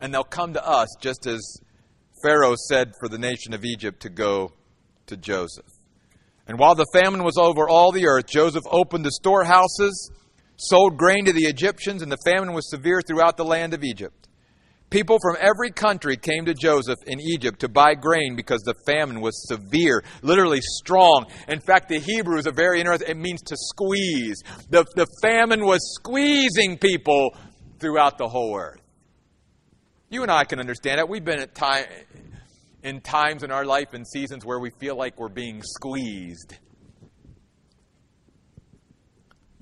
And 0.01 0.13
they'll 0.13 0.25
come 0.25 0.55
to 0.55 0.67
us 0.67 0.89
just 1.01 1.29
as 1.29 1.41
Pharaoh 2.25 2.57
said 2.57 2.95
for 2.99 3.09
the 3.09 3.19
nation 3.19 3.55
of 3.55 3.65
Egypt 3.65 4.03
to 4.03 4.11
go 4.11 4.53
to 5.07 5.17
Joseph. 5.17 5.67
And 6.49 6.59
while 6.59 6.75
the 6.75 6.87
famine 6.93 7.23
was 7.23 7.39
over 7.39 7.69
all 7.69 7.93
the 7.93 8.09
earth, 8.09 8.27
Joseph 8.27 8.65
opened 8.69 9.05
the 9.05 9.13
storehouses 9.13 10.11
sold 10.69 10.97
grain 10.97 11.25
to 11.25 11.33
the 11.33 11.45
Egyptians, 11.45 12.03
and 12.03 12.11
the 12.11 12.19
famine 12.25 12.53
was 12.53 12.69
severe 12.71 13.01
throughout 13.01 13.37
the 13.37 13.45
land 13.45 13.75
of 13.75 13.85
Egypt. 13.85 14.29
People 14.91 15.19
from 15.23 15.39
every 15.41 15.71
country 15.71 16.19
came 16.19 16.45
to 16.45 16.53
Joseph 16.53 16.99
in 17.07 17.19
Egypt 17.19 17.61
to 17.61 17.69
buy 17.71 17.95
grain 17.95 18.37
because 18.37 18.61
the 18.61 18.75
famine 18.85 19.23
was 19.23 19.49
severe, 19.49 20.05
literally 20.21 20.61
strong. 20.61 21.25
In 21.49 21.61
fact, 21.61 21.89
the 21.89 21.99
Hebrew 21.99 22.37
is 22.37 22.47
a 22.47 22.53
very 22.53 22.79
interesting, 22.79 23.09
it 23.09 23.17
means 23.17 23.41
to 23.43 23.57
squeeze. 23.57 24.43
The, 24.69 24.85
the 24.95 25.07
famine 25.23 25.65
was 25.65 25.81
squeezing 25.95 26.77
people 26.77 27.35
throughout 27.79 28.19
the 28.19 28.29
whole 28.29 28.55
earth. 28.55 28.83
You 30.11 30.21
and 30.21 30.31
I 30.31 30.45
can 30.45 30.61
understand 30.61 31.01
it. 31.01 31.09
We've 31.09 31.25
been 31.25 31.41
at 31.41 31.55
time, 31.55 31.87
in 32.83 33.01
times 33.01 33.45
in 33.45 33.51
our 33.51 33.65
life 33.65 33.95
and 33.95 34.07
seasons 34.07 34.45
where 34.45 34.59
we 34.59 34.71
feel 34.79 34.95
like 34.95 35.19
we're 35.19 35.31
being 35.31 35.63
squeezed. 35.63 36.59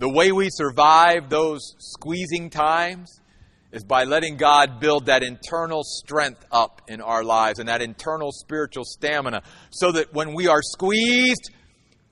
The 0.00 0.08
way 0.08 0.32
we 0.32 0.48
survive 0.50 1.28
those 1.28 1.74
squeezing 1.78 2.48
times 2.48 3.20
is 3.70 3.84
by 3.84 4.04
letting 4.04 4.38
God 4.38 4.80
build 4.80 5.06
that 5.06 5.22
internal 5.22 5.82
strength 5.84 6.42
up 6.50 6.80
in 6.88 7.02
our 7.02 7.22
lives 7.22 7.58
and 7.58 7.68
that 7.68 7.82
internal 7.82 8.32
spiritual 8.32 8.84
stamina 8.86 9.42
so 9.68 9.92
that 9.92 10.14
when 10.14 10.32
we 10.32 10.48
are 10.48 10.62
squeezed, 10.62 11.50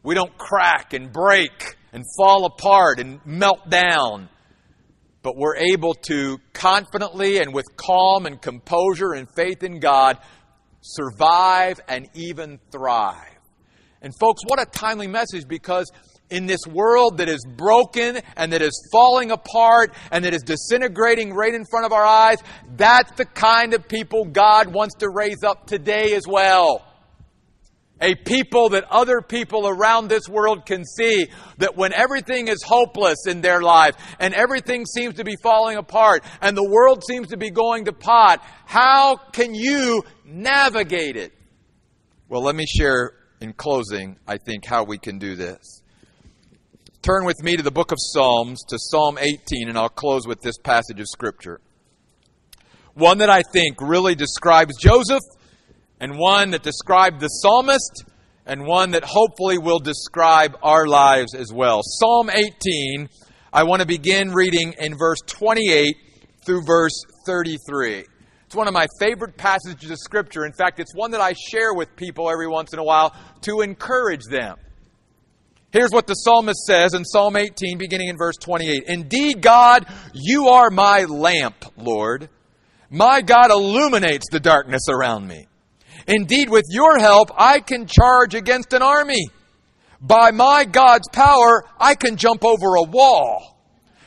we 0.02 0.14
don't 0.14 0.36
crack 0.36 0.92
and 0.92 1.10
break 1.10 1.76
and 1.94 2.04
fall 2.18 2.44
apart 2.44 3.00
and 3.00 3.24
melt 3.24 3.70
down. 3.70 4.28
But 5.22 5.38
we're 5.38 5.56
able 5.56 5.94
to 6.08 6.36
confidently 6.52 7.38
and 7.38 7.54
with 7.54 7.74
calm 7.74 8.26
and 8.26 8.38
composure 8.38 9.14
and 9.14 9.26
faith 9.34 9.62
in 9.62 9.80
God 9.80 10.18
survive 10.82 11.80
and 11.88 12.06
even 12.12 12.58
thrive. 12.70 13.38
And 14.02 14.12
folks, 14.20 14.42
what 14.46 14.60
a 14.60 14.66
timely 14.66 15.06
message 15.06 15.48
because 15.48 15.90
in 16.30 16.46
this 16.46 16.60
world 16.68 17.18
that 17.18 17.28
is 17.28 17.44
broken 17.56 18.20
and 18.36 18.52
that 18.52 18.62
is 18.62 18.88
falling 18.92 19.30
apart 19.30 19.94
and 20.10 20.24
that 20.24 20.34
is 20.34 20.42
disintegrating 20.42 21.32
right 21.32 21.54
in 21.54 21.64
front 21.64 21.86
of 21.86 21.92
our 21.92 22.04
eyes, 22.04 22.38
that's 22.76 23.10
the 23.12 23.24
kind 23.24 23.74
of 23.74 23.88
people 23.88 24.24
God 24.24 24.72
wants 24.72 24.96
to 24.96 25.08
raise 25.08 25.42
up 25.42 25.66
today 25.66 26.14
as 26.14 26.24
well. 26.26 26.84
A 28.00 28.14
people 28.14 28.68
that 28.70 28.84
other 28.90 29.20
people 29.20 29.66
around 29.66 30.06
this 30.06 30.28
world 30.28 30.66
can 30.66 30.84
see 30.84 31.26
that 31.56 31.76
when 31.76 31.92
everything 31.92 32.46
is 32.46 32.62
hopeless 32.62 33.26
in 33.26 33.40
their 33.40 33.60
life 33.60 33.96
and 34.20 34.34
everything 34.34 34.86
seems 34.86 35.16
to 35.16 35.24
be 35.24 35.34
falling 35.42 35.76
apart 35.76 36.22
and 36.40 36.56
the 36.56 36.68
world 36.68 37.02
seems 37.04 37.28
to 37.28 37.36
be 37.36 37.50
going 37.50 37.86
to 37.86 37.92
pot, 37.92 38.40
how 38.66 39.16
can 39.16 39.52
you 39.52 40.04
navigate 40.24 41.16
it? 41.16 41.32
Well, 42.28 42.42
let 42.42 42.54
me 42.54 42.66
share 42.66 43.14
in 43.40 43.52
closing, 43.52 44.16
I 44.28 44.36
think, 44.36 44.64
how 44.64 44.84
we 44.84 44.98
can 44.98 45.18
do 45.18 45.34
this. 45.34 45.82
Turn 47.00 47.24
with 47.24 47.42
me 47.44 47.56
to 47.56 47.62
the 47.62 47.70
book 47.70 47.92
of 47.92 47.98
Psalms, 48.00 48.64
to 48.64 48.76
Psalm 48.76 49.18
18, 49.18 49.68
and 49.68 49.78
I'll 49.78 49.88
close 49.88 50.26
with 50.26 50.40
this 50.40 50.58
passage 50.58 50.98
of 50.98 51.06
Scripture. 51.06 51.60
One 52.94 53.18
that 53.18 53.30
I 53.30 53.42
think 53.52 53.80
really 53.80 54.16
describes 54.16 54.76
Joseph, 54.76 55.22
and 56.00 56.18
one 56.18 56.50
that 56.50 56.64
described 56.64 57.20
the 57.20 57.28
psalmist, 57.28 58.04
and 58.46 58.66
one 58.66 58.90
that 58.90 59.04
hopefully 59.04 59.58
will 59.58 59.78
describe 59.78 60.58
our 60.60 60.88
lives 60.88 61.36
as 61.36 61.52
well. 61.52 61.82
Psalm 61.84 62.30
18, 62.30 63.08
I 63.52 63.62
want 63.62 63.80
to 63.80 63.86
begin 63.86 64.32
reading 64.32 64.74
in 64.80 64.98
verse 64.98 65.20
28 65.28 65.94
through 66.44 66.64
verse 66.66 67.00
33. 67.26 68.06
It's 68.46 68.56
one 68.56 68.66
of 68.66 68.74
my 68.74 68.88
favorite 68.98 69.36
passages 69.36 69.88
of 69.92 69.98
Scripture. 69.98 70.44
In 70.44 70.52
fact, 70.52 70.80
it's 70.80 70.94
one 70.96 71.12
that 71.12 71.20
I 71.20 71.34
share 71.34 71.74
with 71.74 71.94
people 71.94 72.28
every 72.28 72.48
once 72.48 72.72
in 72.72 72.80
a 72.80 72.84
while 72.84 73.14
to 73.42 73.60
encourage 73.60 74.24
them. 74.28 74.56
Here's 75.70 75.90
what 75.90 76.06
the 76.06 76.14
psalmist 76.14 76.64
says 76.64 76.94
in 76.94 77.04
Psalm 77.04 77.36
18, 77.36 77.76
beginning 77.76 78.08
in 78.08 78.16
verse 78.16 78.36
28. 78.36 78.84
Indeed, 78.86 79.42
God, 79.42 79.86
you 80.14 80.48
are 80.48 80.70
my 80.70 81.04
lamp, 81.04 81.62
Lord. 81.76 82.30
My 82.90 83.20
God 83.20 83.50
illuminates 83.50 84.26
the 84.30 84.40
darkness 84.40 84.82
around 84.88 85.28
me. 85.28 85.46
Indeed, 86.06 86.48
with 86.48 86.64
your 86.70 86.98
help, 86.98 87.30
I 87.36 87.60
can 87.60 87.86
charge 87.86 88.34
against 88.34 88.72
an 88.72 88.80
army. 88.80 89.28
By 90.00 90.30
my 90.30 90.64
God's 90.64 91.08
power, 91.12 91.64
I 91.78 91.94
can 91.94 92.16
jump 92.16 92.46
over 92.46 92.76
a 92.76 92.82
wall. 92.82 93.58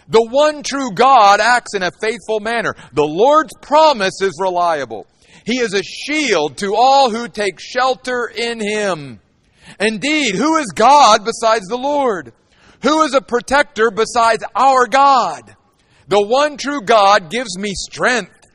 The 0.07 0.25
one 0.25 0.63
true 0.63 0.91
God 0.93 1.39
acts 1.39 1.75
in 1.75 1.83
a 1.83 1.91
faithful 2.01 2.39
manner. 2.39 2.73
The 2.93 3.05
Lord's 3.05 3.53
promise 3.61 4.19
is 4.21 4.35
reliable. 4.41 5.05
He 5.45 5.59
is 5.59 5.75
a 5.75 5.83
shield 5.83 6.57
to 6.57 6.75
all 6.75 7.11
who 7.11 7.27
take 7.27 7.59
shelter 7.59 8.31
in 8.35 8.59
him. 8.59 9.19
Indeed, 9.79 10.35
who 10.35 10.57
is 10.57 10.67
God 10.67 11.23
besides 11.25 11.67
the 11.67 11.77
Lord? 11.77 12.33
Who 12.83 13.03
is 13.03 13.13
a 13.13 13.21
protector 13.21 13.91
besides 13.91 14.43
our 14.55 14.87
God? 14.87 15.55
The 16.07 16.21
one 16.21 16.57
true 16.57 16.81
God 16.81 17.29
gives 17.29 17.57
me 17.57 17.73
strength. 17.73 18.47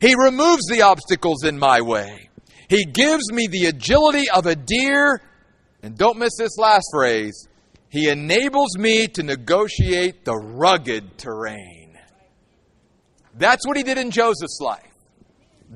He 0.00 0.14
removes 0.14 0.66
the 0.66 0.82
obstacles 0.82 1.44
in 1.44 1.58
my 1.58 1.80
way. 1.80 2.30
He 2.68 2.84
gives 2.84 3.30
me 3.32 3.48
the 3.48 3.66
agility 3.66 4.30
of 4.30 4.46
a 4.46 4.56
deer. 4.56 5.20
And 5.82 5.96
don't 5.96 6.18
miss 6.18 6.36
this 6.38 6.56
last 6.58 6.86
phrase. 6.92 7.48
He 7.90 8.08
enables 8.08 8.78
me 8.78 9.08
to 9.08 9.22
negotiate 9.22 10.24
the 10.24 10.36
rugged 10.36 11.18
terrain. 11.18 11.98
That's 13.34 13.66
what 13.66 13.76
he 13.76 13.82
did 13.82 13.98
in 13.98 14.10
Joseph's 14.10 14.60
life. 14.60 14.92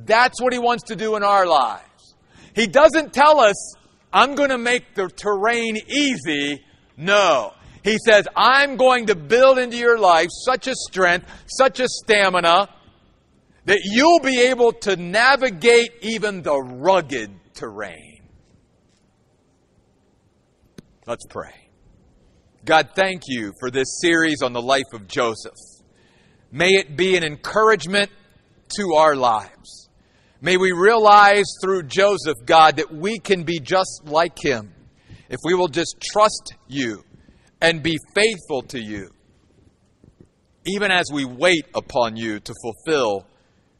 That's 0.04 0.40
what 0.42 0.52
He 0.52 0.58
wants 0.58 0.84
to 0.84 0.96
do 0.96 1.16
in 1.16 1.22
our 1.22 1.46
lives. 1.46 2.14
He 2.54 2.66
doesn't 2.66 3.12
tell 3.12 3.40
us, 3.40 3.74
I'm 4.16 4.34
going 4.34 4.48
to 4.48 4.56
make 4.56 4.94
the 4.94 5.08
terrain 5.08 5.76
easy. 5.76 6.64
No. 6.96 7.52
He 7.84 7.98
says, 8.02 8.26
I'm 8.34 8.76
going 8.76 9.08
to 9.08 9.14
build 9.14 9.58
into 9.58 9.76
your 9.76 9.98
life 9.98 10.28
such 10.30 10.68
a 10.68 10.74
strength, 10.74 11.30
such 11.46 11.80
a 11.80 11.86
stamina, 11.86 12.70
that 13.66 13.80
you'll 13.84 14.20
be 14.20 14.40
able 14.40 14.72
to 14.72 14.96
navigate 14.96 15.90
even 16.00 16.40
the 16.40 16.56
rugged 16.56 17.30
terrain. 17.52 18.22
Let's 21.06 21.26
pray. 21.28 21.68
God, 22.64 22.92
thank 22.96 23.24
you 23.26 23.52
for 23.60 23.70
this 23.70 24.00
series 24.00 24.40
on 24.40 24.54
the 24.54 24.62
life 24.62 24.94
of 24.94 25.06
Joseph. 25.06 25.52
May 26.50 26.70
it 26.70 26.96
be 26.96 27.18
an 27.18 27.22
encouragement 27.22 28.10
to 28.78 28.94
our 28.94 29.14
lives. 29.14 29.50
May 30.40 30.56
we 30.58 30.72
realize 30.72 31.44
through 31.62 31.84
Joseph, 31.84 32.36
God, 32.44 32.76
that 32.76 32.92
we 32.92 33.18
can 33.18 33.44
be 33.44 33.58
just 33.58 34.02
like 34.04 34.38
him 34.38 34.72
if 35.28 35.38
we 35.44 35.54
will 35.54 35.68
just 35.68 35.96
trust 36.00 36.54
you 36.68 37.02
and 37.60 37.82
be 37.82 37.98
faithful 38.14 38.62
to 38.62 38.78
you, 38.78 39.10
even 40.66 40.90
as 40.90 41.06
we 41.12 41.24
wait 41.24 41.66
upon 41.74 42.16
you 42.16 42.38
to 42.38 42.54
fulfill 42.62 43.26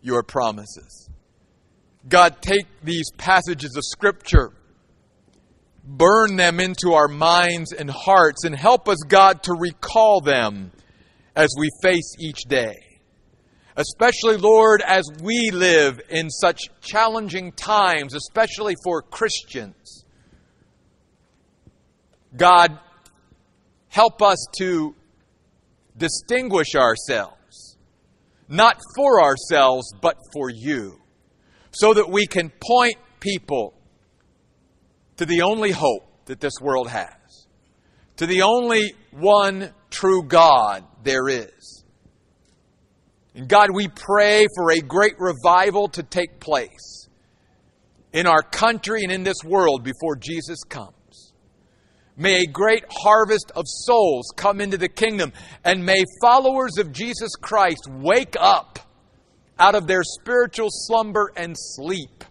your 0.00 0.22
promises. 0.22 1.11
God, 2.09 2.40
take 2.40 2.66
these 2.82 3.11
passages 3.18 3.76
of 3.76 3.84
Scripture, 3.84 4.52
burn 5.84 6.36
them 6.36 6.59
into 6.59 6.94
our 6.94 7.09
minds 7.09 7.72
and 7.72 7.90
hearts, 7.90 8.44
and 8.44 8.54
help 8.54 8.88
us, 8.88 8.98
God, 9.07 9.42
to 9.44 9.52
recall 9.52 10.20
them 10.20 10.72
as 11.34 11.50
we 11.59 11.68
face 11.82 12.14
each 12.18 12.42
day. 12.48 12.86
Especially, 13.77 14.39
Lord, 14.39 14.81
as 14.81 15.05
we 15.22 15.51
live 15.53 16.01
in 16.09 16.31
such 16.31 16.62
challenging 16.81 17.53
times, 17.53 18.14
especially 18.14 18.74
for 18.83 19.03
Christians. 19.03 20.05
God, 22.35 22.79
help 23.89 24.22
us 24.22 24.47
to 24.59 24.95
distinguish 25.97 26.74
ourselves, 26.74 27.77
not 28.49 28.79
for 28.97 29.22
ourselves, 29.22 29.93
but 30.01 30.16
for 30.33 30.49
you, 30.49 30.99
so 31.70 31.93
that 31.93 32.09
we 32.09 32.27
can 32.27 32.51
point 32.66 32.97
people 33.20 33.74
to 35.18 35.27
the 35.27 35.43
only 35.43 35.70
hope 35.70 36.24
that 36.27 36.41
this 36.41 36.61
world 36.62 36.89
has, 36.89 37.47
to 38.16 38.27
the 38.27 38.41
only 38.41 38.95
one 39.11 39.74
true 39.91 40.22
God 40.22 40.85
there 41.03 41.29
is. 41.29 41.76
And 43.37 43.49
God, 43.49 43.68
we 43.70 43.87
pray 43.89 44.47
for 44.57 44.72
a 44.72 44.80
great 44.80 45.16
revival 45.18 45.89
to 45.89 46.03
take 46.03 46.41
place 46.41 47.07
in 48.14 48.26
our 48.26 48.41
country 48.41 49.03
and 49.03 49.12
in 49.12 49.24
this 49.24 49.45
world 49.45 49.84
before 49.84 50.16
Jesus 50.16 50.64
comes. 50.64 51.34
May 52.16 52.45
a 52.45 52.47
great 52.47 52.84
harvest 52.91 53.53
of 53.55 53.64
souls 53.66 54.32
come 54.37 54.62
into 54.62 54.78
the 54.78 54.89
kingdom, 54.89 55.34
and 55.62 55.84
may 55.84 56.03
followers 56.22 56.78
of 56.78 56.93
Jesus 56.93 57.32
Christ 57.39 57.87
wake 57.91 58.37
up 58.41 58.78
out 59.59 59.74
of 59.74 59.87
their 59.87 60.03
spiritual 60.03 60.68
slumber 60.70 61.30
and 61.37 61.55
sleep 61.59 62.24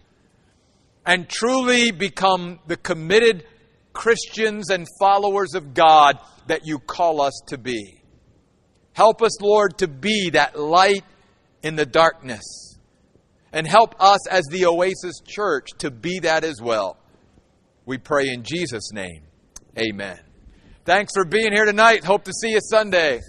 and 1.06 1.28
truly 1.28 1.92
become 1.92 2.58
the 2.66 2.76
committed 2.76 3.44
Christians 3.92 4.70
and 4.70 4.88
followers 4.98 5.54
of 5.54 5.72
God 5.72 6.18
that 6.48 6.66
you 6.66 6.80
call 6.80 7.20
us 7.20 7.40
to 7.46 7.58
be. 7.58 7.95
Help 8.96 9.20
us, 9.20 9.42
Lord, 9.42 9.76
to 9.78 9.88
be 9.88 10.30
that 10.30 10.58
light 10.58 11.04
in 11.62 11.76
the 11.76 11.84
darkness. 11.84 12.78
And 13.52 13.66
help 13.66 13.94
us 14.00 14.26
as 14.26 14.46
the 14.46 14.64
Oasis 14.64 15.20
Church 15.22 15.68
to 15.80 15.90
be 15.90 16.20
that 16.20 16.44
as 16.44 16.62
well. 16.62 16.96
We 17.84 17.98
pray 17.98 18.30
in 18.30 18.42
Jesus' 18.42 18.94
name. 18.94 19.24
Amen. 19.78 20.18
Thanks 20.86 21.12
for 21.14 21.26
being 21.26 21.52
here 21.52 21.66
tonight. 21.66 22.04
Hope 22.04 22.24
to 22.24 22.32
see 22.32 22.52
you 22.52 22.60
Sunday. 22.62 23.20